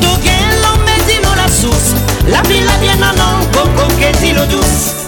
[0.00, 1.94] Ton gain l'homme la source,
[2.28, 5.03] la ville la bien en an, coco que dis l'eau douce?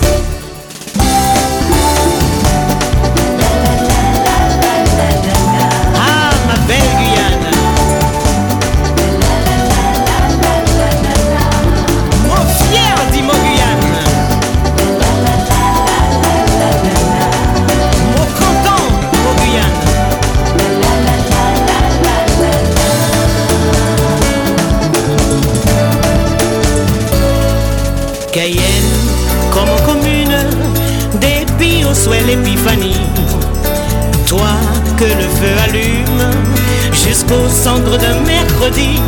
[37.95, 39.01] D'un mercredi.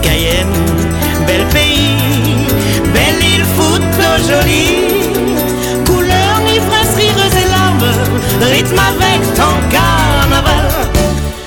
[0.00, 0.46] Cayenne,
[1.26, 2.46] bel pays,
[2.94, 4.78] belle île photo jolie.
[5.84, 7.92] Couleur, ivresse, rires et larmes,
[8.52, 10.68] rythme avec ton carnaval.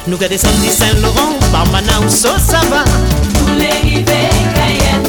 [0.08, 2.84] Nous qu'à descendre Saint-Laurent, par Manaus au Saba.
[3.48, 5.08] Nous les rivets Cayenne.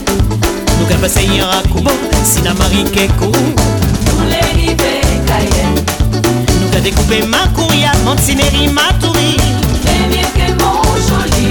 [0.78, 1.90] Nous qu'à passer à Kubo,
[2.24, 3.32] Sinamari Kekou.
[3.32, 5.84] Nous les rivets Cayenne.
[6.60, 8.16] Nous qu'à découper ma couilla, mon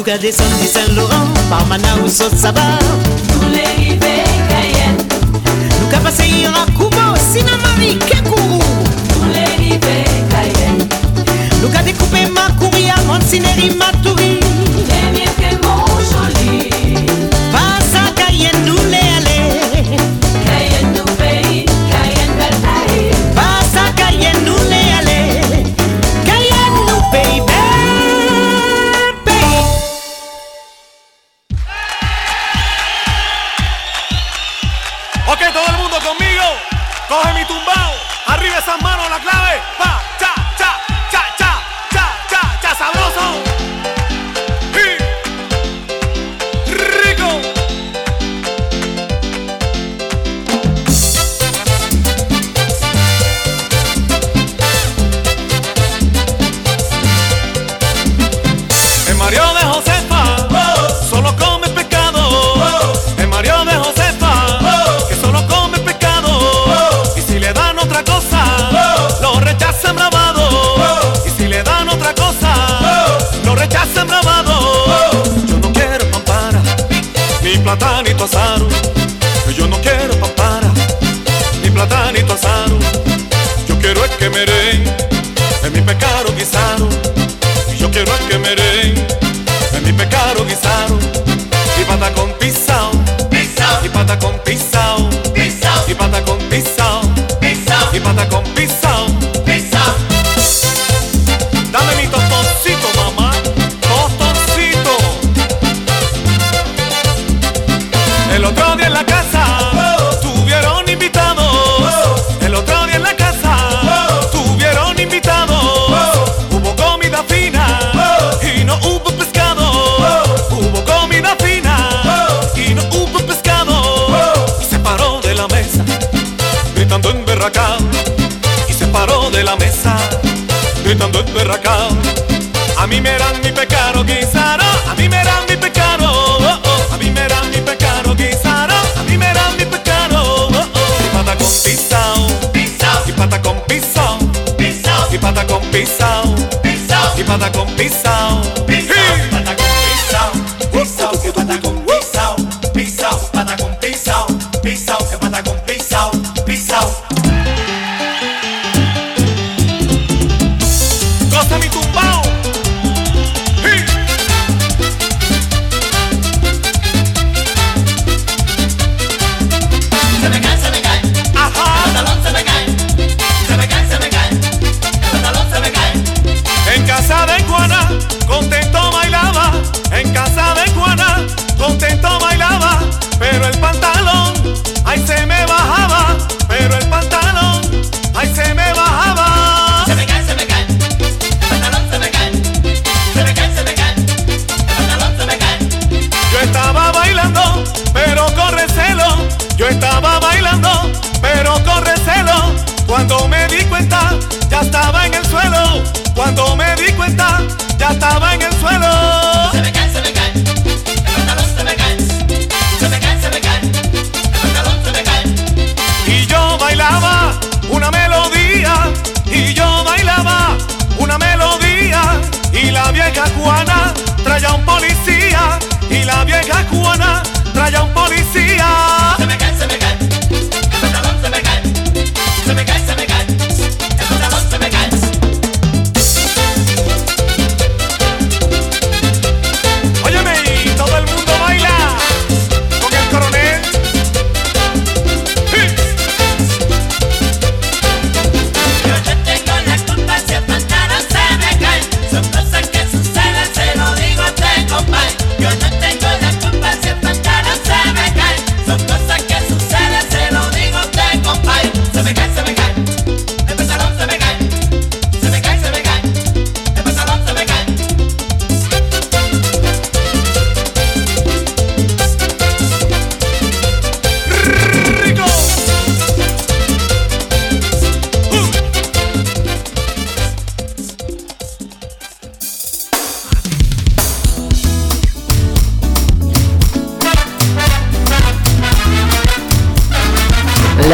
[0.00, 2.62] Nou ka descendre Saint-Laurent Par Mana ou Sot-Saba
[3.34, 4.14] Nou le rive
[4.48, 5.04] Cayenne
[5.76, 8.64] Nou ka pase Irakouba Sinamari, Kekourou
[9.10, 9.98] Nou le rive
[10.32, 10.88] Cayenne
[11.60, 11.84] Nou ka
[13.76, 14.40] Matouri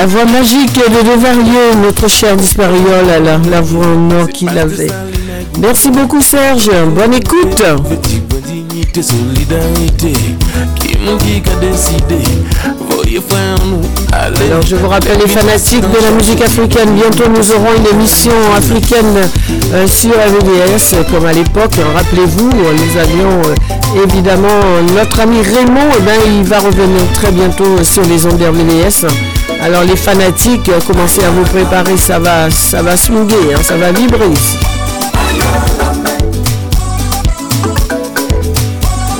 [0.06, 4.86] La voix magique de Devarieux, notre cher Dispariol, la, la voix en or qu'il avait.
[5.58, 7.60] Merci beaucoup Serge, bonne écoute.
[8.46, 10.12] dignité, solidarité.
[10.76, 10.96] Qui
[11.60, 12.22] décidé?
[14.12, 18.32] Alors je vous rappelle les fanatiques de la musique africaine, bientôt nous aurons une émission
[18.56, 19.28] africaine
[19.72, 24.60] euh, sur RVDS comme à l'époque, rappelez-vous, nous avions euh, évidemment
[24.94, 29.06] notre ami Raymond, eh ben, il va revenir très bientôt sur les ondes RVDS.
[29.62, 33.90] Alors les fanatiques, euh, commencez à vous préparer, ça va, ça va hein, ça va
[33.90, 34.58] vibrer ici.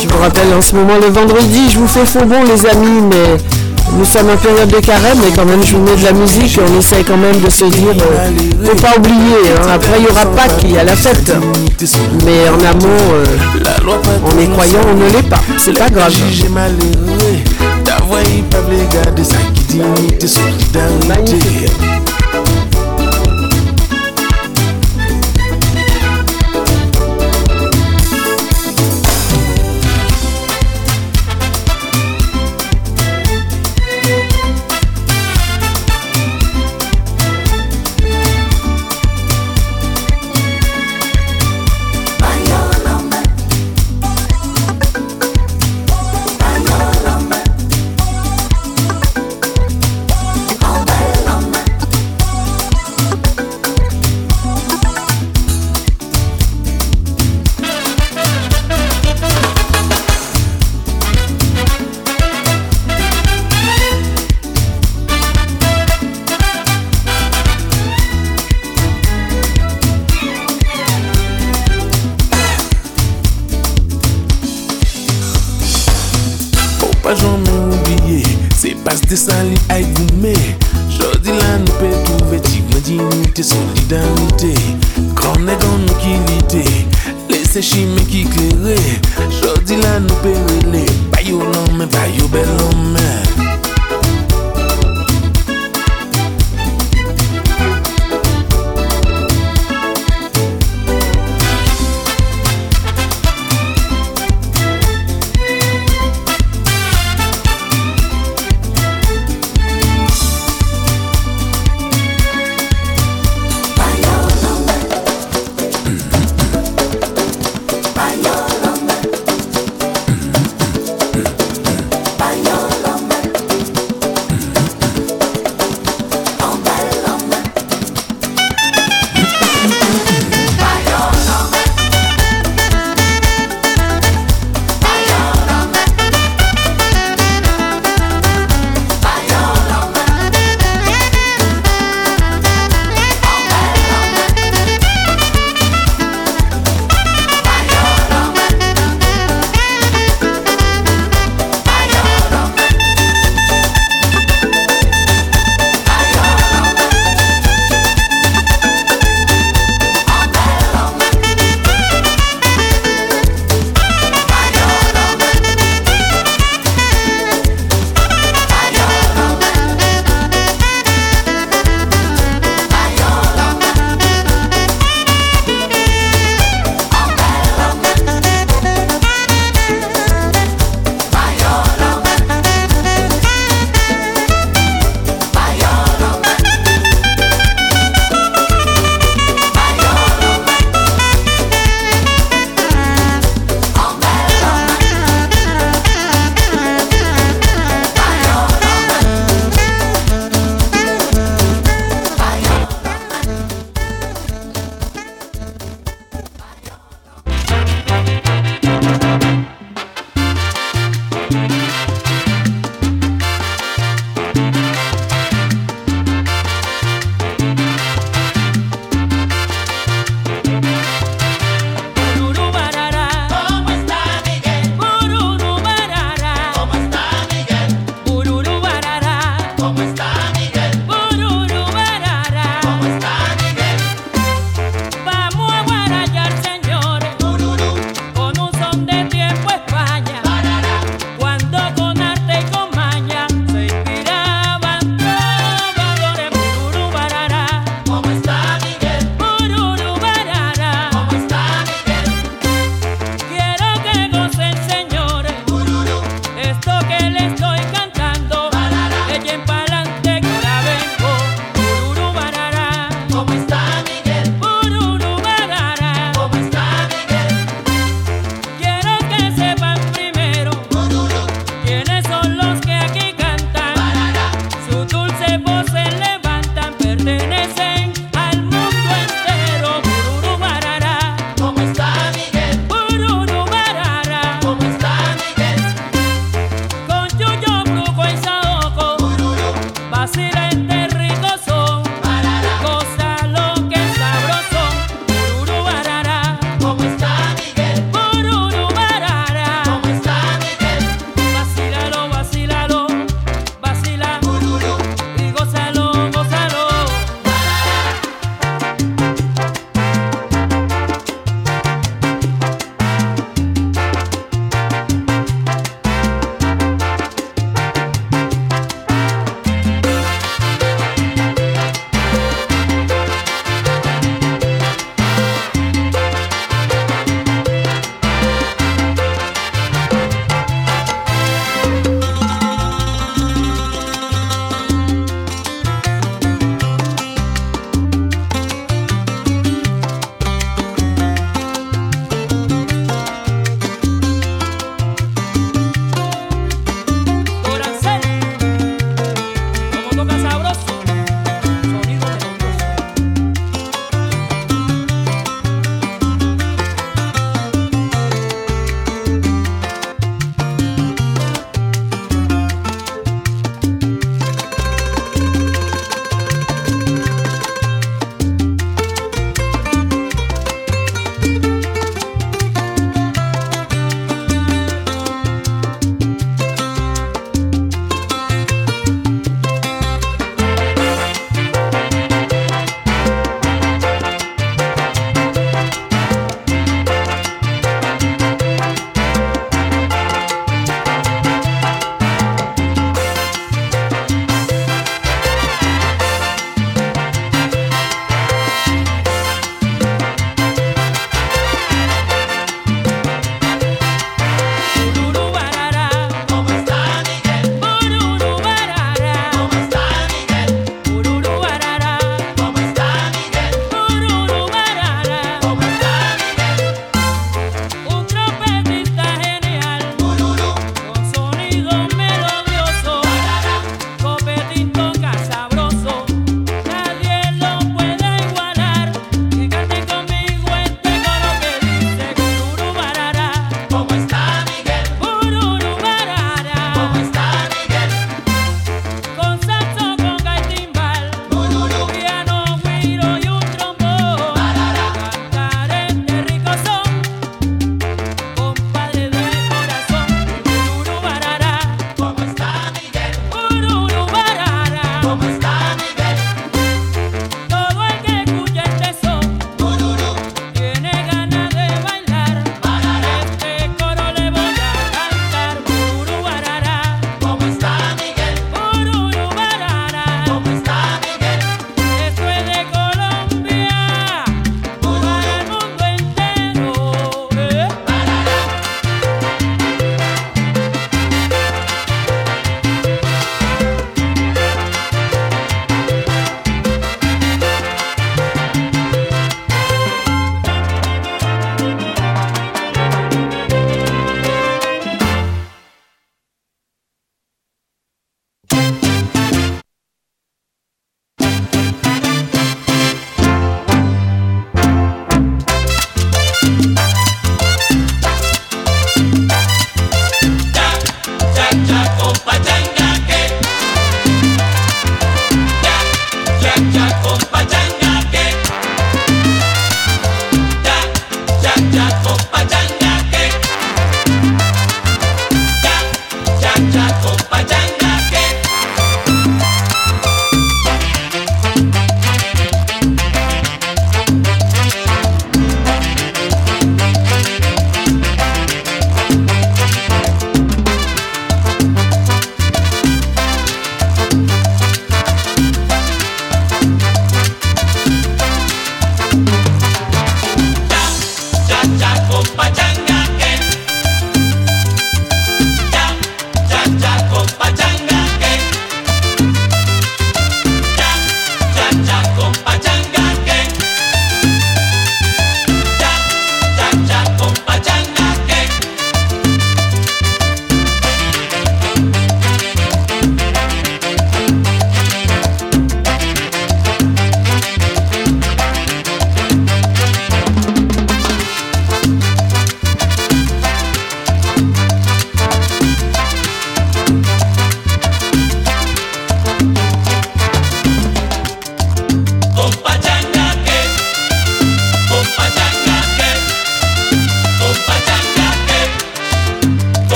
[0.00, 3.02] Je vous rappelle en ce moment le vendredi, je vous fais faux bon les amis,
[3.10, 3.36] mais
[3.98, 6.58] nous sommes en période de carême, mais quand même je vous mets de la musique,
[6.64, 8.30] on essaie quand même de se dire, euh,
[8.64, 9.68] faut pas oublier, hein.
[9.74, 11.32] après il y aura Pâques, il y a la fête,
[12.24, 13.24] mais en amont, euh,
[14.24, 16.12] on est croyant, on ne l'est pas, c'est pas grave.
[19.76, 20.10] Malheureux.
[20.20, 21.99] Ta voix, ils peuvent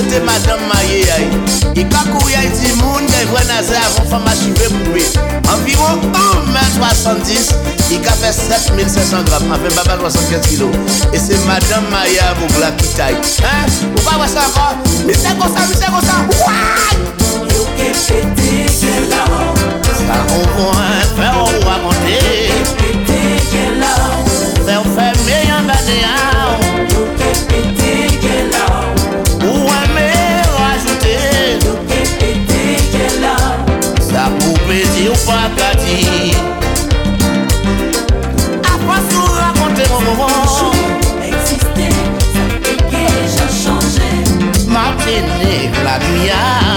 [0.00, 1.24] sete madame maye ay
[1.76, 5.04] I kakou yay di moun Gay vwe naze avon fama chive poupe
[5.52, 6.00] Environ
[6.48, 7.52] 1m70
[7.92, 10.70] I ka fe 7500 gram Ape baba 75 kilo
[11.12, 13.14] E se madame maye avon gla ki tay
[13.92, 16.20] Ou pa wese ankon Mi se konsan, mi se konsan
[17.52, 19.24] Yo ke pete gen la
[20.00, 20.82] Sa konpon
[21.18, 23.22] Fè ou wakonte Ke pete
[23.52, 23.94] gen la
[24.64, 26.29] Fè ou fè me yon bade an
[46.26, 46.69] yeah.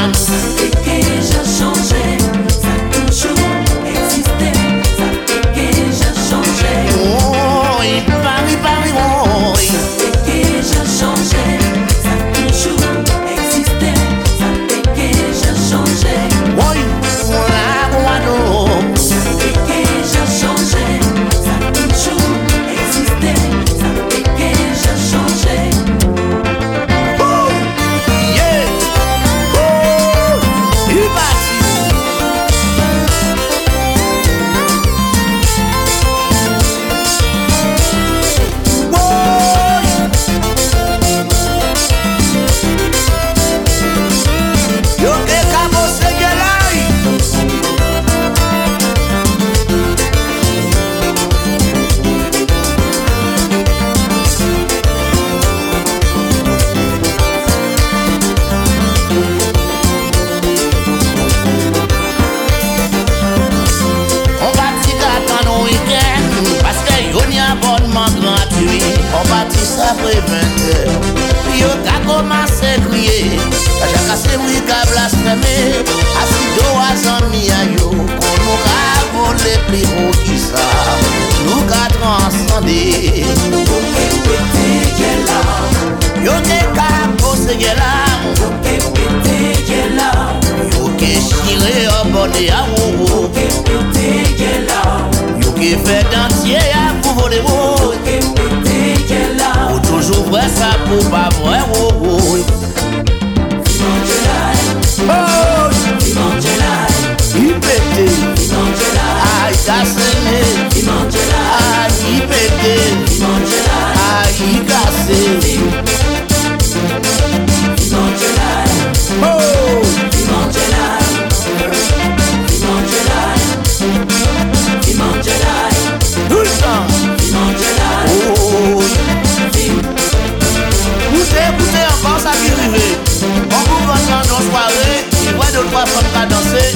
[135.86, 136.70] Qui danser.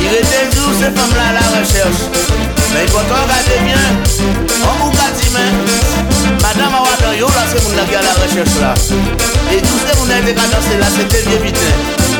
[0.00, 2.02] Il était toujours ces femmes-là à la recherche.
[2.74, 3.84] Mais il faut regarder bien.
[4.64, 5.50] On vous dit, mais
[6.42, 8.74] Madame Awa yo là c'est mon qui à la recherche là.
[9.52, 11.62] Et tous ces gens qui ont dansé là, c'était bien vite.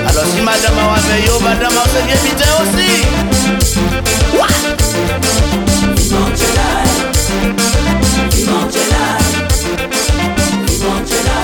[0.08, 2.90] Alors si Madame Awa yo, Madame Awa c'est bien vite aussi.
[4.36, 4.48] What?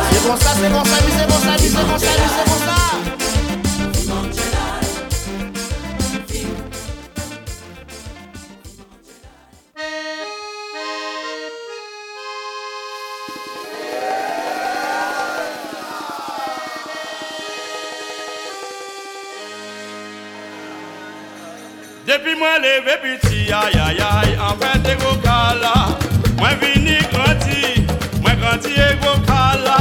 [0.07, 2.84] C'est bon ça, c'est bon ça, c'est bon ça, c'est bon ça, c'est bon ça.
[22.85, 25.97] pepiti, ayayay, anpente go kala
[26.39, 27.87] Mwen vini granti,
[28.21, 29.79] mwen granti e go kala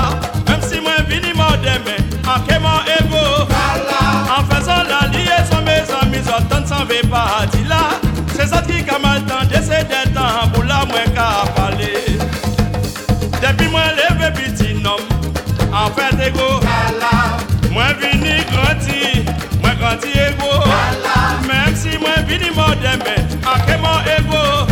[0.47, 3.99] Mem si mwen vini modeme, ankeman e go kala
[4.37, 7.99] Anfezan la liye son me zan, mi zotan san ve pati la
[8.35, 11.91] Se zot ki kamal tan, dese den tan, pou la mwen ka pale
[13.41, 15.01] Depi mwen leve piti nom,
[15.73, 16.62] anpente go
[22.55, 24.67] moderne, en quémant ego.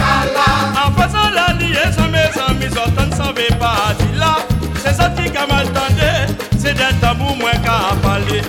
[0.76, 4.38] En faisant la liaison, mes amis, autant s'en va pas dit là.
[4.84, 8.42] C'est ça qui a mal tendu, c'est des tabous moins qu'à parler.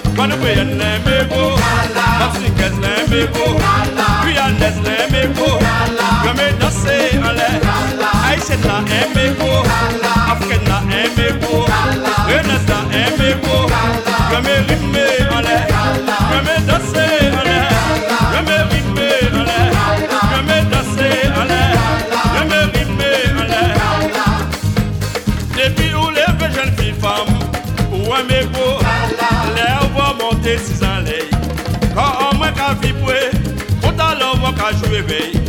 [35.01, 35.41] Veille.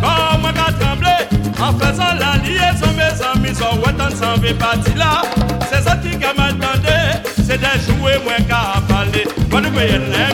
[0.00, 1.26] Quand on trembler,
[1.60, 5.22] en faisant la liaison, mes amis, sont ouais, s'en va partir là.
[5.70, 9.26] C'est ça qui m'a demandé, c'est de jouer moins qu'à parler.
[9.50, 10.28] Quand nous des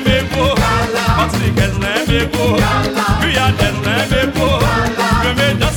[5.54, 5.73] me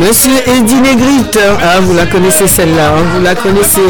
[0.00, 3.80] Monsieur Eddie Négrite, ah, vous la connaissez celle-là, hein, vous la connaissez.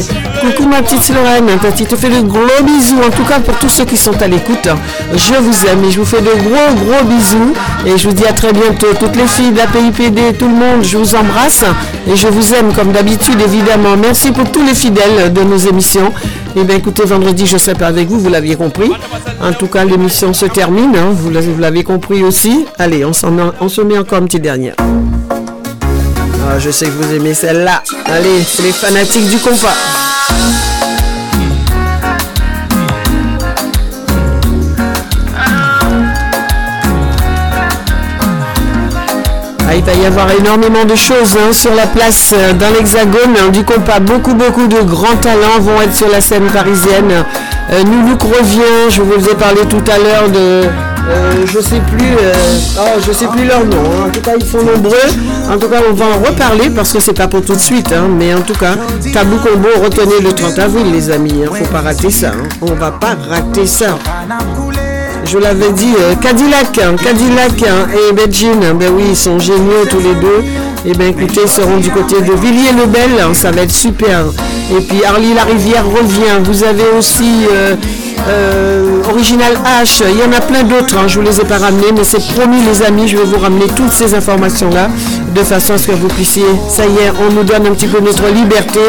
[0.40, 3.68] Coucou ma petite Lorraine, Tati te fait de gros bisous, en tout cas pour tous
[3.68, 4.68] ceux qui sont à l'écoute.
[5.12, 7.52] Je vous aime et je vous fais de gros gros bisous
[7.86, 8.86] et je vous dis à très bientôt.
[8.98, 11.64] Toutes les filles de la PIPD, tout le monde, je vous embrasse
[12.10, 13.96] et je vous aime comme d'habitude évidemment.
[14.00, 16.12] Merci pour tous les fidèles de nos émissions.
[16.56, 18.90] Et bien écoutez, vendredi je serai pas avec vous, vous l'aviez compris.
[19.42, 22.64] En tout cas l'émission se termine, hein, vous l'avez- compris aussi.
[22.78, 23.12] Allez, on,
[23.60, 24.74] on se met encore une petite dernière.
[26.50, 27.82] Ah, je sais que vous aimez celle-là.
[28.06, 29.74] Allez, c'est les fanatiques du compas.
[39.68, 43.36] Ah, il va y avoir énormément de choses hein, sur la place euh, dans l'Hexagone
[43.38, 44.00] hein, du compas.
[44.00, 47.26] Beaucoup, beaucoup de grands talents vont être sur la scène parisienne.
[47.72, 50.62] Euh, Noulouk revient, je vous ai parlé tout à l'heure de...
[51.08, 52.32] euh, je sais plus, euh,
[52.78, 53.76] oh, je sais plus leur nom.
[53.78, 54.06] hein.
[54.08, 54.96] En tout cas, ils sont nombreux.
[55.50, 57.92] En tout cas, on va en reparler parce que c'est pas pour tout de suite.
[57.92, 58.08] hein.
[58.18, 58.74] Mais en tout cas,
[59.12, 61.42] Tabou Combo, retenez le 30 avril, les amis.
[61.44, 61.50] hein.
[61.52, 62.28] Faut pas rater ça.
[62.28, 62.48] hein.
[62.60, 63.98] On va pas rater ça.
[65.24, 66.72] Je l'avais dit, euh, Cadillac,
[67.02, 70.42] Cadillac et hein, ben oui, ils sont géniaux tous les deux.
[70.86, 74.24] Et ben écoutez, ils seront du côté de Villiers-le-Bel, ça va être super.
[74.70, 76.38] Et puis Harley la Rivière revient.
[76.44, 77.24] Vous avez aussi
[78.28, 81.44] euh, Original H, il y en a plein d'autres, hein, je ne vous les ai
[81.44, 84.88] pas ramenés, mais c'est promis les amis, je vais vous ramener toutes ces informations-là,
[85.34, 87.86] de façon à ce que vous puissiez, ça y est, on nous donne un petit
[87.86, 88.80] peu notre liberté,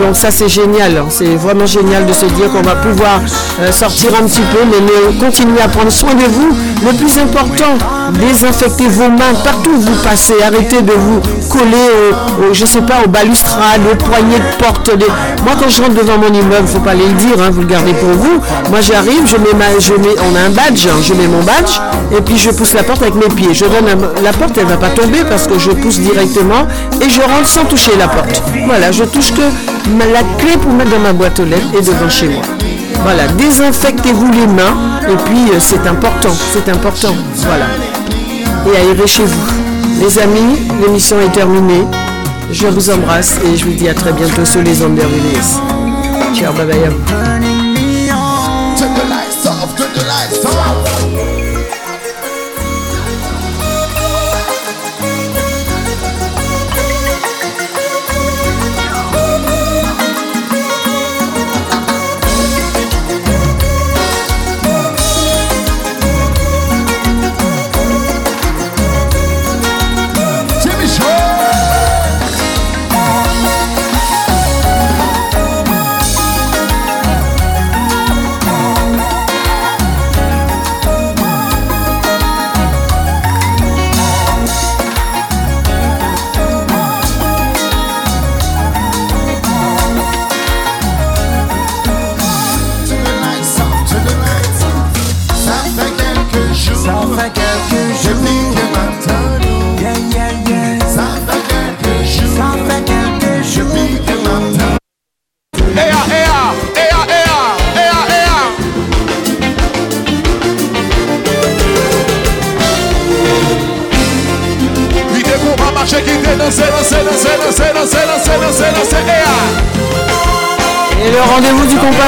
[0.00, 1.06] donc ça c'est génial, hein.
[1.08, 3.20] c'est vraiment génial de se dire qu'on va pouvoir
[3.60, 6.56] euh, sortir un petit peu, mais continuez à prendre soin de vous.
[6.84, 7.76] Le plus important,
[8.20, 11.20] désinfectez vos mains partout où vous passez, arrêtez de vous
[11.56, 14.90] coller au, je sais pas, aux balustrades, aux poignées de porte.
[15.44, 17.66] Moi quand je rentre devant mon immeuble, faut pas aller le dire, hein, vous le
[17.66, 18.40] gardez pour vous.
[18.70, 21.42] Moi j'arrive, je mets ma, je mets, on a un badge, hein, je mets mon
[21.42, 21.80] badge,
[22.16, 23.54] et puis je pousse la porte avec mes pieds.
[23.54, 23.86] Je donne
[24.22, 26.66] la porte, elle va pas tomber parce que je pousse directement
[27.00, 28.42] et je rentre sans toucher la porte.
[28.66, 29.42] Voilà, je touche que
[29.98, 32.42] la clé pour mettre dans ma boîte aux lettres et devant chez moi.
[33.02, 34.76] Voilà, désinfectez-vous les mains
[35.08, 37.14] et puis euh, c'est important, c'est important.
[37.36, 37.66] Voilà.
[38.66, 39.65] Et aérez chez vous.
[39.98, 41.86] Les amis, l'émission est terminée.
[42.50, 45.60] Je vous embrasse et je vous dis à très bientôt sur les ondes d'RVVS.
[46.34, 46.90] Ciao, bye bye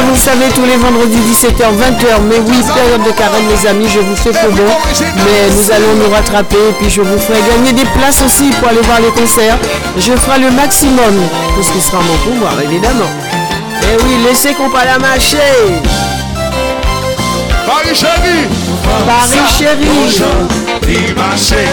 [0.05, 2.21] vous le savez, tous les vendredis 17h, 20h.
[2.29, 4.63] Mais oui, période de carême, les amis, je vous fais faux bon.
[5.01, 8.69] Mais nous allons nous rattraper et puis je vous ferai gagner des places aussi pour
[8.69, 9.59] aller voir les concerts.
[9.97, 11.15] Je ferai le maximum,
[11.55, 13.11] tout ce qui sera mon pouvoir, évidemment.
[13.83, 14.55] Et oui, laissez
[14.85, 15.39] la marcher.
[17.67, 18.49] Paris chéri.
[19.07, 19.89] Paris chéri.
[20.87, 21.69] Li marché,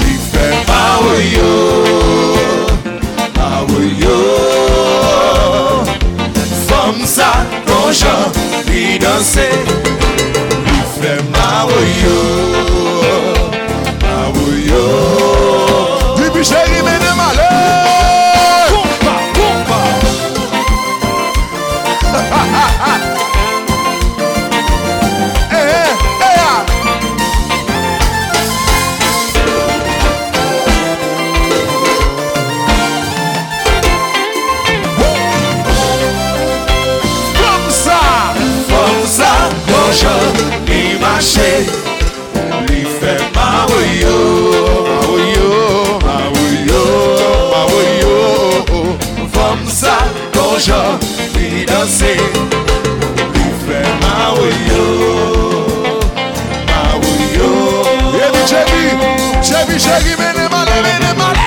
[0.00, 1.50] li fait paouyo,
[3.34, 4.16] paouyo.
[4.16, 4.55] Femme
[7.26, 8.22] la plonjan
[8.68, 9.48] Li danse
[10.66, 12.18] Li fè mawoyo
[14.04, 14.84] Mawoyo
[16.18, 16.95] Li bi chèri me
[50.58, 50.98] jan
[51.34, 52.14] Li danse
[53.34, 54.84] Li fè ma ou yo
[56.68, 57.50] Ma ou yo
[58.16, 58.82] eh, Ebi chebi
[59.42, 61.40] Chebi chegi mene male mene male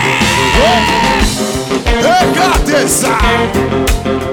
[1.85, 4.28] E eh, gade sa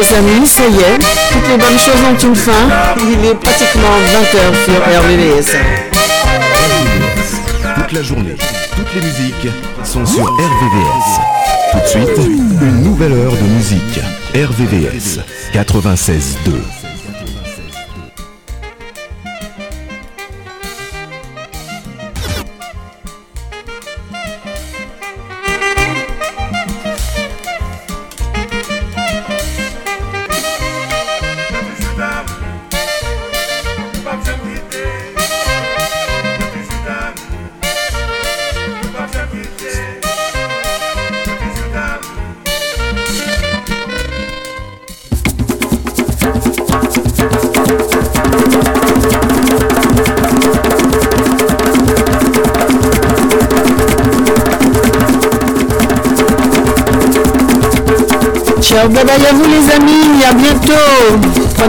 [0.00, 0.98] les amis, ça y est,
[1.30, 2.52] toutes les bonnes choses ont une fin.
[2.98, 5.56] Il est pratiquement 20h sur RVVS.
[7.74, 8.36] Toute la journée,
[8.76, 9.48] toutes les musiques
[9.84, 11.20] sont sur RVVS.
[11.72, 12.26] Tout de suite,
[12.62, 14.00] une nouvelle heure de musique.
[14.34, 15.20] RVVS
[15.52, 16.79] 96.2.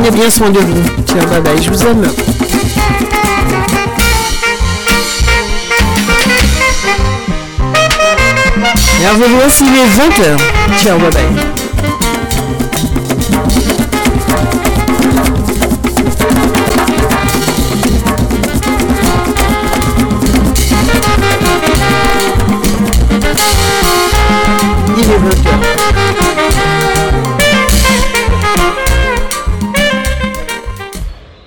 [0.04, 0.82] Prenez bien soin de vous.
[1.06, 2.04] Ciao, bye bye, je vous aime.
[9.00, 10.38] Et revenez s'il est 20h.
[10.82, 11.41] Ciao, bye bye.